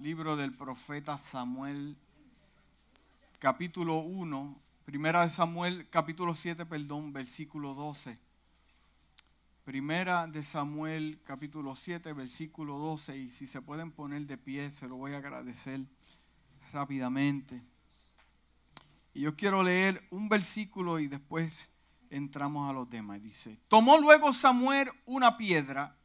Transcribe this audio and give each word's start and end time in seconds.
libro 0.00 0.36
del 0.36 0.54
profeta 0.54 1.18
Samuel, 1.18 1.96
capítulo 3.40 3.98
1, 3.98 4.56
primera 4.84 5.26
de 5.26 5.32
Samuel, 5.32 5.88
capítulo 5.90 6.36
7, 6.36 6.66
perdón, 6.66 7.12
versículo 7.12 7.74
12. 7.74 8.16
Primera 9.64 10.26
de 10.28 10.44
Samuel, 10.44 11.20
capítulo 11.24 11.74
7, 11.74 12.12
versículo 12.12 12.78
12. 12.78 13.18
Y 13.18 13.30
si 13.30 13.46
se 13.46 13.60
pueden 13.60 13.90
poner 13.90 14.22
de 14.26 14.38
pie, 14.38 14.70
se 14.70 14.88
lo 14.88 14.96
voy 14.96 15.14
a 15.14 15.18
agradecer 15.18 15.80
rápidamente. 16.72 17.60
Y 19.14 19.22
yo 19.22 19.34
quiero 19.34 19.64
leer 19.64 20.06
un 20.10 20.28
versículo 20.28 21.00
y 21.00 21.08
después 21.08 21.72
entramos 22.08 22.70
a 22.70 22.72
los 22.72 22.88
demás. 22.88 23.20
Dice, 23.20 23.58
tomó 23.66 23.98
luego 23.98 24.32
Samuel 24.32 24.90
una 25.06 25.36
piedra 25.36 25.97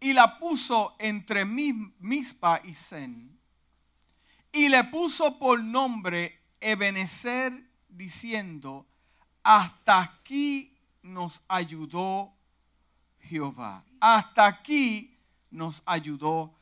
y 0.00 0.12
la 0.12 0.38
puso 0.38 0.94
entre 0.98 1.44
Mispa 1.44 2.60
y 2.64 2.74
Zen. 2.74 3.38
Y 4.52 4.68
le 4.68 4.84
puso 4.84 5.38
por 5.38 5.62
nombre 5.62 6.40
Ebenezer, 6.60 7.52
diciendo, 7.88 8.86
hasta 9.42 10.00
aquí 10.00 10.76
nos 11.02 11.42
ayudó 11.48 12.34
Jehová. 13.20 13.84
Hasta 14.00 14.46
aquí 14.46 15.18
nos 15.50 15.82
ayudó 15.86 16.54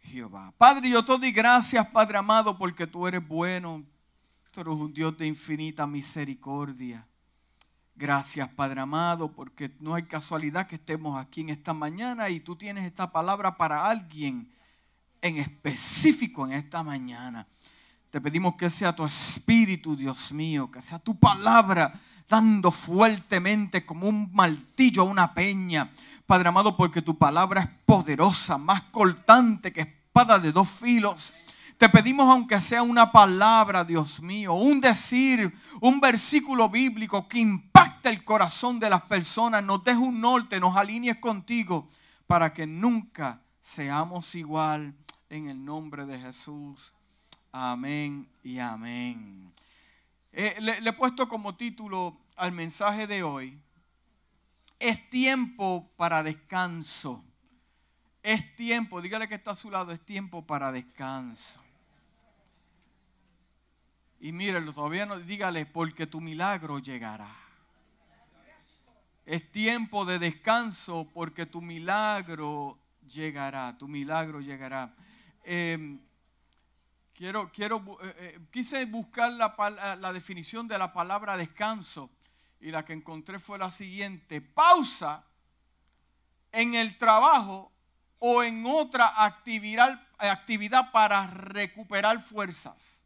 Jehová. 0.00 0.52
Padre, 0.56 0.90
yo 0.90 1.04
te 1.04 1.18
doy 1.18 1.32
gracias, 1.32 1.86
Padre 1.88 2.18
amado, 2.18 2.56
porque 2.56 2.86
tú 2.86 3.06
eres 3.06 3.26
bueno. 3.26 3.84
Tú 4.50 4.60
eres 4.60 4.74
un 4.74 4.92
Dios 4.92 5.16
de 5.16 5.26
infinita 5.26 5.86
misericordia. 5.86 7.06
Gracias, 7.98 8.48
Padre 8.50 8.80
amado, 8.82 9.32
porque 9.32 9.72
no 9.80 9.96
hay 9.96 10.04
casualidad 10.04 10.68
que 10.68 10.76
estemos 10.76 11.20
aquí 11.20 11.40
en 11.40 11.48
esta 11.48 11.74
mañana 11.74 12.30
y 12.30 12.38
tú 12.38 12.54
tienes 12.54 12.84
esta 12.84 13.10
palabra 13.10 13.56
para 13.56 13.86
alguien 13.86 14.48
en 15.20 15.38
específico 15.38 16.46
en 16.46 16.52
esta 16.52 16.84
mañana. 16.84 17.44
Te 18.10 18.20
pedimos 18.20 18.54
que 18.54 18.70
sea 18.70 18.94
tu 18.94 19.04
espíritu, 19.04 19.96
Dios 19.96 20.30
mío, 20.30 20.70
que 20.70 20.80
sea 20.80 21.00
tu 21.00 21.18
palabra 21.18 21.92
dando 22.28 22.70
fuertemente 22.70 23.84
como 23.84 24.08
un 24.08 24.30
martillo 24.32 25.02
a 25.02 25.06
una 25.06 25.34
peña. 25.34 25.90
Padre 26.24 26.50
amado, 26.50 26.76
porque 26.76 27.02
tu 27.02 27.18
palabra 27.18 27.62
es 27.62 27.68
poderosa, 27.84 28.58
más 28.58 28.82
cortante 28.92 29.72
que 29.72 29.80
espada 29.80 30.38
de 30.38 30.52
dos 30.52 30.68
filos 30.68 31.32
te 31.78 31.88
pedimos 31.88 32.28
aunque 32.28 32.60
sea 32.60 32.82
una 32.82 33.12
palabra, 33.12 33.84
Dios 33.84 34.20
mío, 34.20 34.54
un 34.54 34.80
decir, 34.80 35.56
un 35.80 36.00
versículo 36.00 36.68
bíblico 36.68 37.28
que 37.28 37.38
impacte 37.38 37.78
el 38.08 38.24
corazón 38.24 38.80
de 38.80 38.90
las 38.90 39.02
personas, 39.02 39.62
nos 39.62 39.84
deje 39.84 39.98
un 39.98 40.20
norte, 40.20 40.60
nos 40.60 40.76
alinees 40.76 41.18
contigo 41.18 41.88
para 42.26 42.52
que 42.52 42.66
nunca 42.66 43.40
seamos 43.60 44.34
igual 44.34 44.94
en 45.30 45.48
el 45.48 45.64
nombre 45.64 46.06
de 46.06 46.18
Jesús. 46.18 46.92
Amén 47.52 48.28
y 48.42 48.58
amén. 48.58 49.52
Eh, 50.32 50.56
le, 50.60 50.80
le 50.80 50.90
he 50.90 50.92
puesto 50.92 51.28
como 51.28 51.56
título 51.56 52.16
al 52.36 52.52
mensaje 52.52 53.06
de 53.06 53.22
hoy, 53.22 53.60
es 54.78 55.10
tiempo 55.10 55.90
para 55.96 56.22
descanso. 56.22 57.24
Es 58.22 58.56
tiempo, 58.56 59.00
dígale 59.00 59.28
que 59.28 59.36
está 59.36 59.52
a 59.52 59.54
su 59.54 59.70
lado, 59.70 59.92
es 59.92 60.04
tiempo 60.04 60.46
para 60.46 60.70
descanso. 60.70 61.60
Y 64.20 64.32
mírenlo, 64.32 64.72
todavía 64.72 65.06
no, 65.06 65.18
dígale, 65.18 65.64
porque 65.66 66.06
tu 66.06 66.20
milagro 66.20 66.78
llegará. 66.78 67.47
Es 69.28 69.52
tiempo 69.52 70.06
de 70.06 70.18
descanso 70.18 71.06
porque 71.12 71.44
tu 71.44 71.60
milagro 71.60 72.78
llegará, 73.06 73.76
tu 73.76 73.86
milagro 73.86 74.40
llegará. 74.40 74.94
Em, 75.44 76.00
quiero, 77.12 77.52
quiero, 77.52 77.98
eh, 78.02 78.14
eh, 78.20 78.40
quise 78.50 78.86
buscar 78.86 79.30
la, 79.32 79.54
la 80.00 80.12
definición 80.14 80.66
de 80.66 80.78
la 80.78 80.94
palabra 80.94 81.36
descanso 81.36 82.08
y 82.58 82.70
la 82.70 82.86
que 82.86 82.94
encontré 82.94 83.38
fue 83.38 83.58
la 83.58 83.70
siguiente, 83.70 84.40
pausa 84.40 85.26
en 86.50 86.74
el 86.74 86.96
trabajo 86.96 87.70
o 88.20 88.42
en 88.42 88.64
otra 88.64 89.12
actividad, 89.26 90.08
actividad 90.16 90.90
para 90.90 91.26
recuperar 91.26 92.22
fuerzas. 92.22 93.04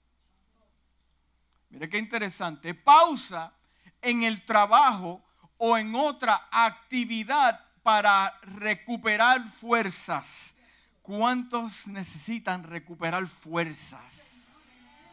Mire 1.70 1.88
qué 1.88 1.98
interesante. 1.98 2.74
Pausa 2.74 3.52
en 4.00 4.22
el 4.22 4.44
trabajo 4.44 5.20
o 5.64 5.78
en 5.78 5.94
otra 5.94 6.48
actividad 6.50 7.64
para 7.84 8.36
recuperar 8.42 9.48
fuerzas. 9.48 10.56
¿Cuántos 11.02 11.86
necesitan 11.86 12.64
recuperar 12.64 13.24
fuerzas? 13.28 15.12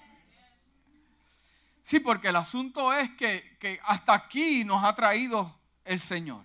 Sí, 1.84 2.00
porque 2.00 2.30
el 2.30 2.36
asunto 2.36 2.92
es 2.92 3.12
que, 3.12 3.58
que 3.60 3.80
hasta 3.84 4.16
aquí 4.16 4.64
nos 4.64 4.84
ha 4.84 4.96
traído 4.96 5.56
el 5.86 6.00
Señor. 6.00 6.44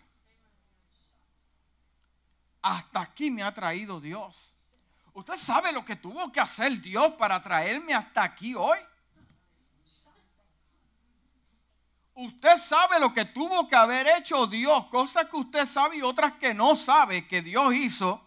Hasta 2.61 3.01
aquí 3.01 3.31
me 3.31 3.43
ha 3.43 3.55
traído 3.55 4.03
Dios. 4.03 4.53
¿Usted 5.15 5.37
sabe 5.37 5.73
lo 5.73 5.83
que 5.83 5.97
tuvo 5.97 6.31
que 6.31 6.41
hacer 6.41 6.79
Dios 6.83 7.15
para 7.15 7.43
traerme 7.43 7.95
hasta 7.95 8.23
aquí 8.23 8.55
hoy? 8.55 8.79
Usted 12.17 12.57
sabe 12.57 13.01
lo 13.01 13.13
que 13.13 13.25
tuvo 13.25 13.67
que 13.67 13.75
haber 13.75 14.07
hecho 14.07 14.47
Dios, 14.47 14.87
cosas 14.87 15.29
que 15.29 15.37
usted 15.37 15.67
sabe 15.67 15.97
y 15.97 16.03
otras 16.03 16.35
que 16.35 16.55
no 16.55 16.77
sabe 16.77 17.27
que 17.27 17.43
Dios 17.43 17.75
hizo 17.75 18.21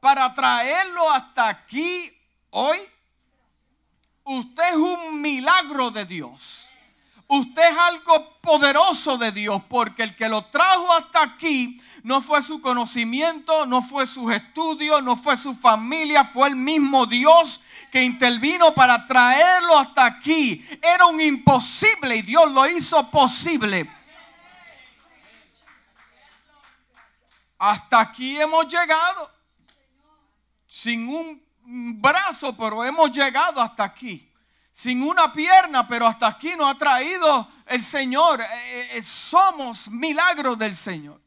para 0.00 0.34
traerlo 0.34 1.08
hasta 1.10 1.48
aquí 1.48 2.12
hoy. 2.50 2.78
Usted 4.24 4.70
es 4.70 4.76
un 4.76 5.20
milagro 5.20 5.92
de 5.92 6.04
Dios. 6.04 6.66
Usted 7.28 7.62
es 7.62 7.78
algo 7.78 8.40
poderoso 8.40 9.16
de 9.18 9.30
Dios 9.30 9.62
porque 9.68 10.02
el 10.02 10.16
que 10.16 10.28
lo 10.28 10.44
trajo 10.46 10.92
hasta 10.94 11.22
aquí 11.22 11.80
no 12.02 12.20
fue 12.20 12.42
su 12.42 12.60
conocimiento, 12.60 13.64
no 13.66 13.80
fue 13.80 14.06
sus 14.06 14.32
estudios, 14.32 15.02
no 15.04 15.14
fue 15.14 15.36
su 15.36 15.54
familia, 15.54 16.24
fue 16.24 16.48
el 16.48 16.56
mismo 16.56 17.06
Dios 17.06 17.60
que 17.92 18.02
intervino 18.02 18.74
para 18.74 19.06
traerlo 19.06 19.78
hasta 19.78 20.04
aquí. 20.04 20.66
Era 20.82 21.06
un 21.06 21.20
imposible 21.20 22.16
y 22.16 22.22
Dios 22.22 22.50
lo 22.50 22.66
hizo 22.66 23.08
posible. 23.08 23.88
Hasta 27.56 28.00
aquí 28.00 28.40
hemos 28.40 28.66
llegado. 28.66 29.30
Sin 30.66 31.08
un 31.08 31.40
brazo, 32.00 32.56
pero 32.56 32.84
hemos 32.84 33.12
llegado 33.12 33.60
hasta 33.60 33.84
aquí. 33.84 34.28
Sin 34.72 35.04
una 35.04 35.32
pierna, 35.32 35.86
pero 35.86 36.08
hasta 36.08 36.26
aquí 36.26 36.56
nos 36.56 36.68
ha 36.68 36.76
traído 36.76 37.46
el 37.66 37.84
Señor. 37.84 38.40
Eh, 38.40 38.88
eh, 38.94 39.02
somos 39.04 39.86
milagros 39.88 40.58
del 40.58 40.74
Señor. 40.74 41.21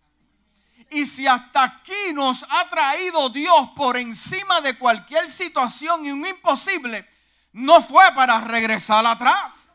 Y 0.91 1.05
si 1.05 1.27
hasta 1.27 1.63
aquí 1.63 2.13
nos 2.13 2.45
ha 2.49 2.69
traído 2.69 3.29
Dios 3.29 3.69
por 3.75 3.97
encima 3.97 4.61
de 4.61 4.77
cualquier 4.77 5.29
situación 5.29 6.05
y 6.05 6.11
un 6.11 6.25
imposible, 6.25 7.07
no 7.53 7.81
fue 7.81 8.03
para 8.13 8.39
regresar 8.41 9.05
atrás. 9.05 9.67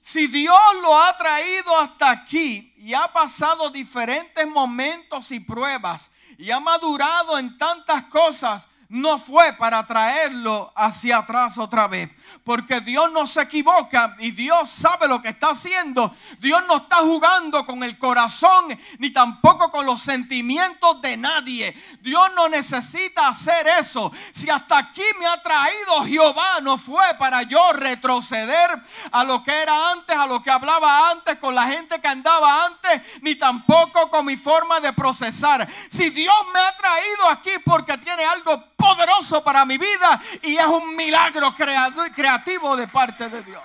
Si 0.00 0.26
Dios 0.26 0.58
lo 0.82 1.00
ha 1.00 1.16
traído 1.16 1.78
hasta 1.78 2.10
aquí 2.10 2.74
y 2.78 2.92
ha 2.92 3.12
pasado 3.12 3.70
diferentes 3.70 4.46
momentos 4.48 5.30
y 5.30 5.40
pruebas 5.40 6.10
y 6.38 6.50
ha 6.50 6.58
madurado 6.58 7.38
en 7.38 7.56
tantas 7.56 8.04
cosas, 8.04 8.66
no 8.88 9.18
fue 9.18 9.52
para 9.54 9.86
traerlo 9.86 10.72
hacia 10.74 11.18
atrás 11.18 11.56
otra 11.56 11.86
vez 11.88 12.10
porque 12.44 12.80
Dios 12.80 13.12
no 13.12 13.26
se 13.26 13.42
equivoca 13.42 14.16
y 14.18 14.32
Dios 14.32 14.68
sabe 14.68 15.06
lo 15.06 15.22
que 15.22 15.28
está 15.28 15.50
haciendo. 15.50 16.14
Dios 16.38 16.62
no 16.66 16.78
está 16.78 16.96
jugando 16.96 17.64
con 17.64 17.82
el 17.84 17.96
corazón 17.98 18.76
ni 18.98 19.10
tampoco 19.10 19.70
con 19.70 19.86
los 19.86 20.02
sentimientos 20.02 21.00
de 21.02 21.16
nadie. 21.16 21.74
Dios 22.00 22.30
no 22.34 22.48
necesita 22.48 23.28
hacer 23.28 23.66
eso. 23.80 24.10
Si 24.34 24.50
hasta 24.50 24.78
aquí 24.78 25.02
me 25.20 25.26
ha 25.26 25.40
traído 25.40 26.04
Jehová, 26.04 26.60
no 26.62 26.78
fue 26.78 27.04
para 27.18 27.42
yo 27.42 27.72
retroceder 27.74 28.70
a 29.12 29.24
lo 29.24 29.44
que 29.44 29.52
era 29.52 29.92
antes, 29.92 30.16
a 30.16 30.26
lo 30.26 30.42
que 30.42 30.50
hablaba 30.50 31.10
antes, 31.10 31.38
con 31.38 31.54
la 31.54 31.68
gente 31.68 32.00
que 32.00 32.08
andaba 32.08 32.66
antes, 32.66 33.02
ni 33.22 33.36
tampoco 33.36 34.10
con 34.10 34.26
mi 34.26 34.36
forma 34.36 34.80
de 34.80 34.92
procesar. 34.92 35.68
Si 35.90 36.10
Dios 36.10 36.34
me 36.52 36.60
ha 36.60 36.76
traído 36.76 37.28
aquí 37.28 37.50
porque 37.64 37.96
tiene 37.98 38.24
algo 38.24 38.71
poderoso 38.82 39.44
para 39.44 39.64
mi 39.64 39.78
vida 39.78 40.20
y 40.42 40.56
es 40.56 40.66
un 40.66 40.96
milagro 40.96 41.54
creado, 41.54 42.02
creativo 42.14 42.76
de 42.76 42.88
parte 42.88 43.28
de 43.28 43.42
Dios. 43.42 43.62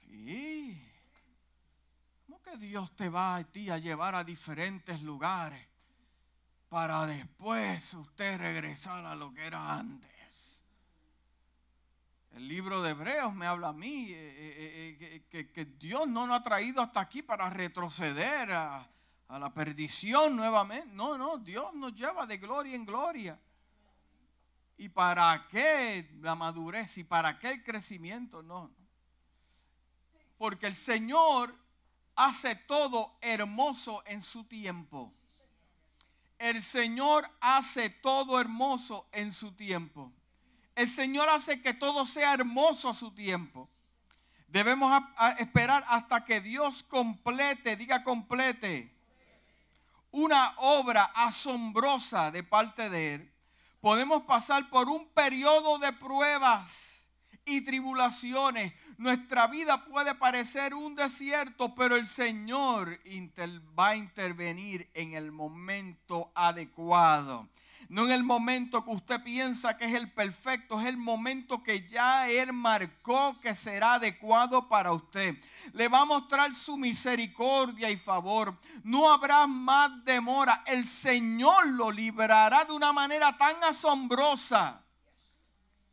Sí. 0.00 0.80
¿Cómo 2.26 2.42
que 2.42 2.56
Dios 2.58 2.94
te 2.94 3.08
va 3.08 3.36
a 3.36 3.44
ti 3.44 3.70
a 3.70 3.78
llevar 3.78 4.14
a 4.14 4.24
diferentes 4.24 5.00
lugares 5.02 5.66
para 6.68 7.06
después 7.06 7.94
usted 7.94 8.38
regresar 8.38 9.06
a 9.06 9.14
lo 9.14 9.32
que 9.32 9.46
era 9.46 9.74
antes? 9.74 10.18
El 12.32 12.46
libro 12.46 12.82
de 12.82 12.90
Hebreos 12.90 13.34
me 13.34 13.46
habla 13.46 13.68
a 13.68 13.72
mí 13.72 14.10
eh, 14.10 14.94
eh, 15.00 15.24
eh, 15.32 15.50
que, 15.50 15.64
Dios 15.64 16.06
no 16.06 16.26
nos 16.26 16.38
ha 16.38 16.42
traído 16.44 16.80
hasta 16.82 17.00
aquí 17.00 17.22
para 17.22 17.50
retroceder 17.50 18.52
a, 18.52 18.88
a 19.28 19.38
la 19.38 19.52
perdición 19.52 20.36
nuevamente. 20.36 20.88
No, 20.94 21.16
no, 21.16 21.38
Dios 21.38 21.72
nos 21.74 21.94
lleva 21.94 22.26
de 22.26 22.38
gloria 22.38 22.74
en 22.74 22.84
gloria. 22.84 23.38
¿Y 24.76 24.88
para 24.88 25.46
qué 25.50 26.08
la 26.20 26.34
madurez? 26.34 26.98
¿Y 26.98 27.04
para 27.04 27.38
qué 27.38 27.50
el 27.50 27.64
crecimiento? 27.64 28.42
No. 28.42 28.70
Porque 30.38 30.66
el 30.66 30.76
Señor 30.76 31.54
hace 32.14 32.54
todo 32.54 33.16
hermoso 33.20 34.02
en 34.06 34.22
su 34.22 34.44
tiempo. 34.44 35.12
El 36.38 36.62
Señor 36.62 37.28
hace 37.40 37.90
todo 37.90 38.40
hermoso 38.40 39.08
en 39.12 39.32
su 39.32 39.52
tiempo. 39.52 40.12
El 40.76 40.86
Señor 40.86 41.28
hace 41.28 41.60
que 41.60 41.74
todo 41.74 42.06
sea 42.06 42.34
hermoso 42.34 42.88
a 42.88 42.94
su 42.94 43.10
tiempo. 43.10 43.68
Debemos 44.46 45.02
esperar 45.38 45.84
hasta 45.88 46.24
que 46.24 46.40
Dios 46.40 46.84
complete, 46.84 47.76
diga 47.76 48.04
complete, 48.04 48.97
una 50.18 50.52
obra 50.56 51.04
asombrosa 51.14 52.32
de 52.32 52.42
parte 52.42 52.90
de 52.90 53.14
Él. 53.14 53.32
Podemos 53.80 54.24
pasar 54.24 54.68
por 54.68 54.88
un 54.88 55.06
periodo 55.10 55.78
de 55.78 55.92
pruebas 55.92 57.06
y 57.44 57.60
tribulaciones. 57.60 58.72
Nuestra 58.96 59.46
vida 59.46 59.84
puede 59.84 60.16
parecer 60.16 60.74
un 60.74 60.96
desierto, 60.96 61.72
pero 61.76 61.94
el 61.94 62.08
Señor 62.08 62.98
va 63.78 63.90
a 63.90 63.96
intervenir 63.96 64.90
en 64.94 65.14
el 65.14 65.30
momento 65.30 66.32
adecuado. 66.34 67.48
No 67.88 68.04
en 68.04 68.10
el 68.10 68.22
momento 68.22 68.84
que 68.84 68.90
usted 68.90 69.22
piensa 69.22 69.78
que 69.78 69.86
es 69.86 69.94
el 69.94 70.12
perfecto, 70.12 70.78
es 70.78 70.86
el 70.86 70.98
momento 70.98 71.62
que 71.62 71.88
ya 71.88 72.28
Él 72.28 72.52
marcó 72.52 73.34
que 73.40 73.54
será 73.54 73.94
adecuado 73.94 74.68
para 74.68 74.92
usted. 74.92 75.42
Le 75.72 75.88
va 75.88 76.02
a 76.02 76.04
mostrar 76.04 76.52
su 76.52 76.76
misericordia 76.76 77.90
y 77.90 77.96
favor. 77.96 78.60
No 78.82 79.10
habrá 79.10 79.46
más 79.46 80.04
demora. 80.04 80.62
El 80.66 80.84
Señor 80.84 81.66
lo 81.68 81.90
librará 81.90 82.66
de 82.66 82.74
una 82.74 82.92
manera 82.92 83.36
tan 83.38 83.56
asombrosa 83.64 84.84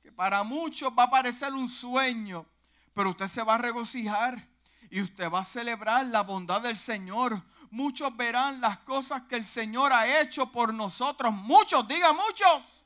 que 0.04 0.12
para 0.12 0.44
muchos 0.44 0.92
va 0.98 1.04
a 1.04 1.10
parecer 1.10 1.54
un 1.54 1.70
sueño, 1.70 2.46
pero 2.94 3.12
usted 3.12 3.28
se 3.28 3.42
va 3.42 3.56
a 3.56 3.60
regocijar 3.60 4.46
y 4.90 5.02
usted 5.02 5.32
va 5.32 5.40
a 5.40 5.46
celebrar 5.46 6.06
la 6.08 6.24
bondad 6.24 6.60
del 6.60 6.76
Señor 6.76 7.42
muchos 7.76 8.16
verán 8.16 8.62
las 8.62 8.80
cosas 8.80 9.24
que 9.24 9.36
el 9.36 9.46
Señor 9.46 9.92
ha 9.92 10.22
hecho 10.22 10.50
por 10.50 10.74
nosotros. 10.74 11.34
Muchos, 11.34 11.86
diga 11.88 12.14
muchos. 12.14 12.86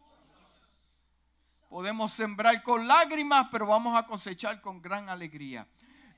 Podemos 1.70 2.12
sembrar 2.12 2.64
con 2.64 2.88
lágrimas, 2.88 3.48
pero 3.52 3.68
vamos 3.68 3.96
a 3.96 4.08
cosechar 4.08 4.60
con 4.60 4.82
gran 4.82 5.08
alegría. 5.08 5.68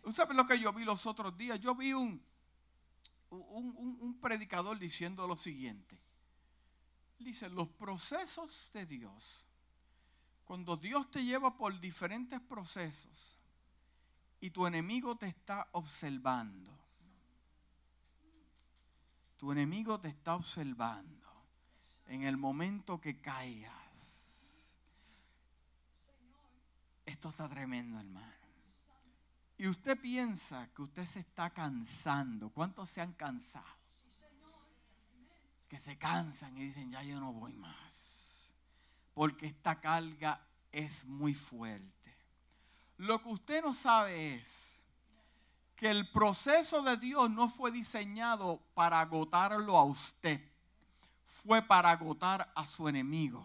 ¿Usted 0.03 0.23
sabe 0.23 0.33
lo 0.33 0.47
que 0.47 0.57
yo 0.57 0.71
vi 0.71 0.85
los 0.85 1.05
otros 1.05 1.37
días? 1.37 1.59
Yo 1.59 1.75
vi 1.75 1.91
un, 1.91 2.23
un, 3.29 3.97
un 3.99 4.19
predicador 4.21 4.79
diciendo 4.79 5.27
lo 5.27 5.35
siguiente. 5.35 5.99
Dice, 7.19 7.49
los 7.49 7.67
procesos 7.67 8.71
de 8.73 8.85
Dios, 8.85 9.45
cuando 10.45 10.77
Dios 10.77 11.11
te 11.11 11.23
lleva 11.25 11.57
por 11.57 11.77
diferentes 11.81 12.39
procesos 12.39 13.37
y 14.39 14.49
tu 14.49 14.65
enemigo 14.65 15.17
te 15.17 15.27
está 15.27 15.67
observando, 15.73 16.80
tu 19.41 19.51
enemigo 19.51 19.99
te 19.99 20.07
está 20.07 20.35
observando 20.35 21.27
en 22.05 22.21
el 22.21 22.37
momento 22.37 23.01
que 23.01 23.19
caigas. 23.19 24.75
Esto 27.03 27.29
está 27.29 27.49
tremendo, 27.49 27.99
hermano. 27.99 28.31
Y 29.57 29.67
usted 29.67 29.99
piensa 29.99 30.69
que 30.75 30.83
usted 30.83 31.07
se 31.07 31.21
está 31.21 31.49
cansando. 31.49 32.51
¿Cuántos 32.51 32.91
se 32.91 33.01
han 33.01 33.13
cansado? 33.13 33.65
Que 35.67 35.79
se 35.79 35.97
cansan 35.97 36.55
y 36.55 36.65
dicen, 36.65 36.91
ya 36.91 37.01
yo 37.01 37.19
no 37.19 37.33
voy 37.33 37.53
más. 37.53 38.51
Porque 39.15 39.47
esta 39.47 39.81
carga 39.81 40.39
es 40.71 41.05
muy 41.05 41.33
fuerte. 41.33 42.15
Lo 42.97 43.23
que 43.23 43.29
usted 43.29 43.63
no 43.63 43.73
sabe 43.73 44.35
es 44.35 44.77
que 45.81 45.89
el 45.89 46.07
proceso 46.11 46.83
de 46.83 46.95
Dios 46.97 47.27
no 47.31 47.49
fue 47.49 47.71
diseñado 47.71 48.61
para 48.75 48.99
agotarlo 48.99 49.75
a 49.77 49.83
usted, 49.83 50.39
fue 51.25 51.63
para 51.63 51.89
agotar 51.89 52.51
a 52.53 52.67
su 52.67 52.87
enemigo. 52.87 53.43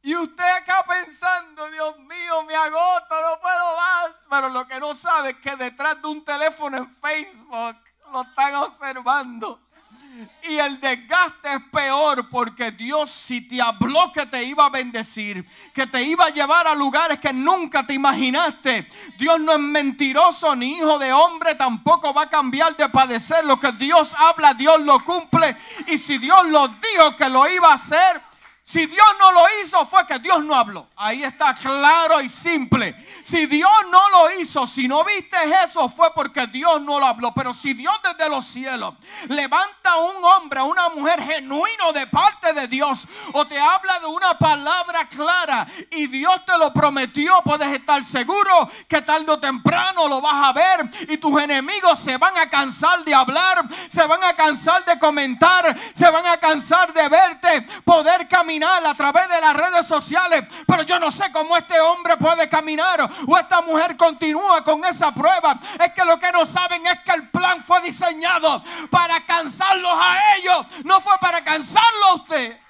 Y 0.00 0.16
usted 0.16 0.44
acá 0.56 0.86
pensando, 0.88 1.70
Dios 1.70 1.98
mío, 1.98 2.42
me 2.46 2.56
agota, 2.56 3.20
no 3.20 3.40
puedo 3.42 3.76
más. 3.76 4.10
Pero 4.30 4.48
lo 4.48 4.66
que 4.66 4.80
no 4.80 4.94
sabe 4.94 5.30
es 5.32 5.38
que 5.40 5.54
detrás 5.54 6.00
de 6.00 6.08
un 6.08 6.24
teléfono 6.24 6.78
en 6.78 6.90
Facebook 6.90 7.76
lo 8.10 8.22
están 8.22 8.54
observando. 8.54 9.67
Y 10.42 10.58
el 10.58 10.80
desgaste 10.80 11.52
es 11.54 11.62
peor 11.70 12.28
porque 12.28 12.72
Dios 12.72 13.10
si 13.10 13.40
te 13.40 13.60
habló 13.60 14.10
que 14.12 14.26
te 14.26 14.42
iba 14.44 14.66
a 14.66 14.70
bendecir, 14.70 15.44
que 15.72 15.86
te 15.86 16.02
iba 16.02 16.24
a 16.24 16.30
llevar 16.30 16.66
a 16.66 16.74
lugares 16.74 17.20
que 17.20 17.32
nunca 17.32 17.86
te 17.86 17.94
imaginaste. 17.94 18.88
Dios 19.16 19.38
no 19.40 19.52
es 19.52 19.58
mentiroso 19.58 20.56
ni 20.56 20.72
hijo 20.72 20.98
de 20.98 21.12
hombre, 21.12 21.54
tampoco 21.54 22.12
va 22.12 22.22
a 22.22 22.30
cambiar 22.30 22.76
de 22.76 22.88
padecer. 22.88 23.44
Lo 23.44 23.60
que 23.60 23.70
Dios 23.72 24.14
habla, 24.14 24.54
Dios 24.54 24.80
lo 24.82 25.04
cumple. 25.04 25.56
Y 25.86 25.98
si 25.98 26.18
Dios 26.18 26.48
lo 26.48 26.66
dijo 26.68 27.16
que 27.16 27.28
lo 27.28 27.48
iba 27.48 27.70
a 27.70 27.74
hacer, 27.74 28.27
si 28.68 28.84
Dios 28.84 29.06
no 29.18 29.32
lo 29.32 29.40
hizo 29.62 29.86
fue 29.86 30.06
que 30.06 30.18
Dios 30.18 30.44
no 30.44 30.54
habló. 30.54 30.86
Ahí 30.94 31.24
está 31.24 31.54
claro 31.54 32.20
y 32.20 32.28
simple. 32.28 32.94
Si 33.22 33.46
Dios 33.46 33.70
no 33.90 34.10
lo 34.10 34.38
hizo, 34.38 34.66
si 34.66 34.86
no 34.86 35.02
viste 35.04 35.38
eso 35.64 35.88
fue 35.88 36.12
porque 36.14 36.46
Dios 36.48 36.82
no 36.82 37.00
lo 37.00 37.06
habló. 37.06 37.32
Pero 37.32 37.54
si 37.54 37.72
Dios 37.72 37.94
desde 38.02 38.28
los 38.28 38.44
cielos 38.44 38.92
levanta 39.28 39.92
a 39.92 39.96
un 39.96 40.22
hombre, 40.22 40.60
a 40.60 40.64
una 40.64 40.90
mujer 40.90 41.18
genuino 41.22 41.94
de 41.94 42.06
parte 42.08 42.52
de 42.52 42.68
Dios 42.68 43.08
o 43.32 43.46
te 43.46 43.58
habla 43.58 44.00
de 44.00 44.06
una 44.06 44.36
palabra 44.36 45.08
clara 45.08 45.66
y 45.92 46.06
Dios 46.08 46.44
te 46.44 46.58
lo 46.58 46.70
prometió, 46.70 47.40
puedes 47.44 47.68
estar 47.68 48.04
seguro 48.04 48.70
que 48.86 49.00
tarde 49.00 49.32
o 49.32 49.38
temprano 49.38 50.08
lo 50.08 50.20
vas 50.20 50.46
a 50.46 50.52
ver 50.52 50.90
y 51.08 51.16
tus 51.16 51.40
enemigos 51.40 51.98
se 51.98 52.18
van 52.18 52.36
a 52.36 52.50
cansar 52.50 53.02
de 53.04 53.14
hablar, 53.14 53.66
se 53.88 54.06
van 54.06 54.22
a 54.24 54.34
cansar 54.34 54.84
de 54.84 54.98
comentar, 54.98 55.74
se 55.94 56.10
van 56.10 56.26
a 56.26 56.36
cansar 56.36 56.92
de 56.92 57.08
verte, 57.08 57.62
poder 57.86 58.28
caminar 58.28 58.57
a 58.66 58.94
través 58.94 59.28
de 59.28 59.40
las 59.40 59.54
redes 59.54 59.86
sociales, 59.86 60.44
pero 60.66 60.82
yo 60.82 60.98
no 60.98 61.10
sé 61.10 61.30
cómo 61.32 61.56
este 61.56 61.78
hombre 61.80 62.16
puede 62.16 62.48
caminar 62.48 63.00
o 63.26 63.38
esta 63.38 63.60
mujer 63.62 63.96
continúa 63.96 64.64
con 64.64 64.84
esa 64.84 65.12
prueba. 65.12 65.58
Es 65.84 65.92
que 65.92 66.04
lo 66.04 66.18
que 66.18 66.32
no 66.32 66.44
saben 66.44 66.84
es 66.86 67.00
que 67.00 67.12
el 67.12 67.28
plan 67.30 67.62
fue 67.62 67.80
diseñado 67.82 68.62
para 68.90 69.24
cansarlos 69.26 69.92
a 69.94 70.36
ellos, 70.36 70.66
no 70.84 71.00
fue 71.00 71.16
para 71.20 71.42
cansarlo 71.44 72.06
a 72.06 72.14
usted. 72.14 72.60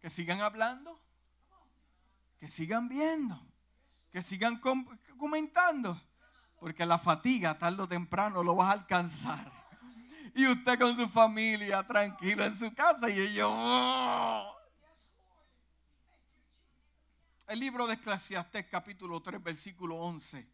Que 0.00 0.10
sigan 0.10 0.42
hablando, 0.42 1.00
que 2.38 2.50
sigan 2.50 2.88
viendo, 2.88 3.40
que 4.12 4.22
sigan 4.22 4.60
comentando. 5.18 5.98
Porque 6.60 6.86
la 6.86 6.98
fatiga 6.98 7.58
tarde 7.58 7.82
o 7.82 7.88
temprano 7.88 8.42
lo 8.42 8.54
vas 8.54 8.70
a 8.70 8.72
alcanzar. 8.72 9.53
Y 10.34 10.46
usted 10.48 10.78
con 10.78 10.96
su 10.96 11.08
familia 11.08 11.86
tranquilo 11.86 12.44
en 12.44 12.54
su 12.54 12.74
casa 12.74 13.08
y 13.08 13.34
yo... 13.34 13.50
Oh". 13.52 14.56
El 17.46 17.60
libro 17.60 17.86
de 17.86 17.94
Eclesiastés 17.94 18.66
capítulo 18.66 19.22
3 19.22 19.42
versículo 19.42 19.96
11. 19.96 20.48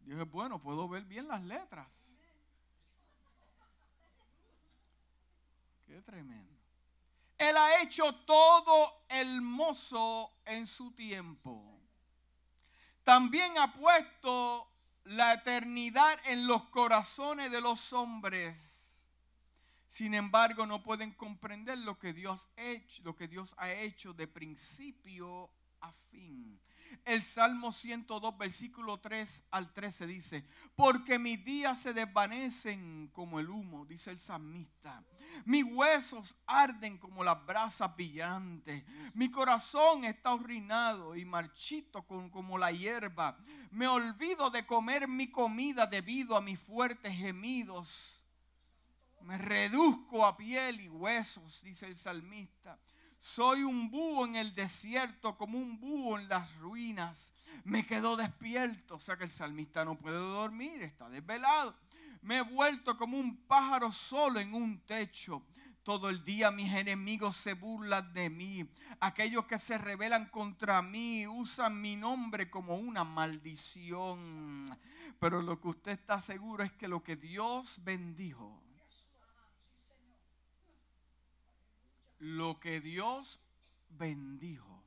Dije, 0.00 0.22
bueno, 0.22 0.60
puedo 0.60 0.88
ver 0.88 1.04
bien 1.04 1.28
las 1.28 1.42
letras. 1.42 2.08
Qué 5.86 6.00
tremendo. 6.00 6.56
Él 7.38 7.56
ha 7.56 7.82
hecho 7.82 8.14
todo 8.24 9.04
hermoso 9.08 10.32
en 10.46 10.66
su 10.66 10.92
tiempo 10.92 11.72
también 13.04 13.58
ha 13.58 13.72
puesto 13.72 14.71
la 15.04 15.34
eternidad 15.34 16.18
en 16.26 16.46
los 16.46 16.64
corazones 16.64 17.50
de 17.50 17.60
los 17.60 17.92
hombres. 17.92 19.06
Sin 19.88 20.14
embargo, 20.14 20.66
no 20.66 20.82
pueden 20.82 21.12
comprender 21.12 21.76
lo 21.78 21.98
que 21.98 22.12
Dios 22.12 22.48
ha 22.56 22.62
hecho, 22.62 23.02
lo 23.04 23.14
que 23.14 23.28
Dios 23.28 23.54
ha 23.58 23.70
hecho 23.72 24.14
de 24.14 24.26
principio 24.26 25.50
a 25.80 25.92
fin. 25.92 26.58
El 27.04 27.22
Salmo 27.22 27.72
102, 27.72 28.38
versículo 28.38 29.00
3 29.00 29.44
al 29.50 29.72
13 29.72 30.06
dice, 30.06 30.44
porque 30.76 31.18
mis 31.18 31.44
días 31.44 31.80
se 31.80 31.92
desvanecen 31.92 33.10
como 33.12 33.40
el 33.40 33.50
humo, 33.50 33.84
dice 33.86 34.10
el 34.10 34.18
salmista. 34.18 35.04
Mis 35.44 35.64
huesos 35.64 36.36
arden 36.46 36.98
como 36.98 37.24
las 37.24 37.44
brasas 37.44 37.94
brillantes. 37.96 38.84
Mi 39.14 39.30
corazón 39.30 40.04
está 40.04 40.32
arruinado 40.32 41.16
y 41.16 41.24
marchito 41.24 42.02
como 42.06 42.58
la 42.58 42.70
hierba. 42.70 43.36
Me 43.70 43.86
olvido 43.86 44.50
de 44.50 44.66
comer 44.66 45.08
mi 45.08 45.30
comida 45.30 45.86
debido 45.86 46.36
a 46.36 46.40
mis 46.40 46.60
fuertes 46.60 47.16
gemidos. 47.16 48.22
Me 49.22 49.38
reduzco 49.38 50.26
a 50.26 50.36
piel 50.36 50.80
y 50.80 50.88
huesos, 50.88 51.62
dice 51.62 51.86
el 51.86 51.96
salmista. 51.96 52.78
Soy 53.22 53.62
un 53.62 53.88
búho 53.88 54.26
en 54.26 54.34
el 54.34 54.52
desierto, 54.52 55.38
como 55.38 55.56
un 55.56 55.78
búho 55.78 56.18
en 56.18 56.28
las 56.28 56.56
ruinas. 56.56 57.32
Me 57.62 57.86
quedo 57.86 58.16
despierto, 58.16 58.96
o 58.96 58.98
sea 58.98 59.16
que 59.16 59.22
el 59.22 59.30
salmista 59.30 59.84
no 59.84 59.96
puede 59.96 60.18
dormir, 60.18 60.82
está 60.82 61.08
desvelado. 61.08 61.72
Me 62.22 62.38
he 62.38 62.42
vuelto 62.42 62.96
como 62.96 63.16
un 63.16 63.36
pájaro 63.46 63.92
solo 63.92 64.40
en 64.40 64.52
un 64.52 64.80
techo. 64.80 65.40
Todo 65.84 66.08
el 66.08 66.24
día 66.24 66.50
mis 66.50 66.74
enemigos 66.74 67.36
se 67.36 67.54
burlan 67.54 68.12
de 68.12 68.28
mí. 68.28 68.68
Aquellos 68.98 69.44
que 69.44 69.60
se 69.60 69.78
rebelan 69.78 70.26
contra 70.26 70.82
mí 70.82 71.24
usan 71.28 71.80
mi 71.80 71.94
nombre 71.94 72.50
como 72.50 72.74
una 72.74 73.04
maldición. 73.04 74.76
Pero 75.20 75.42
lo 75.42 75.60
que 75.60 75.68
usted 75.68 75.92
está 75.92 76.20
seguro 76.20 76.64
es 76.64 76.72
que 76.72 76.88
lo 76.88 77.04
que 77.04 77.14
Dios 77.14 77.84
bendijo, 77.84 78.61
lo 82.22 82.60
que 82.60 82.80
Dios 82.80 83.40
bendijo, 83.98 84.80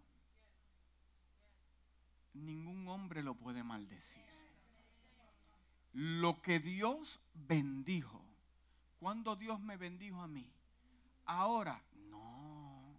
ningún 2.34 2.88
hombre 2.88 3.24
lo 3.24 3.36
puede 3.36 3.62
maldecir. 3.62 4.24
Lo 5.92 6.42
que 6.42 6.62
Dios 6.62 7.20
bendijo, 7.34 8.24
cuando 9.02 9.36
Dios 9.36 9.60
me 9.60 9.76
bendijo 9.76 10.22
a 10.22 10.30
mí, 10.30 10.50
ahora 11.26 11.82
no. 12.10 12.96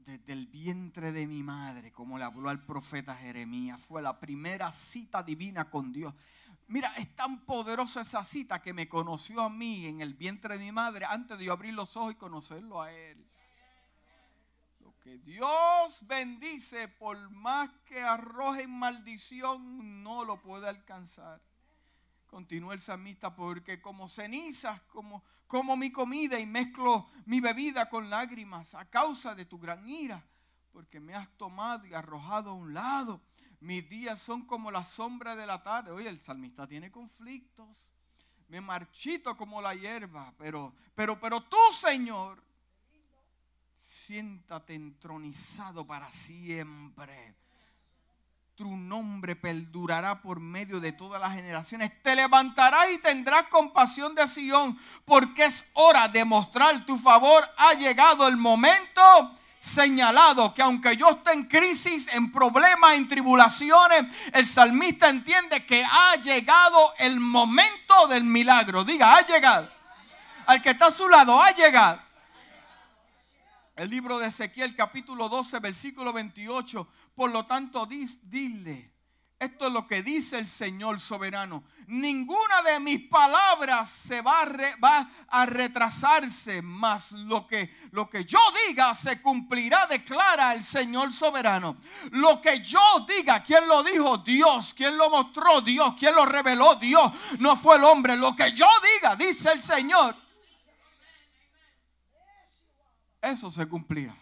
Desde 0.00 0.34
el 0.34 0.46
vientre 0.46 1.12
de 1.12 1.26
mi 1.26 1.42
madre, 1.42 1.92
como 1.92 2.18
le 2.18 2.24
habló 2.24 2.50
al 2.50 2.62
profeta 2.62 3.16
Jeremías, 3.16 3.80
fue 3.80 4.02
la 4.02 4.20
primera 4.20 4.70
cita 4.70 5.22
divina 5.22 5.70
con 5.70 5.94
Dios. 5.94 6.12
Mira, 6.66 6.92
es 6.96 7.14
tan 7.14 7.44
poderosa 7.44 8.00
esa 8.00 8.24
cita 8.24 8.62
que 8.62 8.72
me 8.72 8.88
conoció 8.88 9.42
a 9.42 9.50
mí 9.50 9.86
en 9.86 10.00
el 10.00 10.14
vientre 10.14 10.56
de 10.56 10.64
mi 10.64 10.72
madre 10.72 11.04
antes 11.04 11.38
de 11.38 11.44
yo 11.44 11.52
abrir 11.52 11.74
los 11.74 11.96
ojos 11.96 12.12
y 12.12 12.16
conocerlo 12.16 12.80
a 12.80 12.90
él. 12.90 13.26
Lo 14.80 14.98
que 15.00 15.18
Dios 15.18 16.06
bendice, 16.06 16.88
por 16.88 17.30
más 17.30 17.70
que 17.84 18.00
arrojen 18.00 18.70
maldición, 18.70 20.02
no 20.02 20.24
lo 20.24 20.40
puede 20.40 20.66
alcanzar. 20.68 21.42
Continúa 22.26 22.74
el 22.74 22.80
samista 22.80 23.36
porque 23.36 23.82
como 23.82 24.08
cenizas, 24.08 24.80
como, 24.82 25.22
como 25.46 25.76
mi 25.76 25.92
comida 25.92 26.40
y 26.40 26.46
mezclo 26.46 27.08
mi 27.26 27.40
bebida 27.40 27.90
con 27.90 28.08
lágrimas 28.08 28.74
a 28.74 28.88
causa 28.88 29.34
de 29.34 29.44
tu 29.44 29.58
gran 29.58 29.88
ira, 29.88 30.24
porque 30.72 30.98
me 30.98 31.14
has 31.14 31.28
tomado 31.36 31.86
y 31.86 31.94
arrojado 31.94 32.50
a 32.50 32.54
un 32.54 32.72
lado 32.72 33.20
mis 33.64 33.88
días 33.88 34.20
son 34.20 34.42
como 34.42 34.70
la 34.70 34.84
sombra 34.84 35.34
de 35.34 35.46
la 35.46 35.62
tarde. 35.62 35.90
Oye, 35.90 36.08
el 36.08 36.20
salmista 36.20 36.66
tiene 36.66 36.92
conflictos. 36.92 37.90
Me 38.48 38.60
marchito 38.60 39.36
como 39.38 39.62
la 39.62 39.74
hierba, 39.74 40.34
pero, 40.36 40.74
pero, 40.94 41.18
pero 41.18 41.40
tú, 41.40 41.56
Señor, 41.74 42.44
siéntate 43.78 44.74
entronizado 44.74 45.86
para 45.86 46.12
siempre. 46.12 47.34
Tu 48.54 48.68
nombre 48.76 49.34
perdurará 49.34 50.20
por 50.20 50.40
medio 50.40 50.78
de 50.78 50.92
todas 50.92 51.18
las 51.18 51.32
generaciones. 51.32 51.90
Te 52.02 52.14
levantarás 52.14 52.92
y 52.92 52.98
tendrás 52.98 53.46
compasión 53.46 54.14
de 54.14 54.28
Sión, 54.28 54.78
porque 55.06 55.46
es 55.46 55.70
hora 55.72 56.06
de 56.08 56.26
mostrar 56.26 56.84
tu 56.84 56.98
favor. 56.98 57.42
Ha 57.56 57.72
llegado 57.74 58.28
el 58.28 58.36
momento 58.36 59.00
señalado 59.64 60.52
que 60.52 60.60
aunque 60.60 60.94
yo 60.96 61.08
esté 61.10 61.32
en 61.32 61.44
crisis, 61.44 62.08
en 62.12 62.30
problemas, 62.30 62.94
en 62.94 63.08
tribulaciones, 63.08 64.04
el 64.34 64.46
salmista 64.46 65.08
entiende 65.08 65.64
que 65.64 65.82
ha 65.82 66.16
llegado 66.16 66.92
el 66.98 67.18
momento 67.18 68.06
del 68.08 68.24
milagro. 68.24 68.84
Diga, 68.84 69.16
ha 69.16 69.26
llegado. 69.26 69.70
Al 70.46 70.60
que 70.60 70.70
está 70.70 70.88
a 70.88 70.90
su 70.90 71.08
lado, 71.08 71.40
ha 71.42 71.50
llegado. 71.52 71.98
El 73.76 73.88
libro 73.88 74.18
de 74.18 74.28
Ezequiel 74.28 74.76
capítulo 74.76 75.30
12, 75.30 75.58
versículo 75.60 76.12
28. 76.12 76.86
Por 77.14 77.30
lo 77.30 77.46
tanto, 77.46 77.86
dile 77.86 78.93
esto 79.44 79.66
es 79.66 79.72
lo 79.72 79.86
que 79.86 80.02
dice 80.02 80.38
el 80.38 80.46
Señor 80.46 80.98
soberano. 80.98 81.64
Ninguna 81.86 82.62
de 82.62 82.80
mis 82.80 83.08
palabras 83.08 83.90
se 83.90 84.20
va 84.22 84.42
a, 84.42 85.10
a 85.28 85.46
retrasarse, 85.46 86.62
mas 86.62 87.12
lo 87.12 87.46
que, 87.46 87.74
lo 87.92 88.08
que 88.08 88.24
yo 88.24 88.38
diga 88.66 88.94
se 88.94 89.20
cumplirá, 89.20 89.86
declara 89.86 90.54
el 90.54 90.64
Señor 90.64 91.12
soberano. 91.12 91.76
Lo 92.12 92.40
que 92.40 92.60
yo 92.60 92.80
diga, 93.06 93.42
¿quién 93.42 93.68
lo 93.68 93.82
dijo? 93.82 94.18
Dios. 94.18 94.74
¿Quién 94.74 94.96
lo 94.96 95.10
mostró? 95.10 95.60
Dios. 95.60 95.94
¿Quién 95.98 96.14
lo 96.14 96.24
reveló? 96.24 96.74
Dios. 96.76 97.12
No 97.38 97.56
fue 97.56 97.76
el 97.76 97.84
hombre. 97.84 98.16
Lo 98.16 98.34
que 98.34 98.52
yo 98.52 98.66
diga, 98.94 99.16
dice 99.16 99.52
el 99.52 99.62
Señor. 99.62 100.16
Eso 103.20 103.50
se 103.50 103.66
cumplirá. 103.66 104.16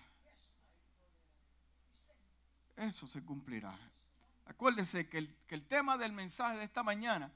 Eso 2.77 3.07
se 3.07 3.25
cumplirá. 3.25 3.73
Acuérdese 4.63 5.09
que 5.09 5.19
el, 5.19 5.37
que 5.49 5.57
el 5.57 5.67
tema 5.67 5.99
del 5.99 6.13
mensaje 6.13 6.57
de 6.59 6.63
esta 6.63 6.85
mañana 6.85 7.33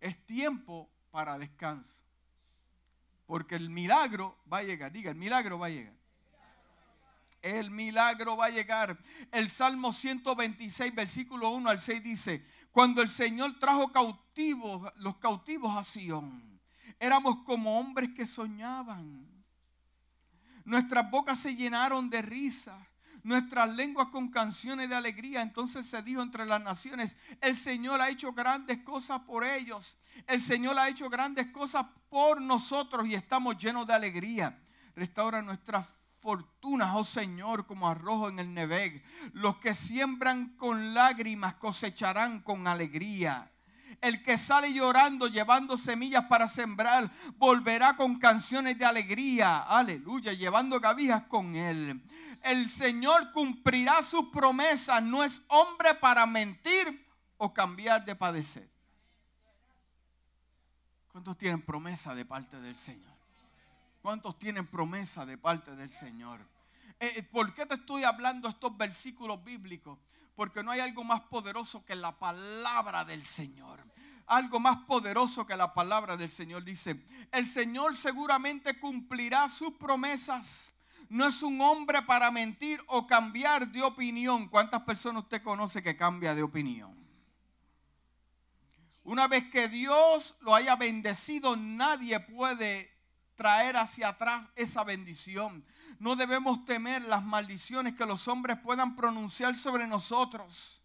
es 0.00 0.24
tiempo 0.24 0.88
para 1.10 1.36
descanso. 1.36 2.02
Porque 3.26 3.56
el 3.56 3.68
milagro 3.68 4.38
va 4.50 4.60
a 4.60 4.62
llegar. 4.62 4.90
Diga, 4.90 5.10
el 5.10 5.18
milagro 5.18 5.58
va 5.58 5.66
a 5.66 5.68
llegar. 5.68 5.92
El 7.42 7.70
milagro 7.70 8.38
va 8.38 8.46
a 8.46 8.48
llegar. 8.48 8.98
El 9.32 9.50
Salmo 9.50 9.92
126, 9.92 10.94
versículo 10.94 11.50
1 11.50 11.68
al 11.68 11.78
6 11.78 12.02
dice, 12.02 12.42
cuando 12.72 13.02
el 13.02 13.10
Señor 13.10 13.58
trajo 13.58 13.92
cautivos, 13.92 14.90
los 14.96 15.18
cautivos 15.18 15.76
a 15.76 15.84
Sion, 15.84 16.58
éramos 16.98 17.44
como 17.44 17.78
hombres 17.78 18.14
que 18.16 18.26
soñaban. 18.26 19.44
Nuestras 20.64 21.10
bocas 21.10 21.38
se 21.38 21.54
llenaron 21.54 22.08
de 22.08 22.22
risa 22.22 22.88
nuestras 23.26 23.74
lenguas 23.74 24.08
con 24.08 24.28
canciones 24.28 24.88
de 24.88 24.94
alegría. 24.94 25.42
Entonces 25.42 25.84
se 25.86 26.00
dijo 26.02 26.22
entre 26.22 26.46
las 26.46 26.62
naciones, 26.62 27.16
el 27.40 27.56
Señor 27.56 28.00
ha 28.00 28.08
hecho 28.08 28.32
grandes 28.32 28.78
cosas 28.78 29.20
por 29.20 29.44
ellos. 29.44 29.98
El 30.28 30.40
Señor 30.40 30.78
ha 30.78 30.88
hecho 30.88 31.10
grandes 31.10 31.48
cosas 31.48 31.86
por 32.08 32.40
nosotros 32.40 33.06
y 33.06 33.14
estamos 33.14 33.58
llenos 33.58 33.86
de 33.86 33.94
alegría. 33.94 34.58
Restaura 34.94 35.42
nuestras 35.42 35.88
fortunas, 36.22 36.92
oh 36.94 37.04
Señor, 37.04 37.66
como 37.66 37.88
arrojo 37.88 38.28
en 38.28 38.38
el 38.38 38.54
Neveg. 38.54 39.02
Los 39.32 39.56
que 39.56 39.74
siembran 39.74 40.56
con 40.56 40.94
lágrimas 40.94 41.56
cosecharán 41.56 42.40
con 42.42 42.68
alegría. 42.68 43.50
El 44.00 44.22
que 44.22 44.36
sale 44.36 44.72
llorando, 44.72 45.26
llevando 45.28 45.76
semillas 45.76 46.26
para 46.26 46.48
sembrar, 46.48 47.10
volverá 47.36 47.96
con 47.96 48.18
canciones 48.18 48.78
de 48.78 48.84
alegría. 48.84 49.58
Aleluya, 49.58 50.32
llevando 50.32 50.80
gavijas 50.80 51.24
con 51.24 51.56
él. 51.56 52.02
El 52.42 52.68
Señor 52.68 53.32
cumplirá 53.32 54.02
sus 54.02 54.26
promesas. 54.28 55.02
No 55.02 55.24
es 55.24 55.44
hombre 55.48 55.94
para 55.94 56.26
mentir 56.26 57.06
o 57.38 57.52
cambiar 57.52 58.04
de 58.04 58.14
padecer. 58.14 58.68
¿Cuántos 61.10 61.38
tienen 61.38 61.62
promesa 61.62 62.14
de 62.14 62.24
parte 62.24 62.60
del 62.60 62.76
Señor? 62.76 63.16
¿Cuántos 64.02 64.38
tienen 64.38 64.66
promesa 64.66 65.26
de 65.26 65.38
parte 65.38 65.74
del 65.74 65.90
Señor? 65.90 66.40
Eh, 67.00 67.12
eh, 67.16 67.22
¿Por 67.22 67.52
qué 67.54 67.66
te 67.66 67.74
estoy 67.74 68.04
hablando 68.04 68.48
estos 68.48 68.76
versículos 68.76 69.42
bíblicos? 69.42 69.98
Porque 70.36 70.62
no 70.62 70.70
hay 70.70 70.80
algo 70.80 71.02
más 71.02 71.22
poderoso 71.22 71.84
que 71.84 71.96
la 71.96 72.16
palabra 72.18 73.04
del 73.04 73.24
Señor. 73.24 73.82
Algo 74.26 74.60
más 74.60 74.78
poderoso 74.86 75.46
que 75.46 75.56
la 75.56 75.72
palabra 75.72 76.16
del 76.16 76.28
Señor 76.28 76.62
dice, 76.64 77.04
el 77.32 77.46
Señor 77.46 77.96
seguramente 77.96 78.78
cumplirá 78.78 79.48
sus 79.48 79.74
promesas. 79.74 80.74
No 81.08 81.26
es 81.26 81.42
un 81.42 81.60
hombre 81.60 82.02
para 82.02 82.30
mentir 82.30 82.82
o 82.88 83.06
cambiar 83.06 83.68
de 83.68 83.82
opinión. 83.82 84.48
¿Cuántas 84.48 84.82
personas 84.82 85.22
usted 85.22 85.42
conoce 85.42 85.82
que 85.82 85.96
cambia 85.96 86.34
de 86.34 86.42
opinión? 86.42 86.94
Una 89.04 89.28
vez 89.28 89.48
que 89.50 89.68
Dios 89.68 90.34
lo 90.40 90.54
haya 90.54 90.74
bendecido, 90.74 91.56
nadie 91.56 92.18
puede 92.18 92.92
traer 93.36 93.76
hacia 93.76 94.08
atrás 94.08 94.50
esa 94.56 94.82
bendición. 94.82 95.64
No 95.98 96.16
debemos 96.16 96.64
temer 96.64 97.02
las 97.02 97.24
maldiciones 97.24 97.94
que 97.94 98.06
los 98.06 98.28
hombres 98.28 98.58
puedan 98.58 98.96
pronunciar 98.96 99.54
sobre 99.54 99.86
nosotros. 99.86 100.80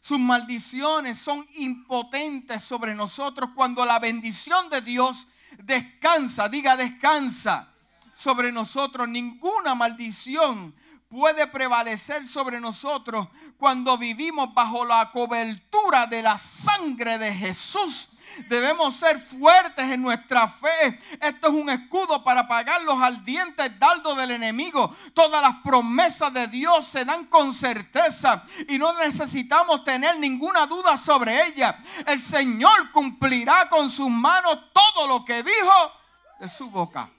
Sus 0.00 0.18
maldiciones 0.18 1.18
son 1.18 1.46
impotentes 1.56 2.62
sobre 2.62 2.94
nosotros 2.94 3.50
cuando 3.54 3.84
la 3.84 3.98
bendición 3.98 4.70
de 4.70 4.80
Dios 4.80 5.26
descansa, 5.62 6.48
diga 6.48 6.76
descansa 6.76 7.68
sobre 8.14 8.52
nosotros. 8.52 9.08
Ninguna 9.08 9.74
maldición 9.74 10.74
puede 11.08 11.46
prevalecer 11.46 12.26
sobre 12.26 12.60
nosotros 12.60 13.28
cuando 13.58 13.98
vivimos 13.98 14.54
bajo 14.54 14.84
la 14.84 15.10
cobertura 15.10 16.06
de 16.06 16.22
la 16.22 16.38
sangre 16.38 17.18
de 17.18 17.34
Jesús 17.34 18.10
Debemos 18.48 18.94
ser 18.94 19.18
fuertes 19.18 19.90
en 19.90 20.02
nuestra 20.02 20.48
fe. 20.48 21.00
Esto 21.20 21.48
es 21.48 21.54
un 21.54 21.68
escudo 21.70 22.22
para 22.24 22.46
pagar 22.46 22.82
los 22.82 23.00
ardientes 23.00 23.78
dardos 23.78 24.16
del 24.16 24.32
enemigo. 24.32 24.94
Todas 25.14 25.42
las 25.42 25.56
promesas 25.62 26.32
de 26.32 26.46
Dios 26.48 26.86
se 26.86 27.04
dan 27.04 27.26
con 27.26 27.52
certeza 27.52 28.44
y 28.68 28.78
no 28.78 28.92
necesitamos 28.98 29.84
tener 29.84 30.18
ninguna 30.18 30.66
duda 30.66 30.96
sobre 30.96 31.46
ellas. 31.46 31.74
El 32.06 32.20
Señor 32.20 32.90
cumplirá 32.92 33.68
con 33.68 33.90
sus 33.90 34.10
manos 34.10 34.58
todo 34.72 35.06
lo 35.06 35.24
que 35.24 35.42
dijo 35.42 35.92
de 36.40 36.48
su 36.48 36.70
boca. 36.70 37.10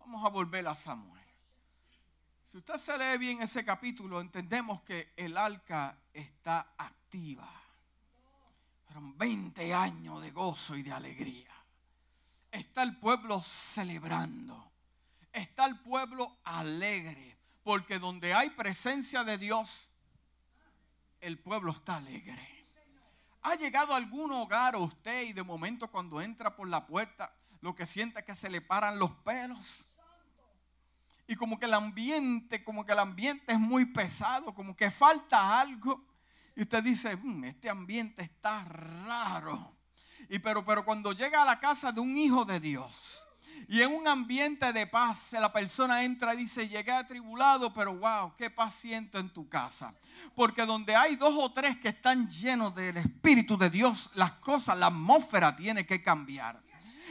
Vamos 0.00 0.24
a 0.24 0.28
volver 0.28 0.66
a 0.68 0.74
Samuel. 0.74 1.16
Si 2.46 2.58
usted 2.58 2.76
se 2.76 2.96
lee 2.96 3.18
bien 3.18 3.42
ese 3.42 3.64
capítulo, 3.64 4.20
entendemos 4.20 4.80
que 4.82 5.12
el 5.16 5.36
arca 5.36 5.98
está 6.14 6.74
activa. 6.78 7.55
Fueron 8.96 9.18
20 9.18 9.74
años 9.74 10.22
de 10.22 10.30
gozo 10.30 10.74
y 10.74 10.82
de 10.82 10.90
alegría. 10.90 11.50
Está 12.50 12.82
el 12.82 12.96
pueblo 12.96 13.42
celebrando. 13.42 14.72
Está 15.34 15.66
el 15.66 15.78
pueblo 15.80 16.38
alegre. 16.44 17.36
Porque 17.62 17.98
donde 17.98 18.32
hay 18.32 18.48
presencia 18.48 19.22
de 19.22 19.36
Dios, 19.36 19.90
el 21.20 21.38
pueblo 21.38 21.72
está 21.72 21.96
alegre. 21.96 22.64
¿Ha 23.42 23.56
llegado 23.56 23.92
a 23.92 23.98
algún 23.98 24.32
hogar 24.32 24.76
a 24.76 24.78
usted 24.78 25.24
y 25.24 25.34
de 25.34 25.42
momento 25.42 25.90
cuando 25.90 26.22
entra 26.22 26.56
por 26.56 26.66
la 26.66 26.86
puerta 26.86 27.30
lo 27.60 27.74
que 27.74 27.84
siente 27.84 28.20
es 28.20 28.24
que 28.24 28.34
se 28.34 28.48
le 28.48 28.62
paran 28.62 28.98
los 28.98 29.10
pelos? 29.10 29.84
Y 31.26 31.36
como 31.36 31.58
que 31.58 31.66
el 31.66 31.74
ambiente, 31.74 32.64
como 32.64 32.86
que 32.86 32.92
el 32.92 33.00
ambiente 33.00 33.52
es 33.52 33.60
muy 33.60 33.84
pesado, 33.84 34.54
como 34.54 34.74
que 34.74 34.90
falta 34.90 35.60
algo. 35.60 36.02
Y 36.56 36.62
usted 36.62 36.82
dice, 36.82 37.16
mm, 37.16 37.44
este 37.44 37.70
ambiente 37.70 38.24
está 38.24 38.64
raro. 38.64 39.76
Y 40.28 40.38
pero, 40.38 40.64
pero 40.64 40.84
cuando 40.84 41.12
llega 41.12 41.42
a 41.42 41.44
la 41.44 41.60
casa 41.60 41.92
de 41.92 42.00
un 42.00 42.16
hijo 42.16 42.44
de 42.44 42.58
Dios, 42.58 43.26
y 43.68 43.82
en 43.82 43.94
un 43.94 44.06
ambiente 44.06 44.72
de 44.72 44.86
paz, 44.86 45.32
la 45.32 45.52
persona 45.52 46.04
entra 46.04 46.34
y 46.34 46.38
dice, 46.38 46.68
llegué 46.68 46.92
atribulado, 46.92 47.72
pero 47.74 47.94
wow, 47.94 48.34
qué 48.36 48.50
paz 48.50 48.74
siento 48.74 49.18
en 49.18 49.30
tu 49.30 49.48
casa. 49.48 49.94
Porque 50.34 50.66
donde 50.66 50.94
hay 50.94 51.16
dos 51.16 51.34
o 51.36 51.52
tres 51.52 51.78
que 51.78 51.88
están 51.88 52.28
llenos 52.28 52.74
del 52.74 52.96
Espíritu 52.96 53.56
de 53.56 53.70
Dios, 53.70 54.12
las 54.14 54.32
cosas, 54.32 54.78
la 54.78 54.86
atmósfera 54.86 55.56
tiene 55.56 55.86
que 55.86 56.02
cambiar. 56.02 56.62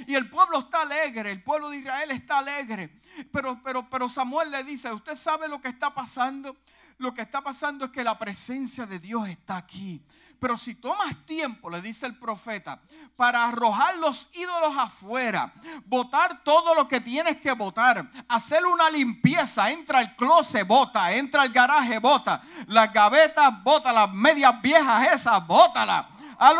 Y 0.07 0.15
el 0.15 0.29
pueblo 0.29 0.59
está 0.59 0.81
alegre, 0.81 1.31
el 1.31 1.43
pueblo 1.43 1.69
de 1.69 1.77
Israel 1.77 2.11
está 2.11 2.39
alegre. 2.39 3.01
Pero, 3.31 3.61
pero, 3.63 3.89
pero 3.89 4.09
Samuel 4.09 4.51
le 4.51 4.63
dice, 4.63 4.91
¿usted 4.91 5.15
sabe 5.15 5.47
lo 5.47 5.61
que 5.61 5.69
está 5.69 5.93
pasando? 5.93 6.55
Lo 6.97 7.13
que 7.13 7.23
está 7.23 7.41
pasando 7.41 7.85
es 7.85 7.91
que 7.91 8.03
la 8.03 8.17
presencia 8.17 8.85
de 8.85 8.99
Dios 8.99 9.27
está 9.27 9.57
aquí. 9.57 10.01
Pero 10.39 10.57
si 10.57 10.75
tomas 10.75 11.25
tiempo, 11.25 11.69
le 11.69 11.81
dice 11.81 12.05
el 12.05 12.15
profeta, 12.15 12.79
para 13.17 13.45
arrojar 13.45 13.97
los 13.97 14.29
ídolos 14.33 14.77
afuera, 14.77 15.51
botar 15.85 16.43
todo 16.43 16.73
lo 16.73 16.87
que 16.87 17.01
tienes 17.01 17.37
que 17.37 17.51
botar, 17.51 18.09
hacer 18.29 18.65
una 18.65 18.89
limpieza, 18.89 19.71
entra 19.71 19.99
al 19.99 20.15
closet, 20.15 20.65
bota, 20.65 21.11
entra 21.13 21.41
al 21.41 21.49
garaje, 21.49 21.99
bota, 21.99 22.41
las 22.67 22.91
gavetas, 22.93 23.63
bota, 23.63 23.91
las 23.91 24.11
medias 24.11 24.61
viejas 24.61 25.13
esas, 25.13 25.45
bótalas. 25.45 26.05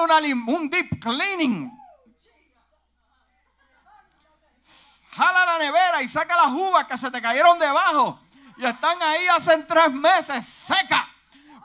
Una, 0.03 0.17
un 0.17 0.69
deep 0.69 0.99
cleaning. 0.99 1.71
Jala 5.11 5.45
la 5.45 5.59
nevera 5.59 6.01
y 6.01 6.07
saca 6.09 6.35
las 6.35 6.47
uvas 6.47 6.85
que 6.85 6.97
se 6.97 7.09
te 7.09 7.21
cayeron 7.21 7.57
debajo 7.57 8.19
y 8.57 8.65
están 8.65 9.01
ahí 9.01 9.27
hace 9.27 9.63
tres 9.63 9.91
meses 9.91 10.45
seca. 10.45 11.09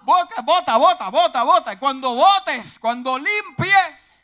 Bota, 0.03 0.43
bota, 0.43 0.77
bota, 0.77 1.11
bota, 1.11 1.43
bota. 1.43 1.73
Y 1.73 1.77
cuando 1.77 2.15
botes, 2.15 2.79
cuando 2.79 3.19
limpies. 3.19 4.23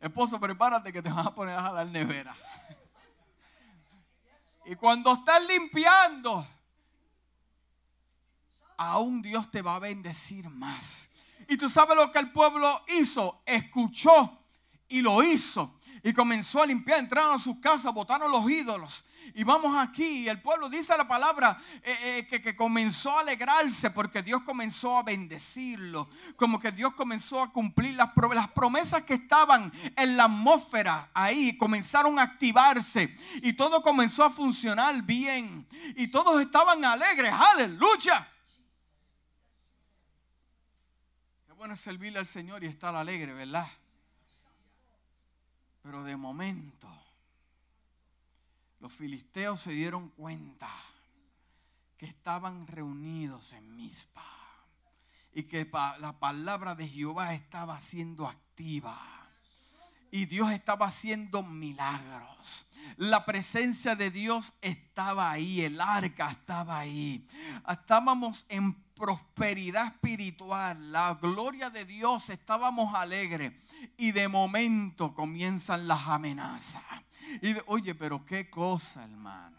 Esposo, 0.00 0.38
prepárate 0.38 0.92
que 0.92 1.02
te 1.02 1.10
vas 1.10 1.26
a 1.26 1.34
poner 1.34 1.58
a 1.58 1.72
la 1.72 1.84
nevera. 1.84 2.36
Y 4.66 4.76
cuando 4.76 5.14
estás 5.14 5.42
limpiando, 5.46 6.46
aún 8.76 9.22
Dios 9.22 9.50
te 9.50 9.62
va 9.62 9.76
a 9.76 9.78
bendecir 9.78 10.48
más. 10.50 11.10
Y 11.48 11.56
tú 11.56 11.68
sabes 11.70 11.96
lo 11.96 12.12
que 12.12 12.18
el 12.18 12.30
pueblo 12.30 12.82
hizo, 12.88 13.42
escuchó 13.46 14.38
y 14.88 15.00
lo 15.00 15.22
hizo. 15.22 15.77
Y 16.02 16.12
comenzó 16.12 16.62
a 16.62 16.66
limpiar, 16.66 17.00
entraron 17.00 17.34
a 17.34 17.38
sus 17.38 17.58
casas, 17.58 17.92
botaron 17.92 18.30
los 18.30 18.48
ídolos. 18.50 19.04
Y 19.34 19.44
vamos 19.44 19.76
aquí, 19.76 20.24
y 20.24 20.28
el 20.28 20.40
pueblo 20.40 20.68
dice 20.68 20.96
la 20.96 21.06
palabra 21.06 21.60
eh, 21.82 22.26
eh, 22.30 22.40
que, 22.40 22.56
comenzó 22.56 23.16
a 23.16 23.20
alegrarse 23.20 23.90
porque 23.90 24.22
Dios 24.22 24.42
comenzó 24.42 24.96
a 24.96 25.02
bendecirlo. 25.02 26.08
Como 26.36 26.58
que 26.58 26.72
Dios 26.72 26.94
comenzó 26.94 27.42
a 27.42 27.52
cumplir 27.52 27.94
las, 27.94 28.10
las 28.34 28.50
promesas 28.50 29.02
que 29.04 29.14
estaban 29.14 29.70
en 29.96 30.16
la 30.16 30.24
atmósfera 30.24 31.10
ahí, 31.12 31.56
comenzaron 31.58 32.18
a 32.18 32.22
activarse. 32.22 33.14
Y 33.42 33.52
todo 33.52 33.82
comenzó 33.82 34.24
a 34.24 34.30
funcionar 34.30 35.02
bien. 35.02 35.66
Y 35.96 36.08
todos 36.08 36.40
estaban 36.40 36.84
alegres, 36.84 37.32
aleluya. 37.32 38.26
Qué 41.46 41.52
bueno 41.52 41.74
es 41.74 41.80
servirle 41.80 42.18
al 42.18 42.26
Señor 42.26 42.64
y 42.64 42.66
estar 42.66 42.94
alegre, 42.94 43.34
¿verdad? 43.34 43.68
Pero 45.88 46.04
de 46.04 46.18
momento, 46.18 46.86
los 48.78 48.92
filisteos 48.92 49.58
se 49.58 49.72
dieron 49.72 50.10
cuenta 50.10 50.70
que 51.96 52.04
estaban 52.04 52.66
reunidos 52.66 53.54
en 53.54 53.74
Mizpa 53.74 54.22
y 55.32 55.44
que 55.44 55.66
la 55.98 56.20
palabra 56.20 56.74
de 56.74 56.86
Jehová 56.86 57.32
estaba 57.32 57.80
siendo 57.80 58.28
activa. 58.28 59.00
Y 60.10 60.26
Dios 60.26 60.50
estaba 60.50 60.88
haciendo 60.88 61.42
milagros. 61.42 62.66
La 62.98 63.24
presencia 63.24 63.96
de 63.96 64.10
Dios 64.10 64.52
estaba 64.60 65.30
ahí, 65.30 65.62
el 65.62 65.80
arca 65.80 66.30
estaba 66.30 66.80
ahí. 66.80 67.26
Estábamos 67.66 68.44
en 68.50 68.74
prosperidad 68.98 69.86
espiritual, 69.86 70.92
la 70.92 71.14
gloria 71.14 71.70
de 71.70 71.84
Dios, 71.84 72.28
estábamos 72.30 72.94
alegres. 72.94 73.52
Y 73.96 74.12
de 74.12 74.28
momento 74.28 75.14
comienzan 75.14 75.86
las 75.86 76.08
amenazas. 76.08 76.82
Y 77.42 77.54
oye, 77.66 77.94
pero 77.94 78.24
qué 78.24 78.50
cosa, 78.50 79.04
hermano. 79.04 79.56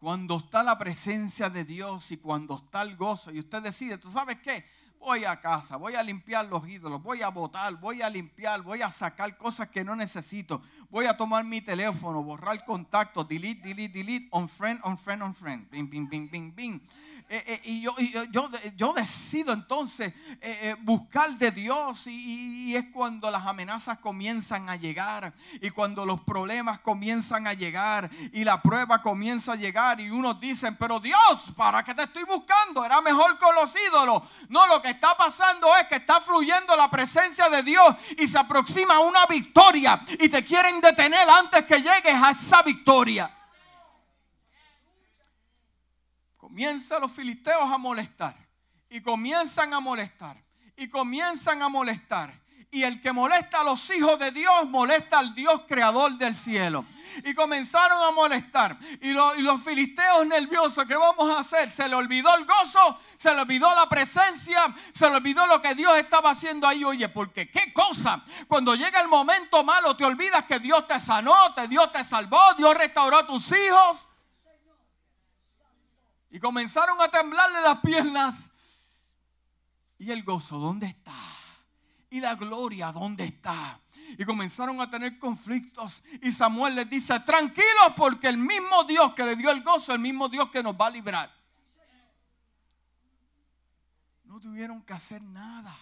Cuando 0.00 0.36
está 0.36 0.62
la 0.62 0.78
presencia 0.78 1.50
de 1.50 1.64
Dios 1.64 2.12
y 2.12 2.18
cuando 2.18 2.56
está 2.56 2.82
el 2.82 2.96
gozo 2.96 3.32
y 3.32 3.40
usted 3.40 3.62
decide, 3.62 3.98
¿tú 3.98 4.10
sabes 4.10 4.40
qué? 4.40 4.64
Voy 5.00 5.24
a 5.24 5.40
casa, 5.40 5.76
voy 5.76 5.94
a 5.94 6.02
limpiar 6.02 6.46
los 6.46 6.68
ídolos, 6.68 7.02
voy 7.02 7.22
a 7.22 7.28
botar, 7.28 7.74
voy 7.76 8.02
a 8.02 8.10
limpiar, 8.10 8.62
voy 8.62 8.82
a 8.82 8.90
sacar 8.90 9.36
cosas 9.36 9.68
que 9.70 9.84
no 9.84 9.94
necesito. 9.94 10.60
Voy 10.90 11.06
a 11.06 11.16
tomar 11.16 11.44
mi 11.44 11.60
teléfono, 11.60 12.22
borrar 12.22 12.64
contactos, 12.64 13.26
delete, 13.28 13.68
delete, 13.68 13.92
delete, 13.92 14.28
on 14.32 14.48
friend, 14.48 14.80
on 14.82 14.98
friend, 14.98 15.22
on 15.22 15.34
friend. 15.34 15.70
Bing, 15.70 15.88
bing, 15.88 16.08
bing, 16.08 16.28
bing, 16.28 16.52
bing. 16.54 16.82
Eh, 17.30 17.44
eh, 17.46 17.60
y 17.64 17.80
yo, 17.82 17.94
yo, 18.30 18.48
yo, 18.74 18.94
decido 18.94 19.52
entonces 19.52 20.14
eh, 20.40 20.74
buscar 20.80 21.28
de 21.32 21.50
Dios 21.50 22.06
y, 22.06 22.74
es 22.74 22.86
cuando 22.90 23.30
las 23.30 23.46
amenazas 23.46 23.98
comienzan 23.98 24.70
a 24.70 24.76
llegar 24.76 25.34
y 25.60 25.68
cuando 25.68 26.06
los 26.06 26.20
problemas 26.20 26.78
comienzan 26.78 27.46
a 27.46 27.52
llegar 27.52 28.10
y 28.32 28.44
la 28.44 28.62
prueba 28.62 29.02
comienza 29.02 29.52
a 29.52 29.56
llegar 29.56 30.00
y 30.00 30.08
unos 30.08 30.40
dicen, 30.40 30.76
pero 30.76 31.00
Dios, 31.00 31.52
¿para 31.54 31.84
qué 31.84 31.94
te 31.94 32.04
estoy 32.04 32.24
buscando? 32.24 32.82
Era 32.82 33.02
mejor 33.02 33.38
con 33.38 33.54
los 33.54 33.74
ídolos. 33.88 34.22
No, 34.48 34.66
lo 34.66 34.80
que 34.80 34.88
está 34.88 35.14
pasando 35.14 35.68
es 35.76 35.86
que 35.86 35.96
está 35.96 36.22
fluyendo 36.22 36.76
la 36.76 36.90
presencia 36.90 37.50
de 37.50 37.62
Dios 37.62 37.94
y 38.16 38.26
se 38.26 38.38
aproxima 38.38 39.00
una 39.00 39.26
victoria 39.26 40.00
y 40.18 40.30
te 40.30 40.42
quieren 40.42 40.80
detener 40.80 41.28
antes 41.28 41.66
que 41.66 41.76
llegues 41.76 42.14
a 42.14 42.30
esa 42.30 42.62
victoria. 42.62 43.37
Comienzan 46.58 47.00
los 47.00 47.12
filisteos 47.12 47.72
a 47.72 47.78
molestar. 47.78 48.36
Y 48.90 49.00
comienzan 49.00 49.72
a 49.74 49.78
molestar. 49.78 50.36
Y 50.76 50.88
comienzan 50.88 51.62
a 51.62 51.68
molestar. 51.68 52.34
Y 52.72 52.82
el 52.82 53.00
que 53.00 53.12
molesta 53.12 53.60
a 53.60 53.64
los 53.64 53.88
hijos 53.90 54.18
de 54.18 54.32
Dios 54.32 54.68
molesta 54.68 55.20
al 55.20 55.36
Dios 55.36 55.62
creador 55.68 56.18
del 56.18 56.34
cielo. 56.34 56.84
Y 57.24 57.32
comenzaron 57.34 58.02
a 58.02 58.10
molestar. 58.10 58.76
Y, 59.00 59.10
los 59.12 59.62
filisteos 59.62 60.26
nerviosos, 60.26 60.84
¿qué 60.86 60.96
vamos 60.96 61.32
a 61.32 61.38
hacer? 61.38 61.70
Se 61.70 61.88
le 61.88 61.94
olvidó 61.94 62.34
el 62.34 62.44
gozo, 62.44 62.98
se 63.16 63.32
le 63.32 63.42
olvidó 63.42 63.72
la 63.76 63.88
presencia, 63.88 64.60
se 64.92 65.08
le 65.08 65.14
olvidó 65.14 65.46
lo 65.46 65.62
que 65.62 65.76
Dios 65.76 65.96
estaba 65.96 66.30
haciendo 66.30 66.66
ahí. 66.66 66.82
Oye, 66.82 67.08
porque 67.08 67.48
qué 67.52 67.72
cosa. 67.72 68.20
Cuando 68.48 68.74
llega 68.74 69.00
el 69.00 69.06
momento 69.06 69.62
malo, 69.62 69.96
te 69.96 70.04
olvidas 70.04 70.44
que 70.46 70.58
Dios 70.58 70.88
te 70.88 70.98
sanó, 70.98 71.54
te 71.54 71.68
Dios 71.68 71.92
te 71.92 72.02
salvó, 72.02 72.40
Dios 72.56 72.74
restauró 72.74 73.18
a 73.18 73.26
tus 73.28 73.52
hijos. 73.52 74.08
Y 76.30 76.40
comenzaron 76.40 77.00
a 77.00 77.08
temblarle 77.08 77.60
las 77.62 77.78
piernas. 77.80 78.50
¿Y 79.98 80.10
el 80.10 80.22
gozo 80.22 80.58
dónde 80.58 80.86
está? 80.86 81.14
¿Y 82.10 82.20
la 82.20 82.34
gloria 82.34 82.92
dónde 82.92 83.24
está? 83.24 83.80
Y 84.16 84.24
comenzaron 84.24 84.80
a 84.80 84.90
tener 84.90 85.18
conflictos. 85.18 86.02
Y 86.22 86.32
Samuel 86.32 86.74
les 86.76 86.88
dice, 86.88 87.18
tranquilos 87.20 87.92
porque 87.96 88.28
el 88.28 88.38
mismo 88.38 88.84
Dios 88.84 89.12
que 89.14 89.24
le 89.24 89.36
dio 89.36 89.50
el 89.50 89.62
gozo, 89.62 89.92
el 89.92 89.98
mismo 89.98 90.28
Dios 90.28 90.50
que 90.50 90.62
nos 90.62 90.74
va 90.74 90.86
a 90.86 90.90
librar. 90.90 91.30
No 94.24 94.40
tuvieron 94.40 94.82
que 94.82 94.92
hacer 94.92 95.22
nada. 95.22 95.76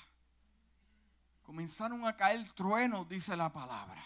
Comenzaron 1.43 2.05
a 2.07 2.17
caer 2.17 2.49
truenos, 2.53 3.09
dice 3.09 3.37
la 3.37 3.53
palabra. 3.53 4.03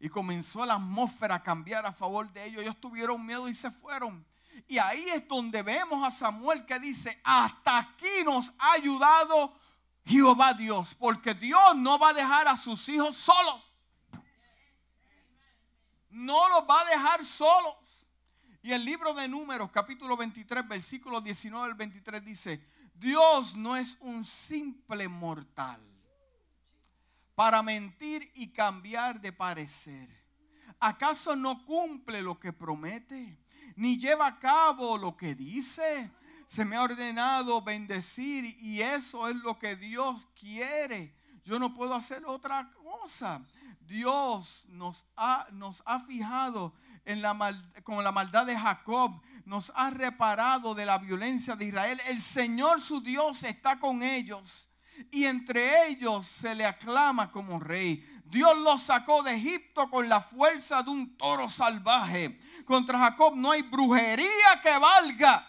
Y 0.00 0.08
comenzó 0.08 0.64
la 0.64 0.74
atmósfera 0.74 1.36
a 1.36 1.42
cambiar 1.42 1.84
a 1.84 1.92
favor 1.92 2.32
de 2.32 2.46
ellos. 2.46 2.62
Ellos 2.62 2.80
tuvieron 2.80 3.24
miedo 3.24 3.48
y 3.48 3.54
se 3.54 3.70
fueron. 3.70 4.24
Y 4.68 4.78
ahí 4.78 5.04
es 5.10 5.26
donde 5.28 5.62
vemos 5.62 6.06
a 6.06 6.10
Samuel 6.10 6.64
que 6.64 6.78
dice, 6.78 7.20
hasta 7.24 7.78
aquí 7.78 8.24
nos 8.24 8.52
ha 8.58 8.72
ayudado 8.72 9.54
Jehová 10.04 10.54
Dios, 10.54 10.94
porque 10.94 11.34
Dios 11.34 11.76
no 11.76 11.98
va 11.98 12.10
a 12.10 12.14
dejar 12.14 12.48
a 12.48 12.56
sus 12.56 12.88
hijos 12.88 13.16
solos. 13.16 13.72
los 16.10 16.68
va 16.68 16.80
a 16.80 16.84
dejar 16.86 17.24
solos. 17.24 18.06
Y 18.62 18.72
el 18.72 18.84
libro 18.84 19.12
de 19.12 19.26
Números, 19.28 19.70
capítulo 19.72 20.16
23, 20.16 20.68
versículo 20.68 21.20
19 21.20 21.70
al 21.70 21.74
23 21.74 22.24
dice, 22.24 22.64
Dios 22.94 23.56
no 23.56 23.76
es 23.76 23.96
un 24.00 24.24
simple 24.24 25.08
mortal 25.08 25.80
para 27.34 27.62
mentir 27.62 28.30
y 28.34 28.52
cambiar 28.52 29.20
de 29.20 29.32
parecer. 29.32 30.08
¿Acaso 30.78 31.34
no 31.34 31.64
cumple 31.64 32.22
lo 32.22 32.38
que 32.38 32.52
promete? 32.52 33.41
Ni 33.76 33.98
lleva 33.98 34.26
a 34.26 34.38
cabo 34.38 34.98
lo 34.98 35.16
que 35.16 35.34
dice. 35.34 36.10
Se 36.46 36.64
me 36.64 36.76
ha 36.76 36.82
ordenado 36.82 37.62
bendecir 37.62 38.56
y 38.60 38.82
eso 38.82 39.28
es 39.28 39.36
lo 39.36 39.58
que 39.58 39.76
Dios 39.76 40.28
quiere. 40.38 41.14
Yo 41.44 41.58
no 41.58 41.74
puedo 41.74 41.94
hacer 41.94 42.24
otra 42.26 42.70
cosa. 42.72 43.42
Dios 43.80 44.64
nos 44.68 45.06
ha, 45.16 45.46
nos 45.52 45.82
ha 45.86 46.00
fijado 46.00 46.74
en 47.04 47.20
la 47.20 47.60
con 47.82 48.02
la 48.04 48.12
maldad 48.12 48.46
de 48.46 48.56
Jacob, 48.56 49.20
nos 49.44 49.72
ha 49.74 49.90
reparado 49.90 50.74
de 50.74 50.86
la 50.86 50.98
violencia 50.98 51.56
de 51.56 51.66
Israel. 51.66 52.00
El 52.08 52.20
Señor 52.20 52.80
su 52.80 53.00
Dios 53.00 53.42
está 53.44 53.78
con 53.78 54.02
ellos 54.02 54.68
y 55.10 55.24
entre 55.24 55.88
ellos 55.88 56.26
se 56.26 56.54
le 56.54 56.64
aclama 56.64 57.30
como 57.30 57.58
rey. 57.58 58.06
Dios 58.24 58.56
los 58.58 58.82
sacó 58.82 59.22
de 59.22 59.34
Egipto 59.34 59.90
con 59.90 60.08
la 60.08 60.20
fuerza 60.20 60.82
de 60.82 60.90
un 60.90 61.16
toro 61.16 61.48
salvaje. 61.48 62.38
Contra 62.64 62.98
Jacob 62.98 63.36
no 63.36 63.50
hay 63.50 63.62
brujería 63.62 64.60
que 64.62 64.78
valga. 64.78 65.48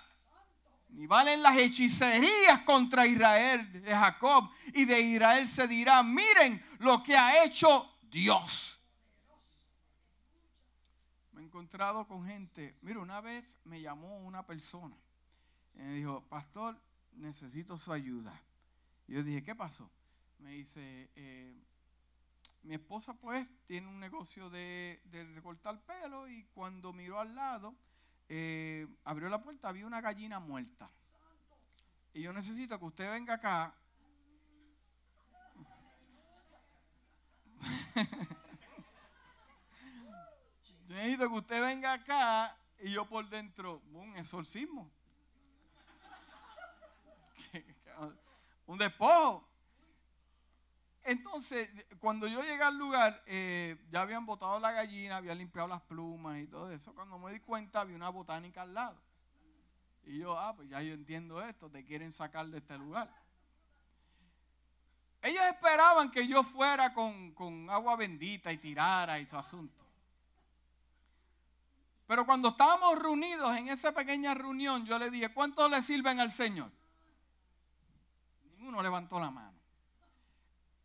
Ni 0.89 1.08
valen 1.08 1.41
las 1.41 1.58
hechicerías 1.58 2.62
contra 2.62 3.08
Israel 3.08 3.84
de 3.84 3.91
Jacob. 3.91 4.49
Y 4.73 4.86
de 4.86 4.99
Israel 5.02 5.47
se 5.47 5.67
dirá, 5.67 6.04
miren 6.04 6.63
lo 6.80 7.02
que 7.02 7.15
ha 7.15 7.43
hecho 7.43 7.97
Dios. 8.04 8.80
Me 11.32 11.41
he 11.41 11.45
encontrado 11.45 12.08
con 12.08 12.26
gente. 12.26 12.78
Mira, 12.82 12.99
una 12.99 13.21
vez 13.21 13.58
me 13.63 13.82
llamó 13.82 14.17
una 14.19 14.45
persona. 14.45 14.95
Y 15.76 15.80
me 15.80 15.93
dijo, 15.93 16.23
pastor, 16.30 16.80
necesito 17.13 17.78
su 17.78 17.91
ayuda. 17.91 18.39
Yo 19.08 19.23
dije, 19.23 19.43
¿qué 19.43 19.56
pasó? 19.56 19.89
Me 20.39 20.52
dice, 20.52 21.10
eh, 21.15 21.56
mi 22.63 22.76
esposa 22.76 23.13
pues 23.13 23.52
tiene 23.65 23.88
un 23.88 23.99
negocio 23.99 24.49
de, 24.49 25.02
recortar 25.34 25.80
pelo 25.82 26.28
y 26.30 26.45
cuando 26.54 26.93
miró 26.93 27.19
al 27.19 27.36
lado, 27.36 27.76
eh, 28.30 28.88
abrió 29.04 29.28
la 29.30 29.43
puerta, 29.43 29.67
había 29.69 29.86
una 29.86 29.99
gallina 30.02 30.39
muerta. 30.39 30.89
Y 32.13 32.21
yo 32.21 32.32
necesito 32.32 32.80
que 32.80 32.86
usted 32.86 33.12
venga 33.12 33.34
acá. 33.36 33.76
yo 40.88 40.95
necesito 40.95 41.30
que 41.30 41.36
usted 41.36 41.62
venga 41.62 41.93
acá 41.93 42.58
y 42.80 42.91
yo 42.91 43.08
por 43.08 43.28
dentro, 43.28 43.82
un 43.91 44.15
exorcismo. 44.15 44.89
un 48.67 48.78
despojo. 48.78 49.52
Entonces, 51.05 51.69
cuando 51.99 52.27
yo 52.27 52.41
llegué 52.41 52.63
al 52.63 52.77
lugar, 52.77 53.21
eh, 53.25 53.77
ya 53.91 54.01
habían 54.01 54.25
botado 54.25 54.59
la 54.59 54.71
gallina, 54.71 55.17
habían 55.17 55.37
limpiado 55.37 55.67
las 55.67 55.81
plumas 55.81 56.39
y 56.39 56.47
todo 56.47 56.71
eso. 56.71 56.93
Cuando 56.93 57.19
me 57.19 57.31
di 57.33 57.39
cuenta, 57.39 57.81
había 57.81 57.95
una 57.95 58.09
botánica 58.09 58.61
al 58.61 58.73
lado. 58.73 58.97
Y 60.05 60.19
yo, 60.19 60.37
ah, 60.39 60.55
pues 60.55 60.69
ya 60.69 60.81
yo 60.81 60.93
entiendo 60.93 61.41
esto, 61.41 61.69
te 61.69 61.83
quieren 61.83 62.11
sacar 62.11 62.47
de 62.47 62.57
este 62.57 62.77
lugar. 62.77 63.13
Ellos 65.21 65.43
esperaban 65.45 66.11
que 66.11 66.27
yo 66.27 66.43
fuera 66.43 66.93
con, 66.93 67.31
con 67.33 67.69
agua 67.69 67.95
bendita 67.95 68.51
y 68.51 68.57
tirara 68.57 69.19
y 69.19 69.25
su 69.25 69.37
asunto. 69.37 69.85
Pero 72.07 72.25
cuando 72.25 72.49
estábamos 72.49 72.99
reunidos 72.99 73.55
en 73.57 73.69
esa 73.69 73.93
pequeña 73.93 74.33
reunión, 74.33 74.85
yo 74.85 74.99
le 74.99 75.09
dije, 75.09 75.33
¿cuánto 75.33 75.67
le 75.67 75.81
sirven 75.81 76.19
al 76.19 76.31
Señor? 76.31 76.69
Ninguno 78.57 78.81
levantó 78.81 79.19
la 79.19 79.31
mano. 79.31 79.52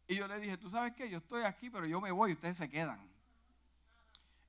Y 0.09 0.17
yo 0.17 0.27
le 0.27 0.41
dije, 0.41 0.57
tú 0.57 0.71
sabes 0.71 0.95
qué, 0.95 1.09
yo 1.11 1.19
estoy 1.19 1.45
aquí, 1.45 1.69
pero 1.69 1.87
yo 1.87 2.01
me 2.01 2.11
voy 2.11 2.31
y 2.31 2.33
ustedes 2.33 2.57
se 2.57 2.71
quedan. 2.71 2.99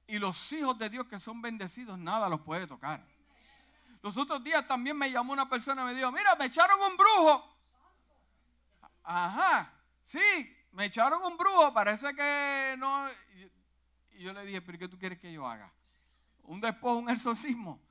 Y 0.07 0.17
los 0.17 0.51
hijos 0.53 0.79
de 0.79 0.89
Dios 0.89 1.05
que 1.05 1.19
son 1.19 1.41
bendecidos, 1.41 1.99
nada 1.99 2.29
los 2.29 2.39
puede 2.41 2.65
tocar. 2.65 3.05
Los 4.01 4.15
otros 4.15 4.41
días 4.41 4.65
también 4.65 4.97
me 4.97 5.11
llamó 5.11 5.33
una 5.33 5.49
persona 5.49 5.81
y 5.81 5.85
me 5.85 5.95
dijo, 5.95 6.11
mira, 6.13 6.33
me 6.37 6.45
echaron 6.45 6.79
un 6.81 6.95
brujo. 6.95 7.55
Ajá, 9.03 9.73
sí, 10.03 10.55
me 10.71 10.85
echaron 10.85 11.21
un 11.25 11.35
brujo, 11.37 11.73
parece 11.73 12.15
que 12.15 12.75
no. 12.77 13.09
Y 14.11 14.23
yo 14.23 14.31
le 14.31 14.45
dije, 14.45 14.61
pero 14.61 14.79
¿qué 14.79 14.87
tú 14.87 14.97
quieres 14.97 15.19
que 15.19 15.31
yo 15.33 15.45
haga? 15.45 15.69
¿Un 16.43 16.61
despojo, 16.61 16.99
un 16.99 17.09
exorcismo? 17.09 17.81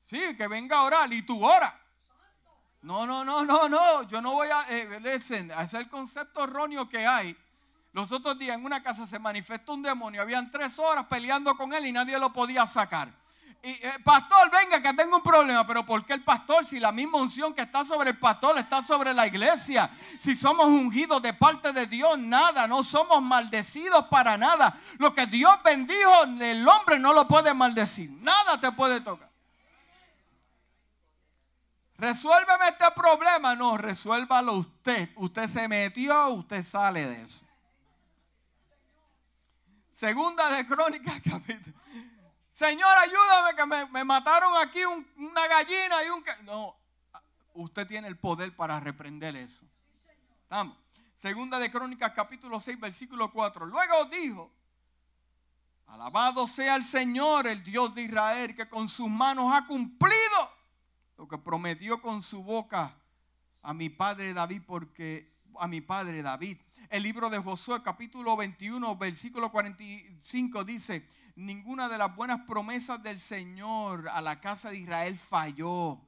Sí, 0.00 0.36
que 0.36 0.46
venga 0.46 0.78
a 0.78 0.82
orar 0.84 1.12
y 1.12 1.22
tú 1.22 1.44
ora. 1.44 1.85
No, 2.86 3.04
no, 3.04 3.24
no, 3.24 3.44
no, 3.44 3.68
no. 3.68 4.02
Yo 4.04 4.22
no 4.22 4.34
voy 4.34 4.46
a. 4.48 4.62
Eh, 4.70 5.00
es 5.04 5.74
el 5.74 5.88
concepto 5.88 6.44
erróneo 6.44 6.88
que 6.88 7.04
hay. 7.04 7.36
Los 7.92 8.12
otros 8.12 8.38
días 8.38 8.56
en 8.56 8.64
una 8.64 8.80
casa 8.80 9.08
se 9.08 9.18
manifestó 9.18 9.74
un 9.74 9.82
demonio. 9.82 10.22
Habían 10.22 10.52
tres 10.52 10.78
horas 10.78 11.04
peleando 11.06 11.56
con 11.56 11.72
él 11.72 11.84
y 11.84 11.90
nadie 11.90 12.16
lo 12.16 12.32
podía 12.32 12.64
sacar. 12.64 13.08
Y, 13.60 13.70
eh, 13.70 13.92
pastor, 14.04 14.52
venga, 14.52 14.80
que 14.80 14.94
tengo 14.94 15.16
un 15.16 15.22
problema. 15.24 15.66
Pero 15.66 15.84
¿por 15.84 16.04
qué 16.06 16.12
el 16.12 16.22
pastor? 16.22 16.64
Si 16.64 16.78
la 16.78 16.92
misma 16.92 17.18
unción 17.18 17.52
que 17.52 17.62
está 17.62 17.84
sobre 17.84 18.10
el 18.10 18.18
pastor 18.18 18.56
está 18.56 18.80
sobre 18.80 19.12
la 19.12 19.26
iglesia. 19.26 19.90
Si 20.20 20.36
somos 20.36 20.66
ungidos 20.66 21.20
de 21.22 21.32
parte 21.32 21.72
de 21.72 21.88
Dios, 21.88 22.16
nada. 22.20 22.68
No 22.68 22.84
somos 22.84 23.20
maldecidos 23.20 24.06
para 24.06 24.38
nada. 24.38 24.72
Lo 24.98 25.12
que 25.12 25.26
Dios 25.26 25.52
bendijo, 25.64 26.22
el 26.22 26.68
hombre 26.68 27.00
no 27.00 27.12
lo 27.12 27.26
puede 27.26 27.52
maldecir. 27.52 28.12
Nada 28.22 28.60
te 28.60 28.70
puede 28.70 29.00
tocar. 29.00 29.35
Resuélveme 31.98 32.68
este 32.68 32.90
problema. 32.94 33.54
No, 33.54 33.76
resuélvalo 33.76 34.52
usted. 34.54 35.10
Usted 35.16 35.46
se 35.46 35.66
metió, 35.68 36.28
usted 36.28 36.62
sale 36.62 37.06
de 37.06 37.22
eso. 37.22 37.44
Segunda 39.90 40.50
de 40.50 40.66
Crónicas, 40.66 41.20
capítulo. 41.30 41.76
Señor, 42.50 42.90
ayúdame 42.98 43.54
que 43.54 43.88
me, 43.92 44.04
mataron 44.04 44.52
aquí 44.62 44.80
una 44.84 45.46
gallina 45.46 46.04
y 46.04 46.10
un... 46.10 46.24
No, 46.44 46.74
usted 47.54 47.86
tiene 47.86 48.08
el 48.08 48.18
poder 48.18 48.54
para 48.54 48.80
reprender 48.80 49.36
eso. 49.36 49.64
Segunda 51.14 51.58
de 51.58 51.70
Crónicas, 51.70 52.12
capítulo 52.12 52.60
6, 52.60 52.78
versículo 52.78 53.30
4. 53.32 53.66
Luego 53.66 54.04
dijo, 54.06 54.50
alabado 55.86 56.46
sea 56.46 56.76
el 56.76 56.84
Señor, 56.84 57.46
el 57.46 57.62
Dios 57.62 57.94
de 57.94 58.02
Israel, 58.02 58.54
que 58.54 58.68
con 58.68 58.88
sus 58.88 59.08
manos 59.08 59.52
ha 59.54 59.66
cumplido 59.66 60.55
lo 61.16 61.26
que 61.28 61.38
prometió 61.38 62.00
con 62.00 62.22
su 62.22 62.42
boca 62.42 62.94
a 63.62 63.74
mi 63.74 63.88
padre 63.88 64.34
David, 64.34 64.62
porque 64.66 65.34
a 65.58 65.66
mi 65.66 65.80
padre 65.80 66.22
David. 66.22 66.58
El 66.90 67.02
libro 67.02 67.30
de 67.30 67.38
Josué 67.38 67.82
capítulo 67.82 68.36
21, 68.36 68.96
versículo 68.96 69.50
45 69.50 70.64
dice, 70.64 71.08
ninguna 71.34 71.88
de 71.88 71.98
las 71.98 72.14
buenas 72.14 72.40
promesas 72.42 73.02
del 73.02 73.18
Señor 73.18 74.08
a 74.08 74.20
la 74.20 74.40
casa 74.40 74.70
de 74.70 74.78
Israel 74.78 75.18
falló. 75.18 76.00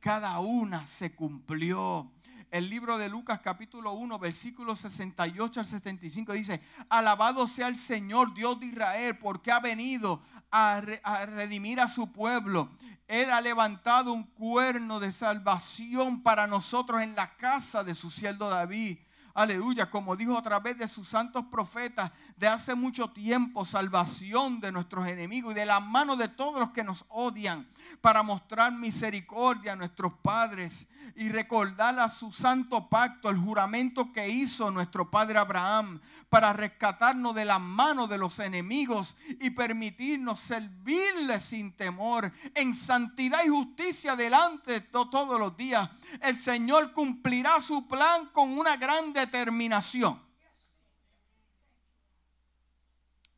Cada 0.00 0.40
una 0.40 0.86
se 0.86 1.14
cumplió. 1.14 2.10
El 2.50 2.68
libro 2.68 2.98
de 2.98 3.08
Lucas 3.08 3.40
capítulo 3.40 3.92
1, 3.92 4.18
versículo 4.18 4.74
68 4.74 5.60
al 5.60 5.66
75 5.66 6.32
dice, 6.32 6.60
alabado 6.88 7.46
sea 7.46 7.68
el 7.68 7.76
Señor 7.76 8.34
Dios 8.34 8.58
de 8.58 8.66
Israel 8.66 9.16
porque 9.20 9.52
ha 9.52 9.60
venido 9.60 10.20
a, 10.50 10.82
a 11.04 11.26
redimir 11.26 11.80
a 11.80 11.88
su 11.88 12.12
pueblo 12.12 12.68
él 13.10 13.28
ha 13.32 13.40
levantado 13.40 14.12
un 14.12 14.22
cuerno 14.22 15.00
de 15.00 15.10
salvación 15.10 16.22
para 16.22 16.46
nosotros 16.46 17.02
en 17.02 17.16
la 17.16 17.26
casa 17.36 17.82
de 17.82 17.92
su 17.92 18.08
siervo 18.08 18.48
David. 18.48 18.98
Aleluya, 19.34 19.90
como 19.90 20.14
dijo 20.14 20.38
a 20.38 20.42
través 20.42 20.78
de 20.78 20.86
sus 20.86 21.08
santos 21.08 21.44
profetas 21.50 22.12
de 22.36 22.46
hace 22.46 22.76
mucho 22.76 23.10
tiempo, 23.10 23.64
salvación 23.64 24.60
de 24.60 24.70
nuestros 24.70 25.08
enemigos 25.08 25.50
y 25.50 25.54
de 25.56 25.66
la 25.66 25.80
mano 25.80 26.14
de 26.14 26.28
todos 26.28 26.60
los 26.60 26.70
que 26.70 26.84
nos 26.84 27.04
odian, 27.08 27.66
para 28.00 28.22
mostrar 28.22 28.70
misericordia 28.70 29.72
a 29.72 29.76
nuestros 29.76 30.12
padres 30.22 30.86
y 31.16 31.28
recordar 31.28 31.98
a 31.98 32.08
su 32.08 32.32
santo 32.32 32.88
pacto, 32.88 33.28
el 33.28 33.36
juramento 33.36 34.12
que 34.12 34.28
hizo 34.28 34.70
nuestro 34.70 35.10
padre 35.10 35.38
Abraham 35.38 36.00
para 36.28 36.52
rescatarnos 36.52 37.34
de 37.34 37.44
la 37.44 37.58
mano 37.58 38.06
de 38.06 38.16
los 38.16 38.38
enemigos 38.38 39.16
y 39.40 39.50
permitirnos 39.50 40.40
servirle 40.40 41.40
sin 41.40 41.72
temor, 41.72 42.32
en 42.54 42.74
santidad 42.74 43.40
y 43.44 43.48
justicia 43.48 44.16
delante 44.16 44.72
de 44.72 44.80
todos 44.80 45.38
los 45.38 45.56
días. 45.56 45.90
El 46.22 46.36
Señor 46.36 46.92
cumplirá 46.92 47.60
su 47.60 47.86
plan 47.88 48.26
con 48.32 48.56
una 48.56 48.76
gran 48.76 49.12
determinación. 49.12 50.18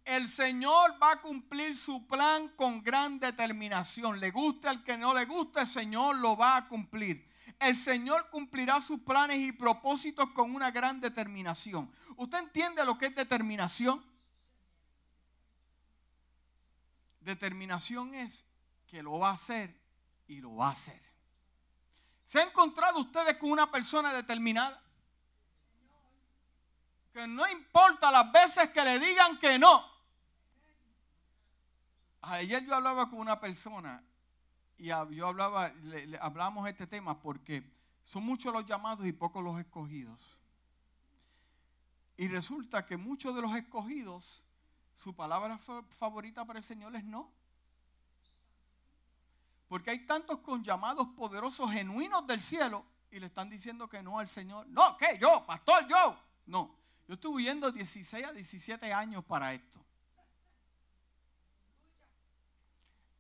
El 0.05 0.29
Señor 0.29 0.97
va 1.03 1.13
a 1.13 1.21
cumplir 1.21 1.77
su 1.77 2.07
plan 2.07 2.49
con 2.57 2.83
gran 2.83 3.19
determinación. 3.19 4.21
Le 4.21 4.31
guste 4.31 4.69
al 4.69 4.83
que 4.85 4.99
no 4.99 5.15
le 5.15 5.25
guste, 5.25 5.61
el 5.61 5.67
Señor 5.67 6.17
lo 6.17 6.37
va 6.37 6.57
a 6.57 6.69
cumplir 6.69 7.32
el 7.63 7.77
Señor 7.77 8.29
cumplirá 8.31 8.81
sus 8.81 9.01
planes 9.01 9.39
y 9.39 9.53
propósitos 9.53 10.31
con 10.31 10.55
una 10.55 10.71
gran 10.71 11.01
determinación. 11.01 11.91
¿Usted 12.17 12.39
entiende 12.39 12.85
lo 12.85 12.99
que 12.99 13.07
es 13.07 13.15
determinación? 13.15 14.03
determinación 17.25 18.15
es 18.15 18.47
que 18.87 19.03
lo 19.03 19.19
va 19.19 19.31
a 19.31 19.35
hacer 19.35 19.75
y 20.27 20.41
lo 20.41 20.57
va 20.57 20.69
a 20.69 20.73
hacer. 20.73 21.01
¿Se 22.25 22.41
ha 22.41 22.45
encontrado 22.45 23.01
ustedes 23.01 23.37
con 23.39 23.51
una 23.51 23.71
persona 23.71 24.13
determinada? 24.13 24.81
Que 27.13 27.27
no 27.27 27.49
importa 27.51 28.11
las 28.11 28.31
veces 28.33 28.71
que 28.71 28.83
le 28.83 28.99
digan 28.99 29.39
que 29.39 29.59
no. 29.59 29.91
Ayer 32.23 32.65
yo 32.65 32.75
hablaba 32.75 33.11
con 33.11 33.19
una 33.19 33.41
persona 33.41 34.03
y 34.79 34.87
yo 34.87 35.27
hablaba, 35.27 35.69
le, 35.85 36.19
hablamos 36.21 36.69
este 36.69 36.87
tema 36.87 37.21
porque 37.21 37.63
son 38.03 38.25
muchos 38.25 38.53
los 38.53 38.67
llamados 38.67 39.07
y 39.07 39.13
pocos 39.13 39.43
los 39.43 39.59
escogidos. 39.59 40.39
Y 42.17 42.29
resulta 42.29 42.85
que 42.87 42.97
muchos 42.97 43.35
de 43.35 43.43
los 43.43 43.55
escogidos, 43.55 44.45
su 44.95 45.15
palabra 45.15 45.59
favorita 45.91 46.45
para 46.45 46.59
el 46.59 46.65
Señor 46.65 46.95
es 46.97 47.05
no. 47.05 47.33
Porque 49.69 49.91
hay 49.91 50.05
tantos 50.07 50.39
con 50.41 50.63
llamados 50.63 51.09
poderosos 51.17 51.71
genuinos 51.71 52.27
del 52.27 52.41
cielo 52.41 52.85
y 53.11 53.21
le 53.21 53.27
están 53.27 53.49
diciendo 53.49 53.89
que 53.89 54.03
no 54.03 54.19
al 54.19 54.29
Señor. 54.29 54.67
No, 54.69 54.97
¿qué? 54.97 55.19
Yo, 55.19 55.45
pastor, 55.47 55.87
yo. 55.89 56.19
No, 56.47 56.75
yo 57.09 57.15
estuve 57.15 57.37
huyendo 57.37 57.71
16 57.71 58.27
a 58.27 58.33
17 58.33 58.93
años 58.93 59.25
para 59.25 59.55
esto. 59.55 59.82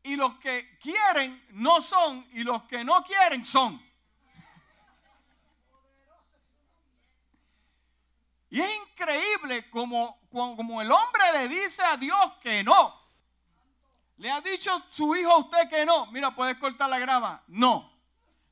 Y 0.04 0.16
los 0.16 0.34
que 0.38 0.78
quieren 0.78 1.44
no 1.50 1.80
son 1.80 2.26
y 2.32 2.42
los 2.42 2.64
que 2.64 2.84
no 2.84 3.04
quieren 3.04 3.44
son. 3.44 3.80
Y 8.50 8.60
es 8.60 8.76
increíble 8.88 9.70
como, 9.70 10.18
como 10.30 10.82
el 10.82 10.90
hombre 10.90 11.22
le 11.32 11.48
dice 11.48 11.82
a 11.82 11.96
Dios 11.96 12.32
que 12.42 12.62
no. 12.62 13.00
¿Le 14.18 14.30
ha 14.30 14.40
dicho 14.40 14.70
su 14.90 15.16
hijo 15.16 15.30
a 15.30 15.38
usted 15.38 15.68
que 15.70 15.86
no? 15.86 16.06
Mira, 16.12 16.34
¿puedes 16.34 16.56
cortar 16.56 16.90
la 16.90 16.98
grama? 16.98 17.42
No. 17.48 17.90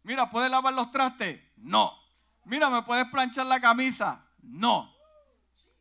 Mira, 0.02 0.30
¿puedes 0.30 0.50
lavar 0.50 0.72
los 0.72 0.90
trastes? 0.90 1.40
No. 1.58 1.96
Mira, 2.44 2.70
¿me 2.70 2.82
puedes 2.82 3.06
planchar 3.08 3.46
la 3.46 3.60
camisa? 3.60 4.26
No. 4.42 4.90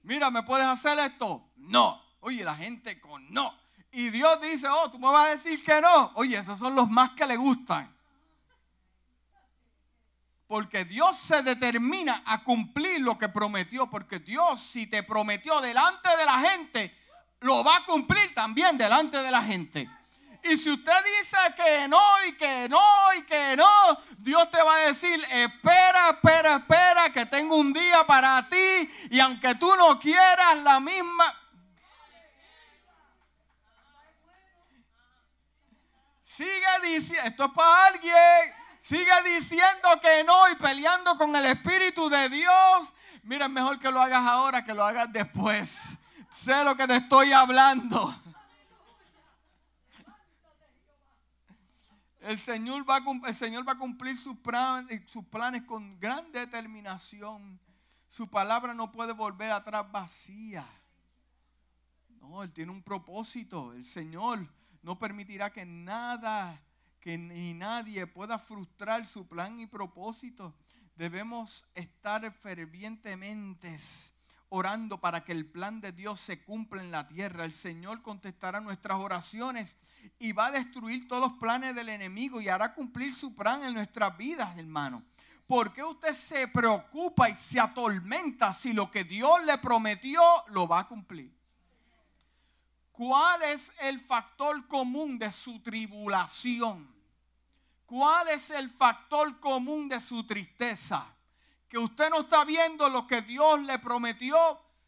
Mira, 0.03 0.29
¿me 0.29 0.43
puedes 0.43 0.67
hacer 0.67 0.99
esto? 0.99 1.49
No. 1.55 2.01
Oye, 2.19 2.43
la 2.43 2.55
gente 2.55 2.99
con 2.99 3.32
no. 3.32 3.58
Y 3.91 4.10
Dios 4.10 4.39
dice, 4.41 4.67
oh, 4.67 4.89
tú 4.91 4.99
me 4.99 5.08
vas 5.08 5.28
a 5.28 5.32
decir 5.32 5.63
que 5.63 5.82
no. 5.82 6.12
Oye, 6.15 6.38
esos 6.38 6.60
son 6.60 6.75
los 6.75 6.89
más 6.89 7.12
que 7.12 7.25
le 7.25 7.38
gustan. 7.38 7.91
Porque 10.47 10.86
Dios 10.86 11.17
se 11.17 11.41
determina 11.43 12.23
a 12.25 12.43
cumplir 12.43 13.02
lo 13.02 13.17
que 13.17 13.30
prometió. 13.30 13.89
Porque 13.89 14.19
Dios, 14.19 14.62
si 14.62 14.88
te 14.88 15.04
prometió 15.04 15.60
delante 15.62 16.10
de 16.17 16.25
la 16.25 16.39
gente, 16.39 16.97
lo 17.41 17.63
va 17.63 17.78
a 17.78 17.86
cumplir 17.86 18.34
también 18.34 18.78
delante 18.78 19.21
de 19.21 19.32
la 19.32 19.41
gente. 19.41 19.89
Y 20.43 20.56
si 20.56 20.71
usted 20.71 20.93
dice 21.19 21.38
que 21.56 21.88
no 21.88 22.02
y 22.28 22.34
que 22.34 22.67
no 22.69 23.13
y 23.17 23.23
que 23.23 23.56
no, 23.58 23.99
Dios 24.19 24.49
te 24.49 24.62
va 24.62 24.75
a 24.75 24.88
decir, 24.88 25.21
espera, 25.32 26.12
espera, 26.12 26.56
espera, 26.56 27.10
que 27.12 27.25
tengo 27.25 27.58
un 27.58 27.73
día 27.73 28.06
para 28.08 28.47
ti. 28.47 28.89
Y 29.12 29.19
aunque 29.19 29.56
tú 29.56 29.75
no 29.75 29.99
quieras 29.99 30.62
la 30.63 30.80
misma... 30.80 31.38
Sigue 36.30 36.52
diciendo, 36.84 37.28
esto 37.28 37.46
es 37.46 37.52
para 37.54 37.88
alguien. 37.88 38.54
Sigue 38.80 39.12
diciendo 39.26 39.89
que 40.00 40.24
no 40.24 40.48
y 40.52 40.56
peleando 40.58 41.18
con 41.18 41.36
el 41.36 41.44
Espíritu 41.48 42.08
de 42.08 42.30
Dios. 42.30 42.94
Mira, 43.24 43.46
es 43.46 43.52
mejor 43.52 43.80
que 43.80 43.89
lo 43.89 44.00
hagas 44.00 44.28
ahora 44.28 44.63
que 44.63 44.76
lo 44.76 44.86
hagas 44.86 45.12
después. 45.12 45.98
Sé 46.30 46.63
lo 46.63 46.78
que 46.78 46.86
te 46.86 46.98
estoy 46.98 47.32
hablando. 47.32 48.13
El 52.22 52.38
Señor 52.38 52.88
va 52.88 52.98
a, 52.98 53.28
el 53.28 53.36
Señor 53.36 53.68
va 53.68 53.72
a 53.72 53.80
cumplir 53.80 54.15
sus 54.15 54.38
planes, 54.38 55.02
sus 55.08 55.26
planes 55.26 55.63
con 55.63 56.00
gran 56.00 56.32
determinación. 56.32 57.60
Su 58.08 58.30
palabra 58.30 58.76
no 58.76 58.92
puede 58.92 59.13
volver 59.13 59.52
atrás 59.52 59.92
vacía. 59.92 60.63
No, 62.22 62.44
Él 62.44 62.54
tiene 62.54 62.72
un 62.72 62.84
propósito. 62.84 63.74
El 63.74 63.84
Señor 63.84 64.48
no 64.89 64.97
permitirá 64.97 65.54
que 65.54 65.67
nada 65.67 66.60
que 66.99 67.15
ni 67.15 67.54
nadie 67.54 68.08
pueda 68.08 68.39
frustrar 68.39 69.06
su 69.06 69.28
plan 69.28 69.60
y 69.60 69.67
propósito. 69.67 70.56
Debemos 70.95 71.63
estar 71.75 72.34
fervientemente 72.34 73.78
orando 74.49 74.99
para 74.99 75.23
que 75.23 75.32
el 75.32 75.45
plan 75.45 75.80
de 75.80 75.91
Dios 75.91 76.19
se 76.19 76.43
cumpla 76.43 76.82
en 76.82 76.89
la 76.89 77.06
tierra. 77.06 77.45
El 77.45 77.54
Señor 77.54 78.02
contestará 78.02 78.62
nuestras 78.62 78.97
oraciones 78.97 79.78
y 80.17 80.32
va 80.32 80.47
a 80.47 80.54
destruir 80.54 81.08
todos 81.08 81.21
los 81.21 81.34
planes 81.34 81.75
del 81.75 81.89
enemigo 81.89 82.41
y 82.41 82.49
hará 82.49 82.73
cumplir 82.73 83.13
su 83.13 83.36
plan 83.36 83.62
en 83.62 83.75
nuestras 83.75 84.17
vidas, 84.17 84.58
hermano. 84.58 85.04
¿Por 85.45 85.71
qué 85.71 85.84
usted 85.84 86.15
se 86.15 86.47
preocupa 86.47 87.30
y 87.30 87.36
se 87.36 87.60
atormenta 87.60 88.54
si 88.54 88.73
lo 88.73 88.89
que 88.89 89.04
Dios 89.04 89.43
le 89.45 89.60
prometió 89.60 90.19
lo 90.47 90.67
va 90.67 90.80
a 90.80 90.88
cumplir? 90.88 91.38
¿Cuál 92.99 93.43
es 93.43 93.71
el 93.79 93.97
factor 93.97 94.67
común 94.67 95.17
de 95.17 95.31
su 95.31 95.62
tribulación? 95.62 96.85
¿Cuál 97.85 98.27
es 98.27 98.49
el 98.49 98.69
factor 98.69 99.39
común 99.39 99.88
de 99.88 100.01
su 100.01 100.25
tristeza? 100.25 101.07
Que 101.69 101.77
usted 101.77 102.09
no 102.09 102.19
está 102.19 102.43
viendo 102.43 102.89
lo 102.89 103.07
que 103.07 103.21
Dios 103.21 103.62
le 103.62 103.79
prometió. 103.79 104.38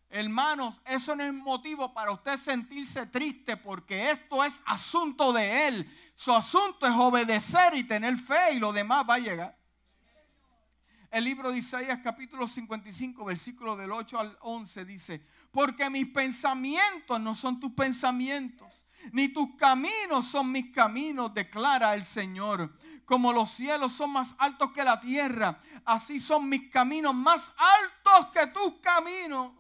Hermanos, 0.10 0.82
eso 0.84 1.16
no 1.16 1.24
es 1.24 1.34
motivo 1.34 1.94
para 1.94 2.12
usted 2.12 2.36
sentirse 2.36 3.06
triste 3.06 3.56
porque 3.56 4.12
esto 4.12 4.44
es 4.44 4.62
asunto 4.66 5.32
de 5.32 5.70
Él. 5.70 6.12
Su 6.14 6.34
asunto 6.34 6.88
es 6.88 6.94
obedecer 6.94 7.78
y 7.78 7.86
tener 7.86 8.18
fe 8.18 8.56
y 8.56 8.60
lo 8.60 8.74
demás 8.74 9.06
va 9.10 9.14
a 9.14 9.20
llegar. 9.20 9.58
El 11.12 11.24
libro 11.24 11.52
de 11.52 11.60
Isaías 11.60 12.00
capítulo 12.04 12.46
55 12.46 13.24
versículo 13.24 13.78
del 13.78 13.92
8 13.92 14.20
al 14.20 14.38
11 14.42 14.86
dice, 14.86 15.26
porque 15.52 15.90
mis 15.90 16.08
pensamientos 16.08 17.20
no 17.20 17.36
son 17.36 17.60
tus 17.60 17.74
pensamientos, 17.74 18.86
ni 19.12 19.30
tus 19.30 19.56
caminos 19.56 20.28
son 20.28 20.52
mis 20.52 20.72
caminos, 20.72 21.34
declara 21.34 21.94
el 21.94 22.04
Señor. 22.04 22.76
Como 23.06 23.34
los 23.34 23.50
cielos 23.52 23.92
son 23.92 24.12
más 24.12 24.36
altos 24.38 24.72
que 24.72 24.84
la 24.84 25.00
tierra, 25.02 25.60
así 25.86 26.20
son 26.20 26.48
mis 26.48 26.70
caminos 26.70 27.14
más 27.14 27.54
altos 27.58 28.32
que 28.32 28.48
tus 28.48 28.74
caminos. 28.82 29.52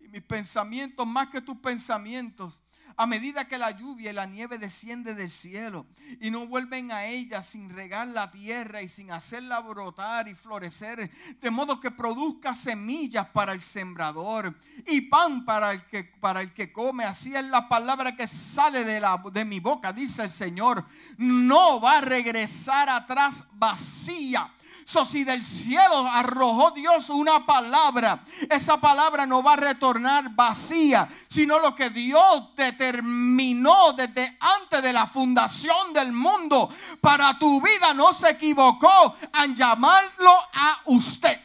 Y 0.00 0.08
mis 0.08 0.22
pensamientos 0.22 1.06
más 1.06 1.28
que 1.28 1.40
tus 1.40 1.58
pensamientos 1.58 2.62
a 2.98 3.06
medida 3.06 3.46
que 3.46 3.58
la 3.58 3.72
lluvia 3.72 4.10
y 4.10 4.14
la 4.14 4.26
nieve 4.26 4.58
desciende 4.58 5.14
del 5.14 5.30
cielo 5.30 5.86
y 6.20 6.30
no 6.30 6.46
vuelven 6.46 6.90
a 6.92 7.04
ella 7.04 7.42
sin 7.42 7.68
regar 7.68 8.08
la 8.08 8.30
tierra 8.30 8.80
y 8.80 8.88
sin 8.88 9.10
hacerla 9.10 9.60
brotar 9.60 10.28
y 10.28 10.34
florecer, 10.34 11.10
de 11.40 11.50
modo 11.50 11.78
que 11.78 11.90
produzca 11.90 12.54
semillas 12.54 13.28
para 13.28 13.52
el 13.52 13.60
sembrador 13.60 14.54
y 14.86 15.02
pan 15.02 15.44
para 15.44 15.72
el 15.72 15.84
que, 15.84 16.04
para 16.04 16.40
el 16.40 16.54
que 16.54 16.72
come. 16.72 17.04
Así 17.04 17.34
es 17.34 17.44
la 17.46 17.68
palabra 17.68 18.16
que 18.16 18.26
sale 18.26 18.84
de, 18.84 18.98
la, 18.98 19.22
de 19.30 19.44
mi 19.44 19.60
boca, 19.60 19.92
dice 19.92 20.22
el 20.22 20.30
Señor. 20.30 20.84
No 21.18 21.80
va 21.80 21.98
a 21.98 22.00
regresar 22.00 22.88
atrás 22.88 23.46
vacía 23.52 24.50
Si 24.86 25.24
del 25.24 25.42
cielo 25.42 26.06
arrojó 26.06 26.70
Dios 26.70 27.10
una 27.10 27.44
palabra, 27.44 28.24
esa 28.48 28.80
palabra 28.80 29.26
no 29.26 29.42
va 29.42 29.54
a 29.54 29.56
retornar 29.56 30.30
vacía, 30.30 31.08
sino 31.28 31.58
lo 31.58 31.74
que 31.74 31.90
Dios 31.90 32.54
determinó 32.54 33.92
desde 33.94 34.38
antes 34.38 34.82
de 34.84 34.92
la 34.92 35.06
fundación 35.06 35.92
del 35.92 36.12
mundo 36.12 36.72
para 37.00 37.36
tu 37.36 37.60
vida 37.60 37.94
no 37.94 38.12
se 38.12 38.30
equivocó 38.30 39.16
en 39.42 39.56
llamarlo 39.56 40.30
a 40.54 40.80
usted. 40.84 41.36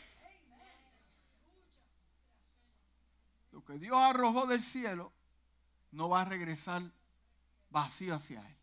Lo 3.52 3.66
que 3.66 3.80
Dios 3.80 3.98
arrojó 3.98 4.46
del 4.46 4.62
cielo 4.62 5.12
no 5.92 6.10
va 6.10 6.22
a 6.22 6.26
regresar 6.26 6.84
vacío 7.72 8.14
hacia 8.14 8.40
él, 8.48 8.58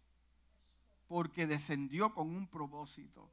porque 1.08 1.48
descendió 1.48 2.14
con 2.14 2.28
un 2.28 2.46
propósito. 2.46 3.28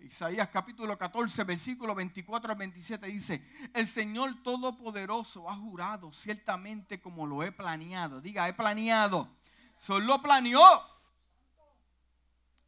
Isaías 0.00 0.48
capítulo 0.48 0.96
14, 0.96 1.44
versículo 1.44 1.94
24 1.94 2.52
al 2.52 2.58
27 2.58 3.06
dice, 3.08 3.44
el 3.74 3.86
Señor 3.86 4.42
Todopoderoso 4.42 5.50
ha 5.50 5.56
jurado 5.56 6.12
ciertamente 6.12 7.00
como 7.00 7.26
lo 7.26 7.42
he 7.42 7.52
planeado. 7.52 8.20
Diga, 8.20 8.48
he 8.48 8.52
planeado. 8.52 9.28
Solo 9.76 10.06
lo 10.06 10.22
planeó. 10.22 10.62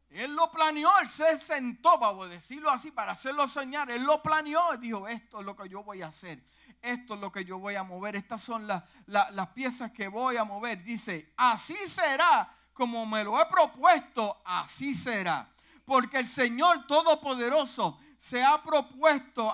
Él 0.09 0.35
lo 0.35 0.51
planeó, 0.51 0.89
él 1.01 1.07
se 1.07 1.37
sentó, 1.39 1.97
para 1.97 2.27
decirlo 2.27 2.69
así, 2.69 2.91
para 2.91 3.13
hacerlo 3.13 3.47
soñar. 3.47 3.89
Él 3.89 4.03
lo 4.03 4.21
planeó 4.21 4.75
dijo, 4.77 5.07
esto 5.07 5.39
es 5.39 5.45
lo 5.45 5.55
que 5.55 5.69
yo 5.69 5.83
voy 5.83 6.01
a 6.01 6.07
hacer. 6.07 6.43
Esto 6.81 7.13
es 7.13 7.19
lo 7.21 7.31
que 7.31 7.45
yo 7.45 7.59
voy 7.59 7.75
a 7.75 7.83
mover. 7.83 8.17
Estas 8.17 8.41
son 8.41 8.67
las, 8.67 8.83
las 9.07 9.47
piezas 9.49 9.91
que 9.91 10.09
voy 10.09 10.35
a 10.35 10.43
mover. 10.43 10.83
Dice, 10.83 11.33
así 11.37 11.77
será 11.87 12.53
como 12.73 13.05
me 13.05 13.23
lo 13.23 13.39
he 13.39 13.45
propuesto, 13.45 14.41
así 14.43 14.93
será 14.93 15.47
porque 15.91 16.19
el 16.19 16.25
Señor 16.25 16.87
Todopoderoso 16.87 17.99
se 18.17 18.41
ha 18.41 18.63
propuesto, 18.63 19.53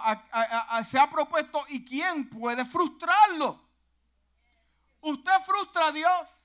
se 0.86 1.00
ha 1.00 1.10
propuesto 1.10 1.65
y 1.69 1.84
quién 1.84 2.30
puede 2.30 2.63
frustrarlo. 2.63 3.60
¿Usted 5.02 5.32
frustra 5.43 5.88
a 5.88 5.91
Dios? 5.91 6.43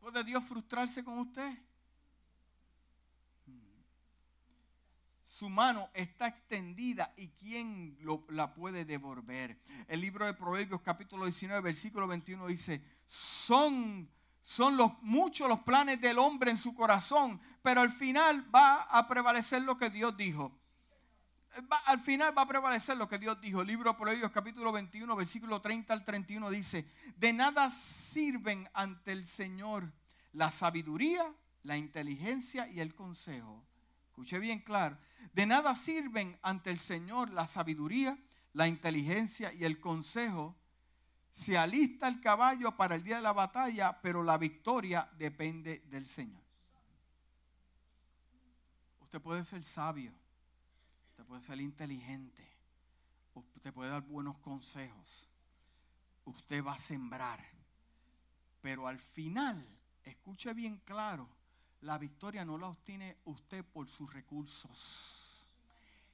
¿Puede 0.00 0.24
Dios 0.24 0.42
frustrarse 0.44 1.04
con 1.04 1.18
usted? 1.18 1.58
Su 5.22 5.50
mano 5.50 5.90
está 5.92 6.26
extendida 6.26 7.12
y 7.18 7.28
¿quién 7.32 7.98
la 8.30 8.54
puede 8.54 8.86
devolver? 8.86 9.60
El 9.88 10.00
libro 10.00 10.24
de 10.24 10.32
Proverbios 10.32 10.80
capítulo 10.80 11.26
19 11.26 11.60
versículo 11.60 12.06
21 12.06 12.46
dice, 12.46 12.82
son, 13.04 14.10
son 14.46 14.76
los, 14.76 14.92
muchos 15.02 15.48
los 15.48 15.58
planes 15.62 16.00
del 16.00 16.20
hombre 16.20 16.52
en 16.52 16.56
su 16.56 16.72
corazón, 16.72 17.40
pero 17.62 17.80
al 17.80 17.90
final 17.90 18.46
va 18.54 18.82
a 18.82 19.08
prevalecer 19.08 19.62
lo 19.62 19.76
que 19.76 19.90
Dios 19.90 20.16
dijo. 20.16 20.56
al 21.86 21.98
final 21.98 22.32
va 22.38 22.42
a 22.42 22.46
prevalecer 22.46 22.96
lo 22.96 23.08
que 23.08 23.18
Dios 23.18 23.40
dijo. 23.40 23.62
El 23.62 23.66
libro 23.66 23.90
de 23.90 23.98
Proverbios 23.98 24.30
capítulo 24.30 24.70
21 24.70 25.16
versículo 25.16 25.60
30 25.60 25.92
al 25.92 26.04
31 26.04 26.48
dice, 26.50 26.88
de 27.16 27.32
nada 27.32 27.72
sirven 27.72 28.70
ante 28.72 29.10
el 29.10 29.26
Señor 29.26 29.92
la 30.32 30.52
sabiduría, 30.52 31.28
la 31.64 31.76
inteligencia 31.76 32.68
y 32.68 32.78
el 32.78 32.94
consejo. 32.94 33.64
Escuche 34.10 34.38
bien 34.38 34.60
claro, 34.60 34.96
de 35.32 35.44
nada 35.46 35.74
sirven 35.74 36.38
ante 36.42 36.70
el 36.70 36.78
Señor 36.78 37.30
la 37.30 37.48
sabiduría, 37.48 38.16
la 38.52 38.68
inteligencia 38.68 39.52
y 39.52 39.64
el 39.64 39.80
consejo. 39.80 40.54
Se 41.36 41.58
alista 41.58 42.08
el 42.08 42.18
caballo 42.18 42.74
para 42.78 42.94
el 42.94 43.04
día 43.04 43.16
de 43.16 43.22
la 43.22 43.34
batalla, 43.34 44.00
pero 44.00 44.22
la 44.22 44.38
victoria 44.38 45.06
depende 45.18 45.80
del 45.80 46.06
Señor. 46.06 46.42
Usted 49.00 49.20
puede 49.20 49.44
ser 49.44 49.62
sabio, 49.62 50.14
usted 51.10 51.24
puede 51.26 51.42
ser 51.42 51.60
inteligente, 51.60 52.42
usted 53.34 53.70
puede 53.70 53.90
dar 53.90 54.00
buenos 54.00 54.38
consejos, 54.38 55.28
usted 56.24 56.64
va 56.64 56.72
a 56.72 56.78
sembrar, 56.78 57.46
pero 58.62 58.88
al 58.88 58.98
final 58.98 59.62
escuche 60.04 60.54
bien 60.54 60.78
claro, 60.86 61.28
la 61.82 61.98
victoria 61.98 62.46
no 62.46 62.56
la 62.56 62.68
obtiene 62.68 63.18
usted 63.26 63.62
por 63.62 63.88
sus 63.88 64.10
recursos, 64.10 65.54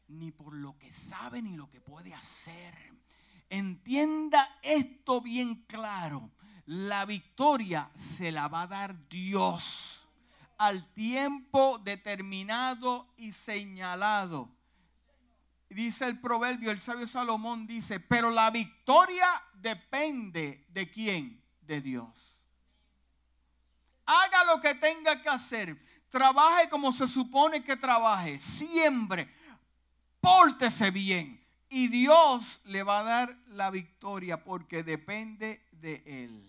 ni 0.08 0.32
por 0.32 0.52
lo 0.52 0.76
que 0.80 0.90
sabe, 0.90 1.40
ni 1.40 1.56
lo 1.56 1.70
que 1.70 1.80
puede 1.80 2.12
hacer. 2.12 3.01
Entienda 3.52 4.58
esto 4.62 5.20
bien 5.20 5.56
claro. 5.66 6.30
La 6.64 7.04
victoria 7.04 7.90
se 7.94 8.32
la 8.32 8.48
va 8.48 8.62
a 8.62 8.66
dar 8.66 9.08
Dios 9.10 10.08
al 10.56 10.90
tiempo 10.94 11.78
determinado 11.84 13.12
y 13.18 13.32
señalado. 13.32 14.48
Dice 15.68 16.06
el 16.06 16.18
proverbio, 16.18 16.70
el 16.70 16.80
sabio 16.80 17.06
Salomón 17.06 17.66
dice, 17.66 18.00
pero 18.00 18.30
la 18.30 18.50
victoria 18.50 19.28
depende 19.54 20.64
de 20.70 20.90
quién? 20.90 21.42
De 21.60 21.82
Dios 21.82 22.42
haga 24.04 24.44
lo 24.44 24.60
que 24.60 24.74
tenga 24.74 25.20
que 25.22 25.28
hacer, 25.28 25.80
trabaje 26.10 26.68
como 26.68 26.92
se 26.92 27.08
supone 27.08 27.62
que 27.62 27.76
trabaje, 27.76 28.38
siempre, 28.38 29.32
pórtese 30.20 30.90
bien 30.90 31.41
y 31.72 31.88
Dios 31.88 32.60
le 32.66 32.84
va 32.84 33.00
a 33.00 33.02
dar 33.02 33.36
la 33.48 33.70
victoria 33.70 34.44
porque 34.44 34.84
depende 34.84 35.66
de 35.72 36.02
Él. 36.06 36.48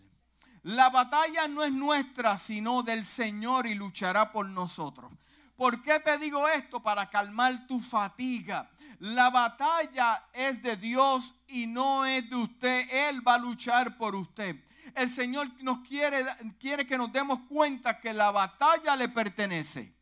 La 0.61 0.89
batalla 0.89 1.47
no 1.47 1.63
es 1.63 1.71
nuestra, 1.71 2.37
sino 2.37 2.83
del 2.83 3.03
Señor 3.03 3.65
y 3.65 3.73
luchará 3.73 4.31
por 4.31 4.47
nosotros. 4.47 5.11
¿Por 5.55 5.81
qué 5.81 5.99
te 5.99 6.17
digo 6.19 6.47
esto? 6.47 6.81
Para 6.81 7.09
calmar 7.09 7.65
tu 7.67 7.79
fatiga. 7.79 8.69
La 8.99 9.29
batalla 9.29 10.27
es 10.33 10.61
de 10.61 10.77
Dios 10.77 11.33
y 11.47 11.67
no 11.67 12.05
es 12.05 12.29
de 12.29 12.35
usted. 12.35 13.09
Él 13.09 13.27
va 13.27 13.35
a 13.35 13.39
luchar 13.39 13.97
por 13.97 14.15
usted 14.15 14.55
el 14.95 15.09
Señor 15.09 15.49
nos 15.61 15.79
quiere, 15.79 16.25
quiere 16.59 16.85
que 16.85 16.97
nos 16.97 17.11
demos 17.11 17.39
cuenta 17.49 17.99
que 17.99 18.13
la 18.13 18.31
batalla 18.31 18.95
le 18.95 19.09
pertenece. 19.09 19.93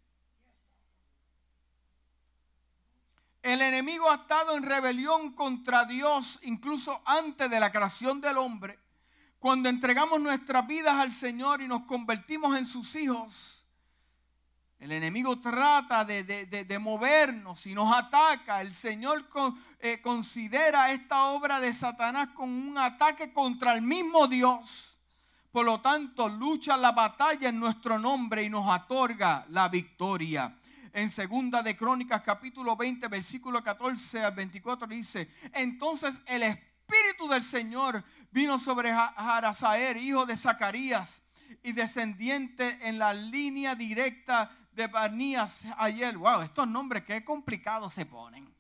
El 3.42 3.62
enemigo 3.62 4.10
ha 4.12 4.16
estado 4.16 4.56
en 4.56 4.64
rebelión 4.64 5.34
contra 5.34 5.86
Dios 5.86 6.40
incluso 6.44 7.02
antes 7.06 7.50
de 7.50 7.60
la 7.60 7.72
creación 7.72 8.22
del 8.22 8.38
hombre. 8.38 8.78
Cuando 9.40 9.70
entregamos 9.70 10.20
nuestras 10.22 10.68
vidas 10.68 10.94
al 10.94 11.12
Señor 11.12 11.62
y 11.62 11.68
nos 11.68 11.84
convertimos 11.86 12.56
en 12.56 12.68
sus 12.68 12.96
hijos, 12.96 13.66
el 14.78 14.92
enemigo 14.92 15.40
trata 15.40 16.06
de, 16.06 16.80
movernos 16.80 17.66
y 17.66 17.74
nos 17.74 17.96
ataca. 17.96 18.62
El 18.62 18.74
Señor 18.74 19.28
eh, 19.80 20.00
considera 20.02 20.92
esta 20.92 21.26
obra 21.26 21.60
de 21.60 21.74
Satanás 21.74 22.30
como 22.36 22.52
un 22.52 22.78
ataque 22.78 23.34
contra 23.34 23.74
el 23.74 23.82
mismo 23.82 24.28
Dios. 24.28 25.00
Por 25.52 25.66
lo 25.66 25.82
tanto, 25.82 26.30
lucha 26.30 26.78
la 26.78 26.92
batalla 26.92 27.50
en 27.50 27.60
nuestro 27.60 27.98
nombre 27.98 28.44
y 28.44 28.50
nos 28.50 28.68
otorga 28.68 29.46
la 29.50 29.68
victoria. 29.70 30.56
En 30.94 31.10
segunda 31.10 31.64
de 31.64 31.78
Crónicas 31.78 32.22
capítulo 32.22 32.76
20 32.76 33.08
versículo 33.08 33.64
14 33.64 34.24
al 34.24 34.34
24 34.34 34.88
dice, 34.88 35.30
entonces 35.54 36.22
el 36.28 36.44
Espíritu 36.44 37.28
del 37.30 37.42
Señor 37.42 38.04
vino 38.32 38.60
sobre 38.60 38.92
Jarazaer, 38.92 39.98
hijo 39.98 40.26
de 40.26 40.36
Zacarías, 40.36 41.24
y 41.64 41.74
descendiente 41.74 42.80
en 42.88 42.98
la 42.98 43.14
línea 43.14 43.76
directa 43.76 44.52
de 44.72 44.88
Barnías 44.88 45.64
ayer. 45.78 46.18
Wow, 46.18 46.42
estos 46.42 46.68
nombres 46.68 47.04
qué 47.04 47.24
complicados 47.24 47.94
se 47.94 48.06
ponen. 48.06 48.54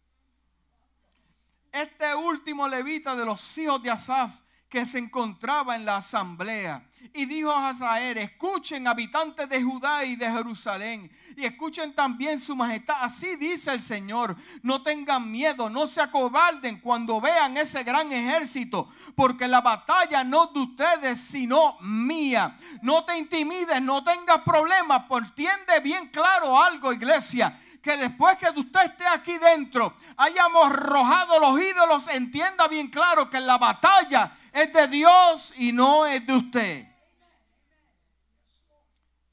Este 1.71 2.13
último 2.15 2.67
levita 2.67 3.15
de 3.15 3.25
los 3.25 3.57
hijos 3.57 3.81
de 3.81 3.91
Asaf 3.91 4.41
que 4.67 4.85
se 4.85 4.99
encontraba 4.99 5.75
en 5.75 5.85
la 5.85 5.97
asamblea. 5.97 6.85
Y 7.13 7.25
dijo 7.25 7.53
a 7.53 7.71
Israel, 7.71 8.17
escuchen 8.19 8.87
habitantes 8.87 9.49
de 9.49 9.61
Judá 9.61 10.05
y 10.05 10.15
de 10.15 10.31
Jerusalén, 10.31 11.11
y 11.35 11.43
escuchen 11.43 11.93
también 11.93 12.39
su 12.39 12.55
majestad. 12.55 12.95
Así 13.01 13.35
dice 13.35 13.71
el 13.71 13.81
Señor, 13.81 14.35
no 14.61 14.81
tengan 14.81 15.29
miedo, 15.29 15.69
no 15.69 15.87
se 15.87 15.99
acobarden 15.99 16.79
cuando 16.79 17.19
vean 17.19 17.57
ese 17.57 17.83
gran 17.83 18.13
ejército, 18.13 18.87
porque 19.15 19.47
la 19.47 19.59
batalla 19.59 20.23
no 20.23 20.45
es 20.45 20.53
de 20.53 20.59
ustedes, 20.61 21.19
sino 21.19 21.77
mía. 21.81 22.57
No 22.81 23.03
te 23.03 23.17
intimides, 23.17 23.81
no 23.81 24.03
tengas 24.03 24.41
problemas, 24.43 25.03
por 25.05 25.23
entiende 25.23 25.79
bien 25.81 26.07
claro 26.09 26.61
algo, 26.61 26.93
iglesia 26.93 27.57
que 27.81 27.97
después 27.97 28.37
que 28.37 28.47
usted 28.59 28.85
esté 28.85 29.07
aquí 29.07 29.37
dentro, 29.39 29.91
hayamos 30.17 30.67
arrojado 30.67 31.39
los 31.39 31.59
ídolos, 31.59 32.07
entienda 32.09 32.67
bien 32.67 32.89
claro 32.89 33.27
que 33.27 33.39
la 33.39 33.57
batalla 33.57 34.37
es 34.53 34.71
de 34.71 34.87
Dios 34.87 35.53
y 35.57 35.71
no 35.71 36.05
es 36.05 36.25
de 36.27 36.33
usted. 36.33 36.90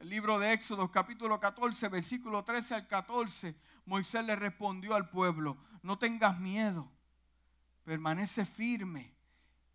Libro 0.09 0.39
de 0.39 0.55
Éxodo, 0.55 0.91
capítulo 0.91 1.39
14, 1.39 1.89
versículo 1.89 2.43
13 2.43 2.77
al 2.77 2.87
14, 2.87 3.55
Moisés 3.85 4.25
le 4.25 4.37
respondió 4.37 4.95
al 4.95 5.11
pueblo, 5.11 5.59
no 5.83 5.99
tengas 5.99 6.39
miedo, 6.39 6.91
permanece 7.85 8.47
firme 8.47 9.13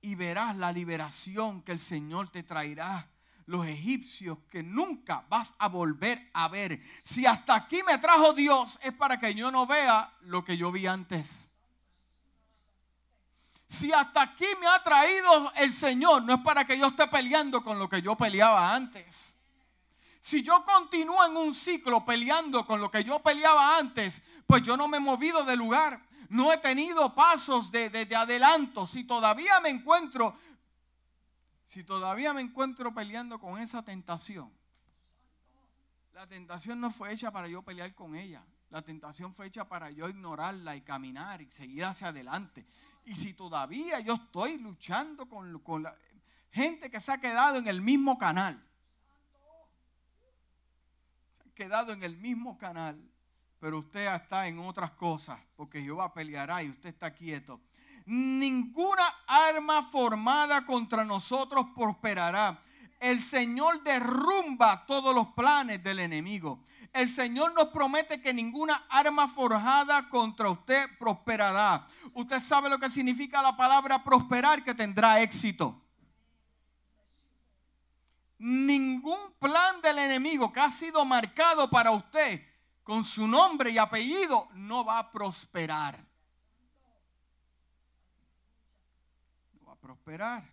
y 0.01 0.15
verás 0.15 0.55
la 0.57 0.71
liberación 0.71 1.61
que 1.61 1.71
el 1.71 1.79
Señor 1.79 2.29
te 2.29 2.41
traerá. 2.41 3.11
Los 3.45 3.67
egipcios 3.67 4.39
que 4.49 4.63
nunca 4.63 5.23
vas 5.29 5.53
a 5.59 5.67
volver 5.67 6.31
a 6.33 6.47
ver. 6.47 6.81
Si 7.03 7.25
hasta 7.25 7.55
aquí 7.55 7.83
me 7.83 7.97
trajo 7.97 8.33
Dios, 8.33 8.79
es 8.81 8.93
para 8.93 9.19
que 9.19 9.35
yo 9.35 9.51
no 9.51 9.67
vea 9.67 10.13
lo 10.21 10.43
que 10.43 10.57
yo 10.57 10.71
vi 10.71 10.87
antes. 10.87 11.49
Si 13.67 13.91
hasta 13.91 14.21
aquí 14.23 14.47
me 14.59 14.67
ha 14.67 14.81
traído 14.81 15.51
el 15.57 15.71
Señor, 15.71 16.23
no 16.23 16.35
es 16.35 16.41
para 16.41 16.65
que 16.65 16.79
yo 16.79 16.87
esté 16.87 17.05
peleando 17.07 17.63
con 17.63 17.77
lo 17.77 17.87
que 17.87 18.01
yo 18.01 18.15
peleaba 18.15 18.73
antes. 18.73 19.37
Si 20.23 20.41
yo 20.41 20.63
continúo 20.63 21.25
en 21.25 21.35
un 21.35 21.53
ciclo 21.53 22.05
peleando 22.05 22.65
con 22.65 22.79
lo 22.79 22.89
que 22.89 23.03
yo 23.03 23.21
peleaba 23.21 23.77
antes, 23.77 24.23
pues 24.47 24.63
yo 24.63 24.77
no 24.77 24.87
me 24.87 24.95
he 24.95 25.01
movido 25.01 25.43
de 25.43 25.57
lugar. 25.57 26.01
No 26.29 26.53
he 26.53 26.57
tenido 26.59 27.13
pasos 27.13 27.73
de, 27.73 27.89
de, 27.89 28.15
adelanto. 28.15 28.87
Si 28.87 29.03
todavía 29.03 29.59
me 29.59 29.67
encuentro, 29.67 30.33
si 31.65 31.83
todavía 31.83 32.33
me 32.33 32.39
encuentro 32.39 32.93
peleando 32.93 33.37
con 33.37 33.59
esa 33.59 33.83
tentación, 33.83 34.49
la 36.13 36.25
tentación 36.25 36.79
no 36.79 36.89
fue 36.89 37.11
hecha 37.11 37.29
para 37.29 37.49
yo 37.49 37.61
pelear 37.61 37.93
con 37.93 38.15
ella. 38.15 38.45
La 38.69 38.81
tentación 38.81 39.33
fue 39.33 39.47
hecha 39.47 39.67
para 39.67 39.91
yo 39.91 40.07
ignorarla 40.07 40.77
y 40.77 40.83
caminar 40.83 41.41
y 41.41 41.51
seguir 41.51 41.83
hacia 41.83 42.07
adelante. 42.07 42.65
Y 43.03 43.15
si 43.15 43.33
todavía 43.33 43.99
yo 43.99 44.13
estoy 44.13 44.57
luchando 44.57 45.27
con, 45.27 45.59
con 45.59 45.83
la 45.83 45.93
gente 46.49 46.89
que 46.89 47.01
se 47.01 47.11
ha 47.11 47.17
quedado 47.19 47.57
en 47.57 47.67
el 47.67 47.81
mismo 47.81 48.17
canal, 48.17 48.65
quedado 51.53 51.93
en 51.93 52.03
el 52.03 52.17
mismo 52.17 52.57
canal, 52.57 52.99
pero 53.59 53.79
usted 53.79 54.13
está 54.13 54.47
en 54.47 54.59
otras 54.59 54.91
cosas, 54.91 55.39
porque 55.55 55.81
Jehová 55.81 56.13
peleará 56.13 56.61
y 56.63 56.69
usted 56.69 56.89
está 56.89 57.13
quieto. 57.13 57.61
Ninguna 58.05 59.03
arma 59.27 59.81
formada 59.83 60.65
contra 60.65 61.05
nosotros 61.05 61.67
prosperará. 61.75 62.61
El 62.99 63.21
Señor 63.21 63.81
derrumba 63.83 64.85
todos 64.85 65.15
los 65.15 65.27
planes 65.27 65.83
del 65.83 65.99
enemigo. 65.99 66.63
El 66.91 67.09
Señor 67.09 67.53
nos 67.53 67.69
promete 67.69 68.21
que 68.21 68.33
ninguna 68.33 68.85
arma 68.89 69.27
forjada 69.27 70.09
contra 70.09 70.49
usted 70.49 70.87
prosperará. 70.99 71.87
Usted 72.13 72.39
sabe 72.39 72.69
lo 72.69 72.79
que 72.79 72.89
significa 72.89 73.41
la 73.41 73.57
palabra 73.57 74.03
prosperar, 74.03 74.63
que 74.63 74.75
tendrá 74.75 75.21
éxito. 75.21 75.82
Ningún 78.43 79.33
plan 79.39 79.81
del 79.81 79.97
enemigo 79.99 80.51
que 80.51 80.59
ha 80.59 80.69
sido 80.69 81.05
marcado 81.05 81.69
para 81.69 81.91
usted 81.91 82.45
con 82.83 83.05
su 83.05 83.25
nombre 83.25 83.71
y 83.71 83.77
apellido 83.77 84.49
no 84.55 84.83
va 84.83 84.99
a 84.99 85.09
prosperar. 85.09 86.05
No 89.53 89.65
va 89.65 89.71
a 89.71 89.77
prosperar. 89.77 90.43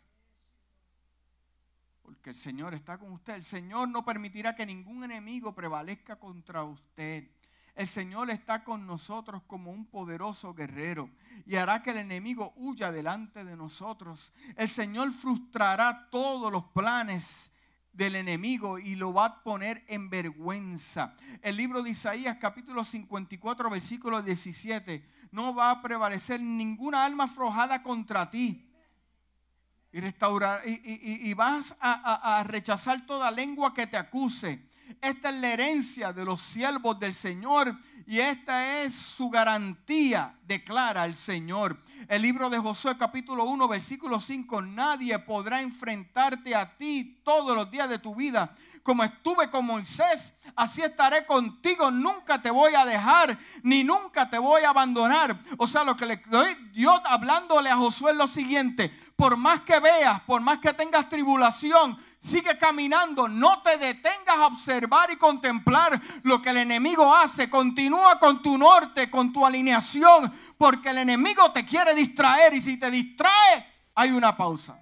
Porque 2.01 2.31
el 2.31 2.37
Señor 2.37 2.75
está 2.75 2.97
con 2.97 3.11
usted. 3.11 3.35
El 3.35 3.45
Señor 3.45 3.89
no 3.89 4.05
permitirá 4.05 4.55
que 4.55 4.65
ningún 4.65 5.03
enemigo 5.03 5.53
prevalezca 5.53 6.15
contra 6.15 6.63
usted. 6.63 7.29
El 7.75 7.89
Señor 7.89 8.31
está 8.31 8.63
con 8.63 8.87
nosotros 8.87 9.43
como 9.49 9.73
un 9.73 9.87
poderoso 9.87 10.55
guerrero 10.55 11.11
y 11.45 11.57
hará 11.57 11.83
que 11.83 11.91
el 11.91 11.97
enemigo 11.97 12.53
huya 12.55 12.93
delante 12.93 13.45
de 13.45 13.57
nosotros. 13.57 14.33
El 14.55 14.69
Señor 14.69 15.11
frustrará 15.11 16.09
todos 16.11 16.53
los 16.53 16.67
planes 16.67 17.51
del 17.93 18.17
enemigo 18.17 18.79
y 18.79 18.95
lo 18.95 19.13
va 19.13 19.27
a 19.27 19.43
poner 19.43 19.85
en 19.89 20.11
vergüenza. 20.11 21.17
El 21.43 21.57
libro 21.57 21.83
de 21.83 21.91
Isaías 21.91 22.37
capítulo 22.41 22.85
54 22.85 23.71
versículo 23.71 24.23
17, 24.23 25.05
no 25.33 25.55
va 25.55 25.71
a 25.71 25.83
prevalecer 25.83 26.41
ninguna 26.41 27.05
alma 27.05 27.25
aflojada 27.25 27.83
contra 27.83 28.31
ti. 28.31 28.67
Y 29.93 29.99
restaurar 29.99 30.63
y, 30.65 31.35
vas 31.35 31.77
a, 31.81 32.39
a 32.39 32.45
rechazar 32.45 33.05
toda 33.07 33.31
lengua 33.33 33.75
que 33.75 33.89
te 33.89 33.97
acuse. 33.97 34.69
Esta 35.01 35.31
es 35.31 35.35
la 35.37 35.53
herencia 35.53 36.13
de 36.13 36.25
los 36.25 36.41
siervos 36.41 37.01
del 37.01 37.13
Señor 37.13 37.77
y 38.11 38.19
esta 38.19 38.81
es 38.81 38.93
su 38.93 39.31
garantía, 39.31 40.35
declara 40.43 41.05
el 41.05 41.15
Señor. 41.15 41.79
El 42.09 42.23
libro 42.23 42.51
de 42.51 42.59
Josué 42.59 42.99
capítulo 42.99 43.45
1 43.45 43.69
versículo 43.69 44.19
5, 44.19 44.63
nadie 44.63 45.17
podrá 45.21 45.63
enfrentarte 45.63 46.57
a 46.57 46.77
ti 46.77 47.21
todos 47.23 47.55
los 47.55 47.71
días 47.71 47.89
de 47.89 48.01
tu 48.01 48.17
vida. 48.17 48.53
Como 48.83 49.05
estuve 49.05 49.49
con 49.49 49.65
Moisés, 49.65 50.35
así 50.57 50.83
estaré 50.83 51.25
contigo. 51.25 51.93
Nunca 51.93 52.43
te 52.43 52.51
voy 52.51 52.75
a 52.75 52.85
dejar, 52.85 53.39
ni 53.63 53.85
nunca 53.85 54.29
te 54.29 54.41
voy 54.41 54.63
a 54.63 54.71
abandonar. 54.71 55.39
O 55.57 55.69
sea, 55.69 55.85
lo 55.85 55.97
que 55.97 56.07
le 56.07 56.17
doy 56.17 56.53
Dios 56.73 57.01
hablándole 57.05 57.71
a 57.71 57.77
Josué 57.77 58.11
es 58.11 58.17
lo 58.17 58.27
siguiente. 58.27 58.91
Por 59.15 59.37
más 59.37 59.61
que 59.61 59.79
veas, 59.79 60.21
por 60.23 60.41
más 60.41 60.59
que 60.59 60.73
tengas 60.73 61.09
tribulación, 61.09 61.97
Sigue 62.21 62.59
caminando, 62.59 63.29
no 63.29 63.63
te 63.63 63.79
detengas 63.79 64.37
a 64.37 64.47
observar 64.47 65.11
y 65.11 65.17
contemplar 65.17 65.99
lo 66.23 66.43
que 66.43 66.51
el 66.51 66.59
enemigo 66.59 67.15
hace. 67.15 67.49
Continúa 67.49 68.19
con 68.19 68.43
tu 68.43 68.59
norte, 68.59 69.11
con 69.11 69.33
tu 69.33 69.47
alineación, 69.47 70.31
porque 70.59 70.91
el 70.91 70.99
enemigo 70.99 71.51
te 71.51 71.65
quiere 71.65 71.95
distraer 71.95 72.53
y 72.53 72.61
si 72.61 72.79
te 72.79 72.91
distrae, 72.91 73.67
hay 73.95 74.11
una 74.11 74.37
pausa. 74.37 74.79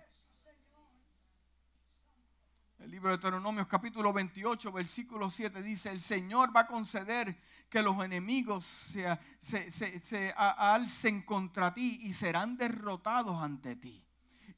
El 2.81 2.91
libro 2.91 3.11
de 3.11 3.19
Deuteronomios 3.19 3.69
capítulo 3.69 4.13
28, 4.13 4.73
versículo 4.73 5.31
7 5.31 5.63
dice, 5.63 5.91
el 5.91 6.01
Señor 6.01 6.55
va 6.55 6.63
a 6.63 6.67
conceder 6.67 7.41
que 7.71 7.83
los 7.83 8.03
enemigos 8.03 8.65
se, 8.65 9.17
se 9.41 10.35
alcen 10.37 11.23
contra 11.23 11.73
ti 11.73 12.01
y 12.03 12.15
serán 12.15 12.57
derrotados 12.57 13.41
ante 13.41 13.77
ti 13.77 14.08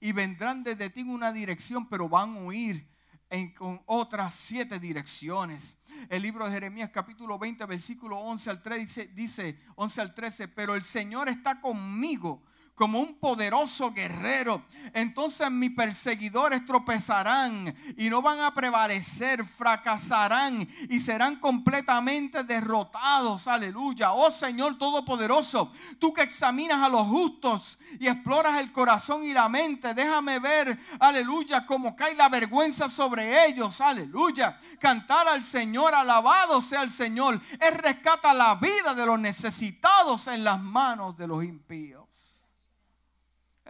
y 0.01 0.13
vendrán 0.13 0.63
desde 0.63 0.91
ti 0.91 1.01
en 1.01 1.11
una 1.11 1.33
dirección, 1.33 1.89
pero 1.89 2.09
van 2.09 2.37
a 2.37 2.41
huir 2.41 2.89
en, 3.29 3.55
con 3.55 3.81
otras 3.87 4.35
siete 4.35 4.81
direcciones. 4.81 5.77
El 6.09 6.23
libro 6.23 6.47
de 6.47 6.53
Jeremías 6.53 6.91
capítulo 6.91 7.39
20, 7.39 7.65
versículo 7.67 8.19
11 8.19 8.51
al 8.51 8.63
13 8.63 9.09
dice, 9.09 9.09
dice 9.15 9.61
11 9.77 10.01
al 10.01 10.15
13, 10.15 10.49
pero 10.49 10.75
el 10.75 10.83
Señor 10.83 11.29
está 11.29 11.61
conmigo 11.61 12.43
como 12.81 12.99
un 12.99 13.13
poderoso 13.17 13.93
guerrero. 13.93 14.63
Entonces 14.95 15.51
mis 15.51 15.71
perseguidores 15.73 16.65
tropezarán 16.65 17.77
y 17.99 18.09
no 18.09 18.23
van 18.23 18.41
a 18.41 18.55
prevalecer, 18.55 19.45
fracasarán 19.45 20.67
y 20.89 20.99
serán 20.99 21.37
completamente 21.37 22.43
derrotados. 22.43 23.49
Aleluya. 23.49 24.13
Oh 24.13 24.31
Señor 24.31 24.79
Todopoderoso, 24.79 25.71
tú 25.99 26.15
que 26.15 26.23
examinas 26.23 26.83
a 26.83 26.89
los 26.89 27.03
justos 27.03 27.79
y 28.01 28.09
exploras 28.09 28.59
el 28.59 28.73
corazón 28.73 29.25
y 29.25 29.35
la 29.35 29.51
mente, 29.51 29.93
déjame 29.93 30.39
ver, 30.39 30.79
aleluya, 31.01 31.67
cómo 31.67 31.95
cae 31.95 32.15
la 32.15 32.31
vergüenza 32.31 32.89
sobre 32.89 33.45
ellos. 33.45 33.79
Aleluya. 33.83 34.59
Cantar 34.79 35.29
al 35.29 35.45
Señor, 35.45 35.95
alabado 35.95 36.63
sea 36.63 36.83
el 36.83 36.91
Señor. 36.91 37.39
Él 37.61 37.75
rescata 37.75 38.33
la 38.33 38.55
vida 38.55 38.95
de 38.95 39.05
los 39.05 39.21
necesitados 39.21 40.29
en 40.29 40.45
las 40.45 40.59
manos 40.63 41.19
de 41.19 41.27
los 41.27 41.45
impíos 41.45 42.00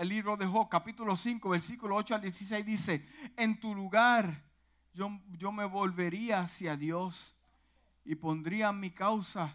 el 0.01 0.09
libro 0.09 0.35
de 0.35 0.47
Job, 0.47 0.67
capítulo 0.71 1.15
5, 1.15 1.51
versículo 1.51 1.95
8 1.97 2.15
al 2.15 2.23
16 2.23 2.65
dice, 2.65 3.07
en 3.37 3.61
tu 3.61 3.75
lugar 3.75 4.43
yo, 4.95 5.11
yo 5.37 5.53
me 5.53 5.67
volvería 5.67 6.41
hacia 6.41 6.75
Dios 6.75 7.35
y 8.03 8.15
pondría 8.15 8.73
mi 8.73 8.93
causa 8.93 9.55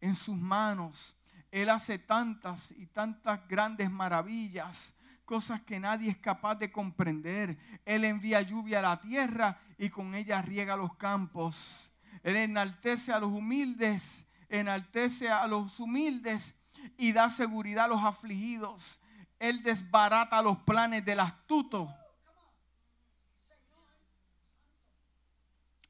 en 0.00 0.14
sus 0.14 0.38
manos. 0.38 1.16
Él 1.50 1.68
hace 1.68 1.98
tantas 1.98 2.70
y 2.70 2.86
tantas 2.86 3.46
grandes 3.46 3.90
maravillas, 3.90 4.94
cosas 5.26 5.60
que 5.60 5.78
nadie 5.78 6.08
es 6.08 6.16
capaz 6.16 6.54
de 6.54 6.72
comprender. 6.72 7.58
Él 7.84 8.04
envía 8.04 8.40
lluvia 8.40 8.78
a 8.78 8.82
la 8.82 9.00
tierra 9.02 9.60
y 9.76 9.90
con 9.90 10.14
ella 10.14 10.40
riega 10.40 10.78
los 10.78 10.96
campos. 10.96 11.90
Él 12.22 12.36
enaltece 12.36 13.12
a 13.12 13.18
los 13.18 13.28
humildes, 13.28 14.24
enaltece 14.48 15.28
a 15.28 15.46
los 15.46 15.78
humildes 15.78 16.54
y 16.96 17.12
da 17.12 17.28
seguridad 17.28 17.84
a 17.84 17.88
los 17.88 18.02
afligidos. 18.02 18.98
Él 19.44 19.62
desbarata 19.62 20.40
los 20.40 20.56
planes 20.60 21.04
del 21.04 21.20
astuto. 21.20 21.94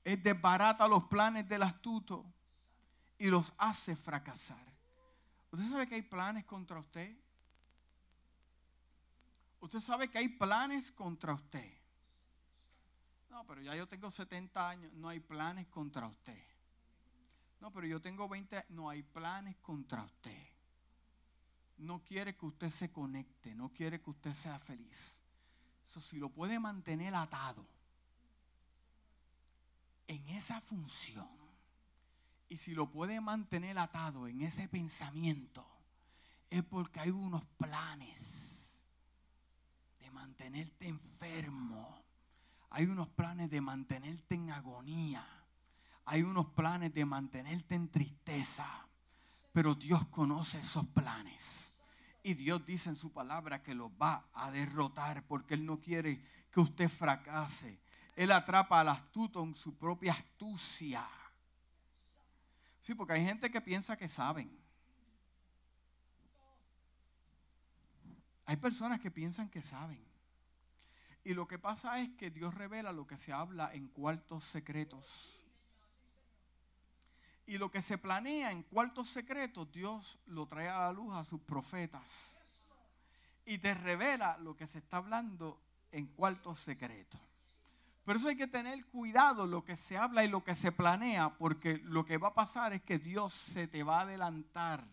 Él 0.03 0.21
desbarata 0.21 0.89
los 0.89 1.05
planes 1.05 1.49
del 1.49 1.63
astuto 1.63 2.27
y 3.17 3.29
los 3.29 3.55
hace 3.57 3.95
fracasar. 3.95 4.59
¿Usted 5.53 5.71
sabe 5.71 5.87
que 5.89 5.95
hay 5.95 6.03
planes 6.03 6.45
contra 6.45 6.81
usted? 6.81 7.17
Usted 9.61 9.79
sabe 9.79 10.11
que 10.11 10.19
hay 10.19 10.31
planes 10.31 10.91
contra 10.91 11.33
usted. 11.33 11.73
No, 13.31 13.47
pero 13.47 13.63
ya 13.63 13.77
yo 13.77 13.87
tengo 13.87 14.11
70 14.11 14.69
años. 14.69 14.93
No 14.95 15.11
hay 15.11 15.21
planes 15.21 15.69
contra 15.69 16.09
usted. 16.09 16.45
No, 17.61 17.71
pero 17.73 17.87
yo 17.87 18.03
tengo 18.03 18.29
20 18.29 18.67
No 18.71 18.91
hay 18.91 19.05
planes 19.05 19.57
contra 19.59 20.03
usted 20.03 20.54
no 21.85 22.03
quiere 22.05 22.37
que 22.37 22.47
usted 22.47 22.71
se 22.71 22.91
conecte, 22.91 23.55
no 23.55 23.73
quiere 23.73 24.01
que 24.01 24.11
usted 24.11 24.35
sea 24.35 24.59
feliz. 24.59 25.23
Si 25.85 26.19
lo 26.19 26.31
puede 26.31 26.59
mantener 26.59 27.15
atado 27.15 27.65
en 30.07 30.29
esa 30.31 30.61
función 30.61 31.29
y 32.49 32.57
si 32.57 32.75
lo 32.75 32.91
puede 32.91 33.21
mantener 33.21 33.79
atado 33.79 34.27
en 34.27 34.43
ese 34.43 34.69
pensamiento, 34.69 35.65
es 36.51 36.63
porque 36.63 37.01
hay 37.01 37.11
unos 37.11 37.45
planes 37.57 38.79
de 40.01 40.11
mantenerte 40.11 40.89
enfermo. 40.89 42.03
Hay 42.71 42.87
unos 42.87 43.09
planes 43.09 43.51
de 43.51 43.61
mantenerte 43.61 44.35
en 44.35 44.51
agonía. 44.51 45.25
Hay 46.07 46.23
unos 46.23 46.47
planes 46.51 46.93
de 46.93 47.05
mantenerte 47.05 47.75
en 47.75 47.89
tristeza. 47.89 48.87
Pero 49.53 49.75
Dios 49.75 50.07
conoce 50.09 50.61
esos 50.61 50.87
planes. 50.89 51.74
Y 52.27 52.33
Dios 52.33 52.65
dice 52.65 52.89
en 52.89 52.97
su 52.97 53.13
palabra 53.13 53.63
que 53.63 53.75
los 53.75 53.91
va 53.91 54.27
a 54.33 54.51
derrotar 54.51 55.27
porque 55.27 55.53
Él 55.53 55.67
no 55.67 55.79
quiere 55.79 56.25
que 56.51 56.59
usted 56.59 56.89
fracase. 56.89 57.79
Él 58.17 58.33
atrapa 58.33 58.81
al 58.81 58.89
astuto 58.89 59.45
en 59.45 59.55
su 59.55 59.77
propia 59.77 60.15
astucia. 60.15 61.07
Sí, 62.81 62.95
porque 62.95 63.13
hay 63.13 63.25
gente 63.27 63.51
que 63.51 63.61
piensa 63.61 63.95
que 63.99 64.09
saben. 64.09 64.51
Hay 68.47 68.57
personas 68.57 69.01
que 69.01 69.11
piensan 69.11 69.51
que 69.51 69.63
saben. 69.63 70.03
Y 71.25 71.35
lo 71.35 71.47
que 71.47 71.59
pasa 71.59 72.01
es 72.01 72.09
que 72.17 72.31
Dios 72.31 72.55
revela 72.55 72.93
lo 72.93 73.07
que 73.07 73.19
se 73.19 73.35
habla 73.35 73.71
en 73.75 73.89
cuartos 73.89 74.45
secretos. 74.45 75.44
Y 77.47 77.59
lo 77.59 77.71
que 77.71 77.83
se 77.83 77.99
planea 77.99 78.53
en 78.53 78.63
cuartos 78.63 79.11
secretos, 79.11 79.71
Dios 79.71 80.19
lo 80.27 80.47
trae 80.47 80.69
a 80.69 80.79
la 80.79 80.93
luz 80.93 81.13
a 81.15 81.25
sus 81.25 81.41
profetas. 81.41 82.43
Y 83.45 83.59
te 83.59 83.75
revela 83.75 84.39
lo 84.39 84.57
que 84.57 84.67
se 84.67 84.79
está 84.79 84.97
hablando 84.97 85.61
en 85.93 86.07
cuartos 86.07 86.59
secretos. 86.59 87.21
Por 88.05 88.17
eso 88.17 88.29
hay 88.29 88.37
que 88.37 88.47
tener 88.47 88.85
cuidado 88.87 89.47
lo 89.47 89.65
que 89.65 89.77
se 89.77 89.97
habla 89.97 90.25
y 90.25 90.29
lo 90.29 90.43
que 90.43 90.55
se 90.55 90.73
planea, 90.73 91.35
porque 91.37 91.79
lo 91.85 92.05
que 92.05 92.19
va 92.19 92.29
a 92.29 92.35
pasar 92.35 92.73
es 92.73 92.83
que 92.83 92.99
Dios 92.99 93.33
se 93.33 93.67
te 93.67 93.83
va 93.83 93.99
a 93.99 94.03
adelantar. 94.03 94.85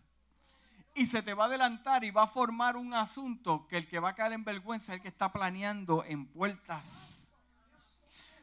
Y 0.94 1.06
se 1.06 1.22
te 1.22 1.32
va 1.32 1.44
a 1.44 1.46
adelantar 1.46 2.04
y 2.04 2.10
va 2.10 2.24
a 2.24 2.26
formar 2.26 2.76
un 2.76 2.92
asunto 2.92 3.66
que 3.66 3.78
el 3.78 3.88
que 3.88 3.98
va 3.98 4.10
a 4.10 4.14
caer 4.14 4.32
en 4.32 4.44
vergüenza 4.44 4.92
es 4.92 4.96
el 4.96 5.02
que 5.02 5.08
está 5.08 5.32
planeando 5.32 6.04
en 6.04 6.26
puertas 6.26 7.21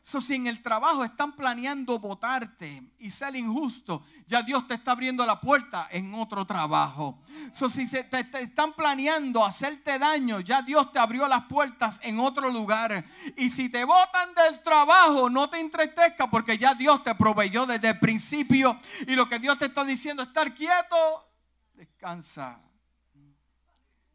So, 0.09 0.19
si 0.21 0.33
en 0.33 0.47
el 0.47 0.63
trabajo 0.63 1.03
están 1.03 1.33
planeando 1.33 1.99
votarte 1.99 2.81
y 2.97 3.11
ser 3.11 3.35
injusto, 3.35 4.03
ya 4.25 4.41
Dios 4.41 4.65
te 4.65 4.73
está 4.73 4.93
abriendo 4.93 5.23
la 5.23 5.39
puerta 5.39 5.87
en 5.91 6.15
otro 6.15 6.47
trabajo. 6.47 7.21
So, 7.53 7.69
si 7.69 7.87
te, 7.87 8.25
están 8.41 8.73
planeando 8.73 9.45
hacerte 9.45 9.99
daño, 9.99 10.39
ya 10.39 10.63
Dios 10.63 10.91
te 10.91 10.97
abrió 10.97 11.27
las 11.27 11.43
puertas 11.43 11.99
en 12.01 12.19
otro 12.19 12.49
lugar. 12.49 13.05
Y 13.37 13.51
si 13.51 13.69
te 13.69 13.83
votan 13.83 14.33
del 14.33 14.63
trabajo, 14.63 15.29
no 15.29 15.47
te 15.47 15.59
entristezca 15.59 16.27
porque 16.27 16.57
ya 16.57 16.73
Dios 16.73 17.03
te 17.03 17.13
proveyó 17.13 17.67
desde 17.67 17.89
el 17.89 17.99
principio. 17.99 18.75
Y 19.07 19.15
lo 19.15 19.29
que 19.29 19.37
Dios 19.37 19.59
te 19.59 19.65
está 19.65 19.83
diciendo, 19.83 20.23
estar 20.23 20.55
quieto, 20.55 21.29
descansa. 21.75 22.59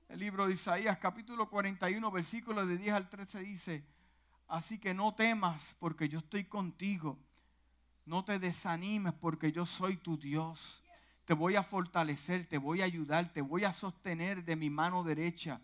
El 0.09 0.19
libro 0.19 0.49
de 0.49 0.55
Isaías 0.55 0.99
capítulo 0.99 1.49
41, 1.49 2.11
versículos 2.11 2.67
de 2.67 2.79
10 2.79 2.95
al 2.95 3.09
13 3.09 3.39
dice, 3.43 3.94
Así 4.49 4.79
que 4.79 4.95
no 4.95 5.15
temas 5.15 5.77
porque 5.79 6.09
yo 6.09 6.19
estoy 6.19 6.45
contigo. 6.45 7.19
No 8.07 8.25
te 8.25 8.39
desanimes 8.39 9.15
porque 9.15 9.53
yo 9.53 9.65
soy 9.67 9.97
tu 9.97 10.19
Dios. 10.19 10.83
Te 11.25 11.33
voy 11.33 11.57
a 11.57 11.63
fortalecer, 11.63 12.47
te 12.47 12.59
voy 12.59 12.83
a 12.83 12.85
ayudar, 12.85 13.33
te 13.33 13.41
voy 13.41 13.65
a 13.65 13.73
sostener 13.73 14.45
de 14.45 14.57
mi 14.57 14.69
mano 14.69 15.03
derecha. 15.03 15.61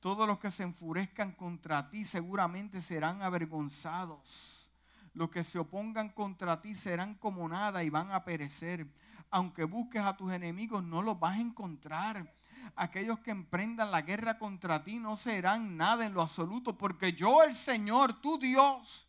Todos 0.00 0.26
los 0.26 0.38
que 0.38 0.50
se 0.50 0.64
enfurezcan 0.64 1.32
contra 1.32 1.88
ti 1.88 2.04
seguramente 2.04 2.82
serán 2.82 3.22
avergonzados. 3.22 4.70
Los 5.14 5.30
que 5.30 5.44
se 5.44 5.60
opongan 5.60 6.08
contra 6.10 6.60
ti 6.60 6.74
serán 6.74 7.14
como 7.14 7.48
nada 7.48 7.84
y 7.84 7.90
van 7.90 8.10
a 8.10 8.24
perecer. 8.24 8.86
Aunque 9.30 9.64
busques 9.64 10.02
a 10.02 10.16
tus 10.16 10.32
enemigos, 10.32 10.82
no 10.82 11.00
los 11.00 11.18
vas 11.18 11.38
a 11.38 11.40
encontrar 11.40 12.30
aquellos 12.76 13.18
que 13.20 13.30
emprendan 13.30 13.90
la 13.90 14.02
guerra 14.02 14.38
contra 14.38 14.82
ti 14.82 14.98
no 14.98 15.16
serán 15.16 15.76
nada 15.76 16.04
en 16.04 16.14
lo 16.14 16.22
absoluto, 16.22 16.76
porque 16.76 17.12
yo 17.12 17.42
el 17.42 17.54
Señor, 17.54 18.20
tu 18.20 18.38
Dios, 18.38 19.06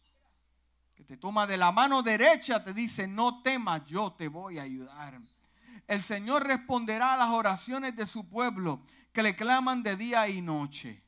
que 0.95 1.03
te 1.03 1.17
toma 1.17 1.45
de 1.47 1.57
la 1.57 1.71
mano 1.71 2.01
derecha, 2.03 2.63
te 2.63 2.73
dice, 2.73 3.07
no 3.07 3.41
temas, 3.41 3.85
yo 3.85 4.13
te 4.13 4.27
voy 4.27 4.59
a 4.59 4.63
ayudar. 4.63 5.19
El 5.87 6.01
Señor 6.01 6.45
responderá 6.45 7.13
a 7.13 7.17
las 7.17 7.29
oraciones 7.29 7.95
de 7.95 8.05
su 8.05 8.27
pueblo 8.27 8.81
que 9.11 9.23
le 9.23 9.35
claman 9.35 9.83
de 9.83 9.95
día 9.95 10.27
y 10.27 10.41
noche. 10.41 11.03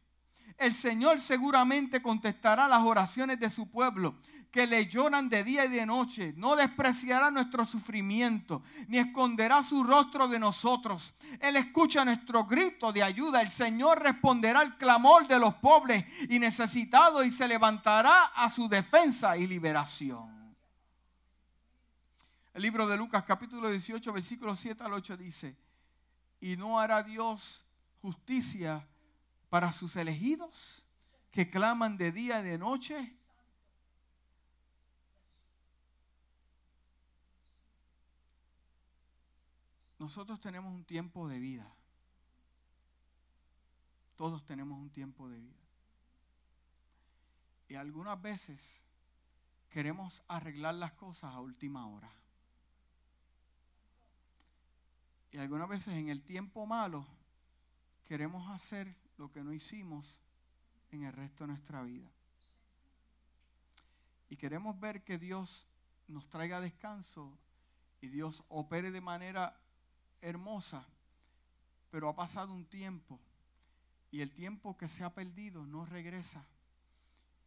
El 0.58 0.74
Señor 0.74 1.20
seguramente 1.20 2.02
contestará 2.02 2.68
las 2.68 2.82
oraciones 2.82 3.40
de 3.40 3.50
su 3.50 3.70
pueblo 3.70 4.16
que 4.52 4.68
le 4.68 4.88
lloran 4.88 5.30
de 5.30 5.44
día 5.44 5.66
y 5.66 5.70
de 5.70 5.86
noche. 5.86 6.34
No 6.38 6.56
despreciará 6.56 7.32
nuestro 7.32 7.66
sufrimiento, 7.66 8.64
ni 8.88 8.98
esconderá 8.98 9.64
su 9.64 9.84
rostro 9.84 10.28
de 10.28 10.40
nosotros. 10.40 11.14
Él 11.40 11.56
escucha 11.56 12.06
nuestro 12.06 12.46
grito 12.46 12.92
de 12.92 13.04
ayuda. 13.04 13.42
El 13.42 13.50
Señor 13.50 14.02
responderá 14.02 14.62
al 14.62 14.78
clamor 14.78 15.28
de 15.28 15.40
los 15.40 15.54
pobres 15.56 16.06
y 16.30 16.40
necesitados 16.40 17.26
y 17.26 17.32
se 17.32 17.48
levantará 17.48 18.26
a 18.36 18.50
su 18.50 18.68
defensa 18.68 19.38
y 19.38 19.48
liberación. 19.48 20.56
El 22.54 22.64
libro 22.64 22.88
de 22.88 22.98
Lucas 22.98 23.24
capítulo 23.24 23.70
18 23.70 24.12
versículo 24.12 24.56
7 24.56 24.84
al 24.84 24.94
8 24.94 25.18
dice, 25.18 25.56
y 26.42 26.58
no 26.58 26.80
hará 26.80 27.04
Dios 27.04 27.64
justicia 28.02 28.88
para 29.50 29.72
sus 29.72 29.96
elegidos 29.96 30.84
que 31.32 31.50
claman 31.50 31.98
de 31.98 32.12
día 32.12 32.40
y 32.40 32.44
de 32.44 32.58
noche 32.58 33.17
Nosotros 40.00 40.40
tenemos 40.40 40.74
un 40.74 40.86
tiempo 40.86 41.28
de 41.28 41.40
vida. 41.40 41.74
Todos 44.16 44.46
tenemos 44.46 44.80
un 44.80 44.90
tiempo 44.90 45.30
de 45.30 45.40
vida. 45.40 45.68
Y 47.70 47.76
algunas 47.76 48.22
veces 48.22 48.84
queremos 49.70 50.24
arreglar 50.28 50.76
las 50.76 50.94
cosas 50.94 51.34
a 51.34 51.40
última 51.40 51.88
hora. 51.88 52.12
Y 55.32 55.38
algunas 55.38 55.68
veces 55.68 55.96
en 55.96 56.10
el 56.10 56.24
tiempo 56.24 56.66
malo 56.66 57.06
queremos 58.06 58.50
hacer 58.50 58.96
lo 59.18 59.32
que 59.32 59.44
no 59.44 59.54
hicimos 59.54 60.22
en 60.92 61.04
el 61.04 61.14
resto 61.14 61.44
de 61.44 61.50
nuestra 61.50 61.84
vida. 61.84 62.10
Y 64.30 64.38
queremos 64.38 64.80
ver 64.80 65.04
que 65.04 65.18
Dios 65.18 65.68
nos 66.08 66.30
traiga 66.30 66.62
descanso 66.62 67.38
y 68.02 68.08
Dios 68.08 68.44
opere 68.48 68.92
de 68.92 69.02
manera 69.02 69.60
hermosa, 70.22 70.86
pero 71.90 72.10
ha 72.10 72.16
pasado 72.16 72.54
un 72.54 72.66
tiempo 72.66 73.20
y 74.12 74.22
el 74.22 74.32
tiempo 74.34 74.78
que 74.78 74.88
se 74.88 75.04
ha 75.04 75.14
perdido 75.14 75.66
no 75.66 75.86
regresa. 75.86 76.46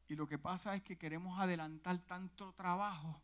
Y 0.09 0.17
lo 0.17 0.27
que 0.27 0.39
pasa 0.39 0.75
es 0.75 0.83
que 0.83 0.99
queremos 0.99 1.39
adelantar 1.39 1.99
tanto 2.07 2.53
trabajo 2.53 3.21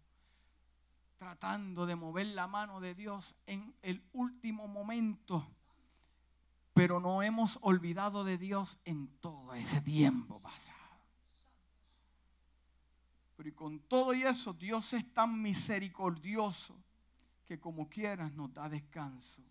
tratando 1.16 1.86
de 1.86 1.96
mover 1.96 2.26
la 2.28 2.46
mano 2.46 2.80
de 2.80 2.94
Dios 2.94 3.36
en 3.46 3.74
el 3.82 4.02
último 4.12 4.68
momento, 4.68 5.46
pero 6.74 7.00
no 7.00 7.22
hemos 7.22 7.58
olvidado 7.62 8.22
de 8.22 8.38
Dios 8.38 8.78
en 8.84 9.08
todo 9.18 9.54
ese 9.54 9.80
tiempo 9.80 10.40
pasado. 10.40 10.76
Pero 13.36 13.48
y 13.48 13.52
con 13.52 13.80
todo 13.80 14.14
y 14.14 14.22
eso, 14.22 14.52
Dios 14.52 14.92
es 14.92 15.12
tan 15.12 15.40
misericordioso 15.42 16.76
que 17.46 17.58
como 17.58 17.88
quieras 17.88 18.32
nos 18.32 18.52
da 18.52 18.68
descanso. 18.68 19.42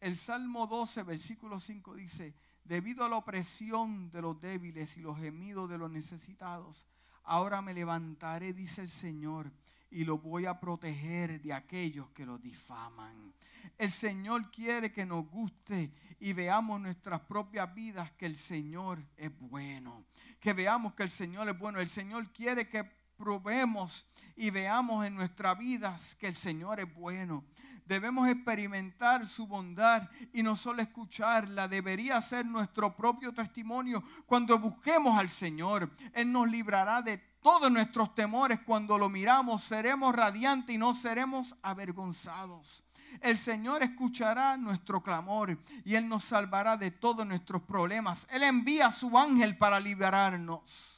El 0.00 0.16
Salmo 0.16 0.66
12, 0.66 1.02
versículo 1.04 1.58
5 1.58 1.94
dice, 1.94 2.34
debido 2.64 3.04
a 3.04 3.08
la 3.08 3.16
opresión 3.16 4.10
de 4.10 4.22
los 4.22 4.40
débiles 4.40 4.96
y 4.96 5.00
los 5.00 5.18
gemidos 5.18 5.70
de 5.70 5.78
los 5.78 5.90
necesitados, 5.90 6.86
ahora 7.24 7.62
me 7.62 7.74
levantaré, 7.74 8.52
dice 8.52 8.82
el 8.82 8.90
Señor, 8.90 9.50
y 9.90 10.04
lo 10.04 10.18
voy 10.18 10.46
a 10.46 10.60
proteger 10.60 11.40
de 11.40 11.52
aquellos 11.52 12.10
que 12.10 12.26
lo 12.26 12.38
difaman. 12.38 13.32
El 13.78 13.90
Señor 13.90 14.50
quiere 14.50 14.92
que 14.92 15.06
nos 15.06 15.26
guste 15.28 15.92
y 16.20 16.32
veamos 16.32 16.80
nuestras 16.80 17.20
propias 17.20 17.72
vidas 17.74 18.10
que 18.12 18.26
el 18.26 18.36
Señor 18.36 19.02
es 19.16 19.36
bueno. 19.38 20.04
Que 20.40 20.52
veamos 20.52 20.94
que 20.94 21.04
el 21.04 21.10
Señor 21.10 21.48
es 21.48 21.58
bueno. 21.58 21.80
El 21.80 21.88
Señor 21.88 22.30
quiere 22.32 22.68
que 22.68 22.97
probemos 23.18 24.06
y 24.36 24.50
veamos 24.50 25.04
en 25.04 25.16
nuestras 25.16 25.58
vidas 25.58 26.14
que 26.14 26.28
el 26.28 26.34
Señor 26.34 26.80
es 26.80 26.94
bueno. 26.94 27.44
Debemos 27.84 28.28
experimentar 28.28 29.26
su 29.26 29.46
bondad 29.46 30.08
y 30.32 30.42
no 30.42 30.56
solo 30.56 30.82
escucharla, 30.82 31.68
debería 31.68 32.20
ser 32.20 32.46
nuestro 32.46 32.94
propio 32.94 33.32
testimonio 33.32 34.02
cuando 34.26 34.58
busquemos 34.58 35.18
al 35.18 35.28
Señor. 35.28 35.90
Él 36.12 36.30
nos 36.30 36.48
librará 36.48 37.02
de 37.02 37.16
todos 37.42 37.70
nuestros 37.70 38.14
temores. 38.14 38.60
Cuando 38.60 38.98
lo 38.98 39.08
miramos, 39.08 39.64
seremos 39.64 40.14
radiantes 40.14 40.74
y 40.74 40.78
no 40.78 40.94
seremos 40.94 41.56
avergonzados. 41.62 42.84
El 43.22 43.38
Señor 43.38 43.82
escuchará 43.82 44.56
nuestro 44.58 45.02
clamor 45.02 45.58
y 45.84 45.94
Él 45.94 46.08
nos 46.08 46.24
salvará 46.24 46.76
de 46.76 46.90
todos 46.90 47.26
nuestros 47.26 47.62
problemas. 47.62 48.28
Él 48.30 48.42
envía 48.42 48.88
a 48.88 48.92
su 48.92 49.18
ángel 49.18 49.56
para 49.56 49.80
liberarnos 49.80 50.97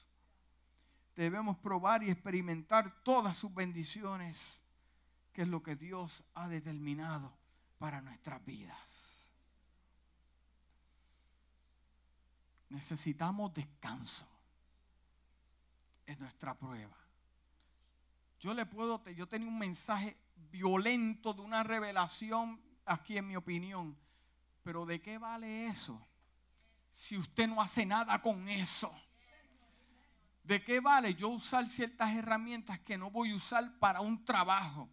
debemos 1.14 1.58
probar 1.58 2.02
y 2.02 2.10
experimentar 2.10 3.02
todas 3.02 3.36
sus 3.36 3.54
bendiciones, 3.54 4.64
que 5.32 5.42
es 5.42 5.48
lo 5.48 5.62
que 5.62 5.76
Dios 5.76 6.24
ha 6.34 6.48
determinado 6.48 7.36
para 7.78 8.00
nuestras 8.00 8.44
vidas. 8.44 9.30
Necesitamos 12.68 13.52
descanso 13.52 14.26
en 16.06 16.18
nuestra 16.18 16.56
prueba. 16.56 16.96
Yo 18.38 18.54
le 18.54 18.64
puedo, 18.64 19.02
yo 19.10 19.28
tenía 19.28 19.48
un 19.48 19.58
mensaje 19.58 20.16
violento 20.50 21.34
de 21.34 21.42
una 21.42 21.62
revelación 21.62 22.60
aquí 22.86 23.18
en 23.18 23.26
mi 23.26 23.36
opinión, 23.36 23.96
pero 24.62 24.86
¿de 24.86 25.00
qué 25.00 25.18
vale 25.18 25.66
eso? 25.66 26.00
Si 26.90 27.16
usted 27.16 27.48
no 27.48 27.60
hace 27.60 27.86
nada 27.86 28.20
con 28.22 28.48
eso. 28.48 28.90
¿De 30.50 30.64
qué 30.64 30.80
vale 30.80 31.14
yo 31.14 31.28
usar 31.28 31.68
ciertas 31.68 32.10
herramientas 32.10 32.80
que 32.80 32.98
no 32.98 33.08
voy 33.08 33.30
a 33.30 33.36
usar 33.36 33.72
para 33.78 34.00
un 34.00 34.24
trabajo? 34.24 34.90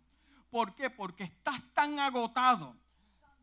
¿Por 0.52 0.76
qué? 0.76 0.92
Porque 0.92 1.24
estás 1.24 1.60
tan 1.74 1.98
agotado. 1.98 2.78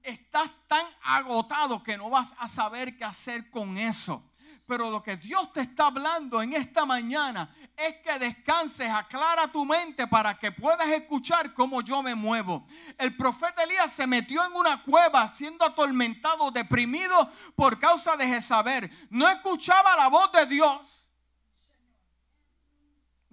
Estás 0.01 0.49
tan 0.69 0.87
agotado 1.03 1.83
que 1.83 1.99
no 1.99 2.11
vas 2.11 2.37
a 2.39 2.47
saber 2.47 2.97
qué 2.97 3.05
hacer 3.05 3.51
con 3.51 3.77
eso. 3.77 4.31
Pero 4.65 4.93
lo 4.93 5.03
que 5.03 5.17
Dios 5.17 5.53
te 5.53 5.63
está 5.63 5.89
hablando 5.89 6.41
en 6.41 6.53
esta 6.53 6.85
mañana 6.85 7.53
es 7.77 7.97
que 7.97 8.17
descanses, 8.21 8.89
aclara 8.91 9.49
tu 9.49 9.65
mente 9.65 10.07
para 10.07 10.39
que 10.39 10.53
puedas 10.53 10.87
escuchar 10.91 11.53
cómo 11.53 11.81
yo 11.81 12.01
me 12.01 12.15
muevo. 12.15 12.65
El 12.97 13.17
profeta 13.17 13.65
Elías 13.65 13.93
se 13.93 14.07
metió 14.07 14.47
en 14.47 14.53
una 14.55 14.81
cueva 14.85 15.33
siendo 15.33 15.65
atormentado, 15.65 16.53
deprimido 16.53 17.29
por 17.57 17.81
causa 17.81 18.17
de 18.17 18.29
Jezabel. 18.29 18.89
No 19.11 19.29
escuchaba 19.29 19.97
la 19.97 20.07
voz 20.07 20.31
de 20.31 20.47
Dios 20.47 21.04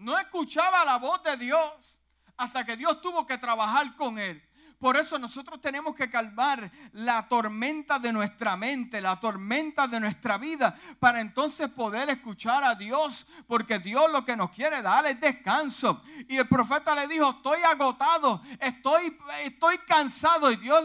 no 0.02 0.18
escuchaba 0.18 0.84
la 0.86 0.98
voz 0.98 1.24
de 1.24 1.38
Dios 1.38 2.00
hasta 2.38 2.66
que 2.66 2.76
Dios 2.76 3.02
tuvo 3.02 3.26
que 3.26 3.38
trabajar 3.38 3.96
con 3.96 4.18
él. 4.18 4.42
Por 4.82 4.98
eso 4.98 5.20
nosotros 5.20 5.62
tenemos 5.62 5.94
que 5.94 6.10
calmar 6.10 6.72
la 6.94 7.28
tormenta 7.30 8.00
de 8.00 8.12
nuestra 8.12 8.58
mente, 8.58 9.00
la 9.00 9.20
tormenta 9.20 9.88
de 9.88 10.00
nuestra 10.00 10.40
vida, 10.40 10.76
para 11.00 11.22
entonces 11.22 11.70
poder 11.70 12.10
escuchar 12.10 12.64
a 12.64 12.74
Dios, 12.74 13.28
porque 13.46 13.78
Dios 13.78 14.12
lo 14.12 14.26
que 14.26 14.36
nos 14.36 14.50
quiere 14.50 14.82
dar 14.82 15.06
es 15.06 15.22
descanso. 15.22 16.02
Y 16.28 16.38
el 16.38 16.48
profeta 16.48 16.96
le 16.96 17.08
dijo, 17.08 17.30
estoy 17.30 17.62
agotado, 17.62 18.42
estoy, 18.60 19.16
estoy 19.44 19.78
cansado, 19.88 20.52
y 20.52 20.56
Dios 20.56 20.84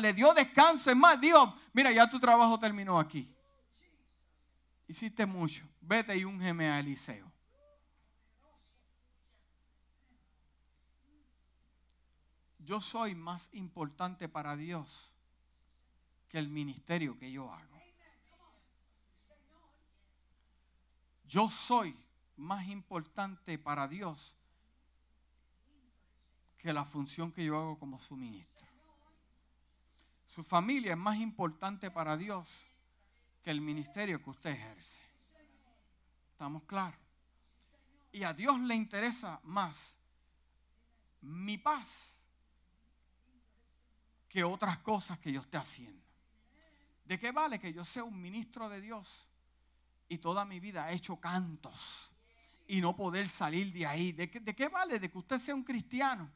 le, 0.00 0.12
dio 0.12 0.32
descanso. 0.32 0.92
Es 0.92 0.96
más, 0.96 1.20
dijo, 1.20 1.56
mira, 1.72 1.90
ya 1.90 2.08
tu 2.08 2.20
trabajo 2.20 2.56
terminó 2.60 3.00
aquí. 3.00 3.28
Hiciste 4.86 5.26
mucho, 5.26 5.64
vete 5.80 6.16
y 6.16 6.24
úngeme 6.24 6.70
a 6.70 6.78
Eliseo. 6.78 7.33
Yo 12.64 12.80
soy 12.80 13.14
más 13.14 13.50
importante 13.52 14.28
para 14.28 14.56
Dios 14.56 15.12
que 16.28 16.38
el 16.38 16.48
ministerio 16.48 17.18
que 17.18 17.30
yo 17.30 17.52
hago. 17.52 17.74
Yo 21.26 21.50
soy 21.50 21.96
más 22.36 22.66
importante 22.68 23.58
para 23.58 23.88
Dios 23.88 24.34
que 26.58 26.72
la 26.72 26.84
función 26.84 27.30
que 27.32 27.44
yo 27.44 27.58
hago 27.58 27.78
como 27.78 27.98
su 27.98 28.16
ministro. 28.16 28.66
Su 30.26 30.42
familia 30.42 30.92
es 30.92 30.98
más 30.98 31.18
importante 31.18 31.90
para 31.90 32.16
Dios 32.16 32.64
que 33.42 33.50
el 33.50 33.60
ministerio 33.60 34.22
que 34.22 34.30
usted 34.30 34.50
ejerce. 34.50 35.02
¿Estamos 36.32 36.62
claros? 36.64 36.98
Y 38.12 38.22
a 38.24 38.32
Dios 38.32 38.58
le 38.60 38.74
interesa 38.74 39.40
más 39.44 39.96
mi 41.20 41.58
paz 41.58 42.23
que 44.34 44.42
otras 44.42 44.78
cosas 44.78 45.16
que 45.20 45.30
yo 45.30 45.42
esté 45.42 45.58
haciendo. 45.58 46.02
¿De 47.04 47.20
qué 47.20 47.30
vale 47.30 47.60
que 47.60 47.72
yo 47.72 47.84
sea 47.84 48.02
un 48.02 48.20
ministro 48.20 48.68
de 48.68 48.80
Dios 48.80 49.28
y 50.08 50.18
toda 50.18 50.44
mi 50.44 50.58
vida 50.58 50.90
he 50.90 50.96
hecho 50.96 51.20
cantos 51.20 52.10
y 52.66 52.80
no 52.80 52.96
poder 52.96 53.28
salir 53.28 53.72
de 53.72 53.86
ahí? 53.86 54.10
¿De 54.10 54.28
qué, 54.28 54.40
de 54.40 54.52
qué 54.52 54.66
vale 54.66 54.98
de 54.98 55.08
que 55.08 55.18
usted 55.18 55.38
sea 55.38 55.54
un 55.54 55.62
cristiano 55.62 56.28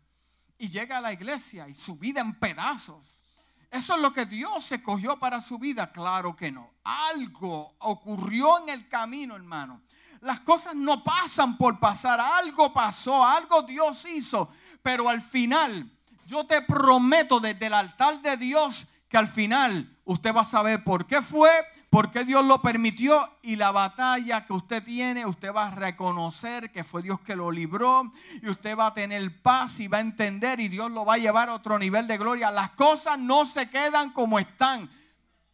y 0.56 0.68
llegue 0.68 0.94
a 0.94 1.00
la 1.00 1.12
iglesia 1.12 1.68
y 1.68 1.74
su 1.74 1.98
vida 1.98 2.20
en 2.20 2.38
pedazos? 2.38 3.20
¿Eso 3.68 3.96
es 3.96 4.00
lo 4.00 4.12
que 4.12 4.26
Dios 4.26 4.70
escogió 4.70 5.18
para 5.18 5.40
su 5.40 5.58
vida? 5.58 5.90
Claro 5.90 6.36
que 6.36 6.52
no. 6.52 6.70
Algo 6.84 7.74
ocurrió 7.80 8.60
en 8.60 8.68
el 8.68 8.86
camino, 8.86 9.34
hermano. 9.34 9.82
Las 10.20 10.38
cosas 10.38 10.76
no 10.76 11.02
pasan 11.02 11.56
por 11.56 11.80
pasar. 11.80 12.20
Algo 12.20 12.72
pasó, 12.72 13.24
algo 13.24 13.62
Dios 13.62 14.06
hizo. 14.06 14.52
Pero 14.84 15.08
al 15.08 15.20
final 15.20 15.97
yo 16.28 16.44
te 16.44 16.60
prometo 16.60 17.40
desde 17.40 17.66
el 17.66 17.74
altar 17.74 18.20
de 18.20 18.36
Dios 18.36 18.86
que 19.08 19.16
al 19.16 19.28
final 19.28 19.88
usted 20.04 20.34
va 20.34 20.42
a 20.42 20.44
saber 20.44 20.84
por 20.84 21.06
qué 21.06 21.22
fue, 21.22 21.50
por 21.88 22.10
qué 22.10 22.24
Dios 22.24 22.44
lo 22.44 22.60
permitió 22.60 23.32
y 23.40 23.56
la 23.56 23.70
batalla 23.70 24.44
que 24.44 24.52
usted 24.52 24.84
tiene, 24.84 25.24
usted 25.24 25.54
va 25.54 25.68
a 25.68 25.70
reconocer 25.70 26.70
que 26.70 26.84
fue 26.84 27.00
Dios 27.00 27.18
que 27.20 27.34
lo 27.34 27.50
libró 27.50 28.12
y 28.42 28.50
usted 28.50 28.76
va 28.76 28.88
a 28.88 28.94
tener 28.94 29.40
paz 29.40 29.80
y 29.80 29.88
va 29.88 29.98
a 29.98 30.02
entender 30.02 30.60
y 30.60 30.68
Dios 30.68 30.90
lo 30.90 31.06
va 31.06 31.14
a 31.14 31.18
llevar 31.18 31.48
a 31.48 31.54
otro 31.54 31.78
nivel 31.78 32.06
de 32.06 32.18
gloria. 32.18 32.50
Las 32.50 32.70
cosas 32.72 33.18
no 33.18 33.46
se 33.46 33.70
quedan 33.70 34.10
como 34.10 34.38
están. 34.38 34.90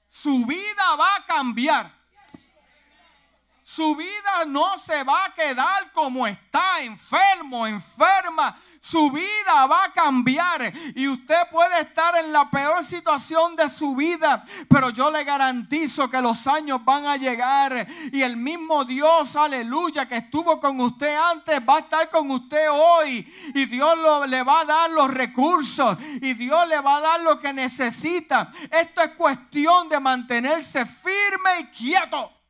Su 0.08 0.44
vida 0.44 0.96
va 0.98 1.16
a 1.16 1.26
cambiar. 1.26 2.03
Su 3.66 3.96
vida 3.96 4.44
no 4.46 4.76
se 4.76 5.02
va 5.04 5.24
a 5.24 5.32
quedar 5.32 5.90
como 5.92 6.26
está, 6.26 6.82
enfermo, 6.82 7.66
enferma. 7.66 8.54
Su 8.78 9.10
vida 9.10 9.66
va 9.66 9.84
a 9.84 9.92
cambiar. 9.94 10.70
Y 10.94 11.08
usted 11.08 11.48
puede 11.50 11.80
estar 11.80 12.14
en 12.18 12.30
la 12.30 12.50
peor 12.50 12.84
situación 12.84 13.56
de 13.56 13.70
su 13.70 13.96
vida, 13.96 14.44
pero 14.68 14.90
yo 14.90 15.10
le 15.10 15.24
garantizo 15.24 16.10
que 16.10 16.20
los 16.20 16.46
años 16.46 16.84
van 16.84 17.06
a 17.06 17.16
llegar. 17.16 17.72
Y 18.12 18.20
el 18.20 18.36
mismo 18.36 18.84
Dios, 18.84 19.34
aleluya, 19.34 20.06
que 20.06 20.16
estuvo 20.16 20.60
con 20.60 20.78
usted 20.80 21.16
antes, 21.16 21.58
va 21.66 21.76
a 21.76 21.80
estar 21.80 22.10
con 22.10 22.30
usted 22.32 22.70
hoy. 22.70 23.26
Y 23.54 23.64
Dios 23.64 23.96
le 24.28 24.42
va 24.42 24.60
a 24.60 24.64
dar 24.66 24.90
los 24.90 25.10
recursos. 25.10 25.96
Y 26.20 26.34
Dios 26.34 26.68
le 26.68 26.80
va 26.80 26.98
a 26.98 27.00
dar 27.00 27.20
lo 27.22 27.40
que 27.40 27.54
necesita. 27.54 28.52
Esto 28.70 29.00
es 29.00 29.12
cuestión 29.12 29.88
de 29.88 30.00
mantenerse 30.00 30.84
firme 30.84 31.60
y 31.60 31.64
quieto. 31.68 32.43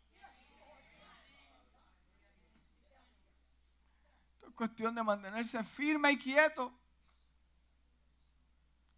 Cuestión 4.54 4.94
de 4.94 5.02
mantenerse 5.02 5.62
firme 5.62 6.12
y 6.12 6.18
quieto. 6.18 6.72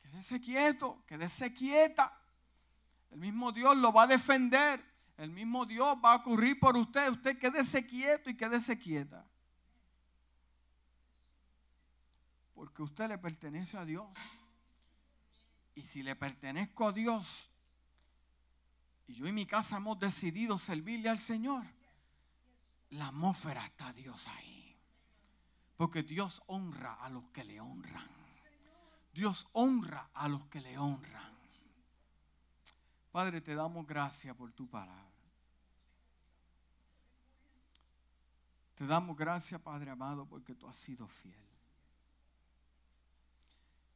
Quédese 0.03 0.41
quieto, 0.41 1.03
quédese 1.07 1.53
quieta. 1.53 2.19
El 3.11 3.19
mismo 3.19 3.53
Dios 3.53 3.77
lo 3.77 3.93
va 3.93 4.05
a 4.05 4.07
defender. 4.07 4.85
El 5.17 5.31
mismo 5.31 5.65
Dios 5.67 5.97
va 6.05 6.13
a 6.13 6.17
ocurrir 6.17 6.61
por 6.61 6.77
usted. 6.77 7.11
Usted 7.11 7.39
quédese 7.39 7.87
quieto 7.87 8.31
y 8.31 8.37
quédese 8.37 8.79
quieta. 8.79 9.27
Porque 12.55 12.83
usted 12.83 13.09
le 13.09 13.19
pertenece 13.19 13.77
a 13.77 13.85
Dios. 13.85 14.09
Y 15.75 15.83
si 15.83 16.03
le 16.03 16.17
pertenezco 16.17 16.89
a 16.89 16.93
Dios, 16.93 17.51
y 19.07 19.15
yo 19.15 19.27
y 19.27 19.33
mi 19.33 19.47
casa 19.47 19.77
hemos 19.77 19.99
decidido 19.99 20.59
servirle 20.59 21.11
al 21.11 21.19
Señor, 21.19 21.65
la 22.91 23.09
atmósfera 23.09 23.65
está 23.67 23.93
Dios 23.93 24.27
ahí. 24.29 24.56
Porque 25.77 26.03
Dios 26.03 26.43
honra 26.47 26.95
a 26.95 27.11
los 27.11 27.24
que 27.31 27.45
le 27.45 27.61
honran. 27.61 28.09
Dios 29.12 29.49
honra 29.53 30.11
a 30.14 30.29
los 30.29 30.47
que 30.47 30.61
le 30.61 30.79
honran. 30.79 31.37
Padre, 33.12 33.41
te 33.41 33.55
damos 33.55 33.87
gracias 33.87 34.37
por 34.37 34.53
tu 34.53 34.68
palabra. 34.68 35.05
Te 38.74 38.87
damos 38.87 39.16
gracias, 39.16 39.59
Padre 39.62 39.91
amado, 39.91 40.27
porque 40.27 40.55
tú 40.55 40.68
has 40.68 40.77
sido 40.77 41.09
fiel. 41.09 41.35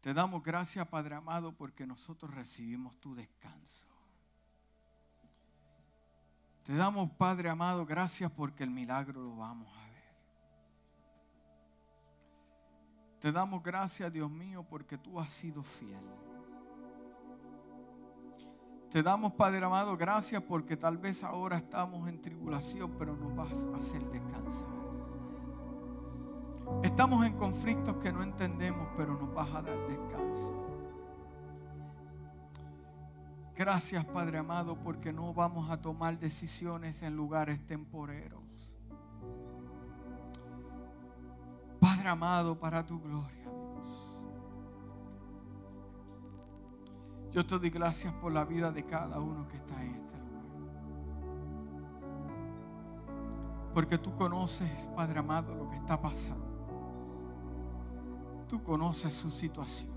Te 0.00 0.14
damos 0.14 0.42
gracias, 0.42 0.88
Padre 0.88 1.14
amado, 1.14 1.52
porque 1.52 1.86
nosotros 1.86 2.32
recibimos 2.34 2.98
tu 2.98 3.14
descanso. 3.14 3.86
Te 6.64 6.74
damos, 6.74 7.10
Padre 7.10 7.50
amado, 7.50 7.84
gracias 7.84 8.30
porque 8.32 8.64
el 8.64 8.70
milagro 8.70 9.22
lo 9.22 9.36
vamos 9.36 9.68
a 9.76 9.79
Te 13.20 13.30
damos 13.30 13.62
gracias, 13.62 14.10
Dios 14.10 14.30
mío, 14.30 14.64
porque 14.68 14.96
tú 14.96 15.20
has 15.20 15.30
sido 15.30 15.62
fiel. 15.62 16.00
Te 18.90 19.02
damos, 19.02 19.32
Padre 19.34 19.64
amado, 19.64 19.96
gracias 19.96 20.42
porque 20.42 20.76
tal 20.76 20.98
vez 20.98 21.22
ahora 21.22 21.58
estamos 21.58 22.08
en 22.08 22.20
tribulación, 22.20 22.90
pero 22.98 23.14
nos 23.14 23.36
vas 23.36 23.68
a 23.72 23.76
hacer 23.76 24.02
descansar. 24.10 24.68
Estamos 26.82 27.24
en 27.26 27.36
conflictos 27.36 27.96
que 27.96 28.10
no 28.10 28.22
entendemos, 28.22 28.88
pero 28.96 29.14
nos 29.14 29.32
vas 29.34 29.54
a 29.54 29.62
dar 29.62 29.78
descanso. 29.86 30.56
Gracias, 33.54 34.04
Padre 34.06 34.38
amado, 34.38 34.76
porque 34.82 35.12
no 35.12 35.34
vamos 35.34 35.70
a 35.70 35.80
tomar 35.80 36.18
decisiones 36.18 37.02
en 37.02 37.14
lugares 37.14 37.64
temporeros. 37.66 38.39
Padre 41.80 42.08
amado, 42.10 42.58
para 42.58 42.84
tu 42.84 43.00
gloria, 43.00 43.50
Dios. 43.50 44.10
Yo 47.32 47.46
te 47.46 47.58
doy 47.58 47.70
gracias 47.70 48.12
por 48.14 48.32
la 48.32 48.44
vida 48.44 48.70
de 48.70 48.84
cada 48.84 49.18
uno 49.18 49.48
que 49.48 49.56
está 49.56 49.82
en 49.82 49.94
este 49.94 50.18
lugar. 50.18 50.44
Porque 53.72 53.98
tú 53.98 54.14
conoces, 54.14 54.88
Padre 54.94 55.20
amado, 55.20 55.54
lo 55.54 55.68
que 55.68 55.76
está 55.76 56.00
pasando. 56.00 56.46
Tú 58.48 58.62
conoces 58.62 59.14
su 59.14 59.30
situación. 59.30 59.90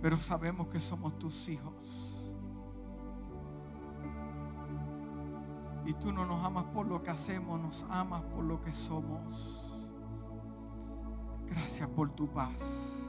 Pero 0.00 0.18
sabemos 0.18 0.68
que 0.68 0.80
somos 0.80 1.18
tus 1.18 1.48
hijos. 1.48 2.09
Y 5.90 5.94
tú 5.94 6.12
no 6.12 6.24
nos 6.24 6.44
amas 6.44 6.62
por 6.66 6.86
lo 6.86 7.02
que 7.02 7.10
hacemos, 7.10 7.60
nos 7.60 7.84
amas 7.90 8.22
por 8.22 8.44
lo 8.44 8.60
que 8.62 8.72
somos. 8.72 9.74
Gracias 11.48 11.88
por 11.88 12.10
tu 12.12 12.28
paz. 12.28 13.00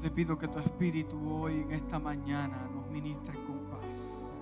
Te 0.00 0.10
pido 0.10 0.36
que 0.36 0.48
tu 0.48 0.58
espíritu 0.58 1.16
hoy, 1.32 1.60
en 1.60 1.70
esta 1.70 2.00
mañana, 2.00 2.68
nos 2.74 2.90
ministre 2.90 3.34
con 3.44 3.60
paz. 3.70 4.32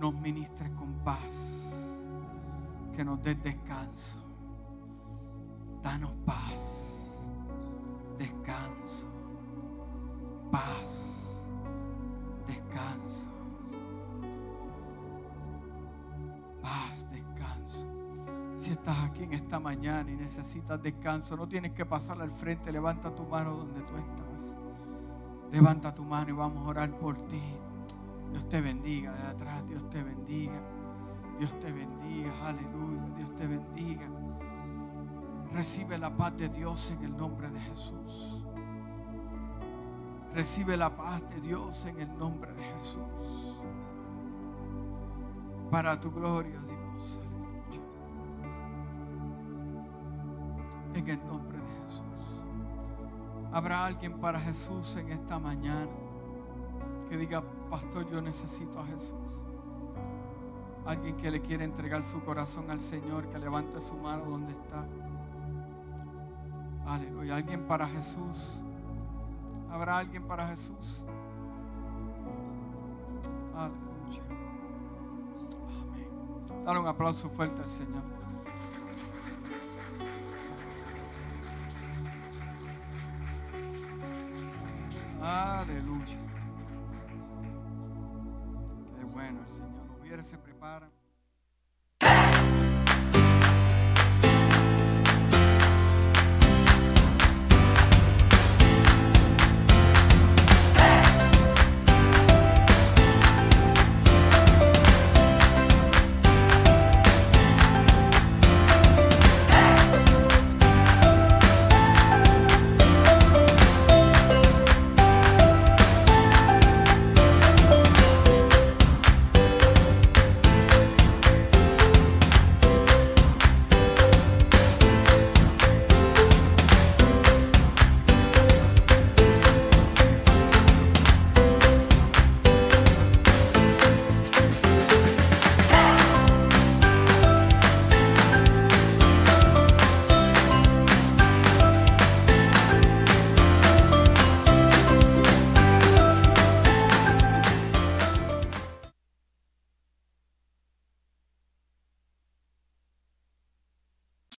Nos 0.00 0.12
ministre 0.14 0.72
con 0.72 0.92
paz. 1.04 1.94
Que 2.96 3.04
nos 3.04 3.22
des 3.22 3.40
descanso. 3.44 4.18
Danos 5.84 6.10
paz. 6.26 6.43
Descanso, 20.84 21.36
no 21.36 21.48
tienes 21.48 21.72
que 21.72 21.84
pasar 21.84 22.20
al 22.22 22.30
frente. 22.30 22.70
Levanta 22.70 23.12
tu 23.12 23.24
mano 23.24 23.56
donde 23.56 23.82
tú 23.82 23.96
estás. 23.96 24.56
Levanta 25.50 25.92
tu 25.92 26.04
mano 26.04 26.30
y 26.30 26.32
vamos 26.32 26.64
a 26.64 26.70
orar 26.70 26.96
por 26.98 27.16
ti. 27.26 27.42
Dios 28.30 28.48
te 28.48 28.60
bendiga 28.60 29.12
de 29.12 29.22
atrás. 29.26 29.66
Dios 29.66 29.88
te 29.90 30.02
bendiga. 30.02 30.60
Dios 31.38 31.58
te 31.58 31.72
bendiga. 31.72 32.32
Aleluya. 32.46 33.02
Dios 33.16 33.34
te 33.34 33.46
bendiga. 33.46 34.08
Recibe 35.52 35.98
la 35.98 36.16
paz 36.16 36.36
de 36.36 36.48
Dios 36.48 36.90
en 36.90 37.04
el 37.04 37.16
nombre 37.16 37.48
de 37.48 37.60
Jesús. 37.60 38.44
Recibe 40.34 40.76
la 40.76 40.96
paz 40.96 41.28
de 41.28 41.40
Dios 41.40 41.86
en 41.86 42.00
el 42.00 42.18
nombre 42.18 42.52
de 42.52 42.62
Jesús. 42.62 43.60
Para 45.70 46.00
tu 46.00 46.10
gloria, 46.10 46.60
Habrá 53.54 53.84
alguien 53.84 54.18
para 54.18 54.40
Jesús 54.40 54.96
en 54.96 55.10
esta 55.10 55.38
mañana 55.38 55.88
que 57.08 57.16
diga, 57.16 57.40
pastor, 57.70 58.10
yo 58.10 58.20
necesito 58.20 58.80
a 58.80 58.86
Jesús. 58.86 59.14
Alguien 60.84 61.16
que 61.16 61.30
le 61.30 61.40
quiere 61.40 61.64
entregar 61.64 62.02
su 62.02 62.20
corazón 62.20 62.68
al 62.72 62.80
Señor, 62.80 63.28
que 63.28 63.38
levante 63.38 63.78
su 63.78 63.94
mano 63.94 64.24
donde 64.24 64.52
está. 64.52 64.84
Aleluya. 66.84 67.36
Alguien 67.36 67.64
para 67.68 67.86
Jesús. 67.86 68.54
¿Habrá 69.70 69.98
alguien 69.98 70.24
para 70.24 70.48
Jesús? 70.48 71.04
Aleluya. 73.56 74.22
Amén. 75.92 76.64
Dale 76.64 76.80
un 76.80 76.88
aplauso 76.88 77.28
fuerte 77.28 77.62
al 77.62 77.68
Señor. 77.68 78.23
Aleluya. 85.74 86.04
Qué 86.06 86.33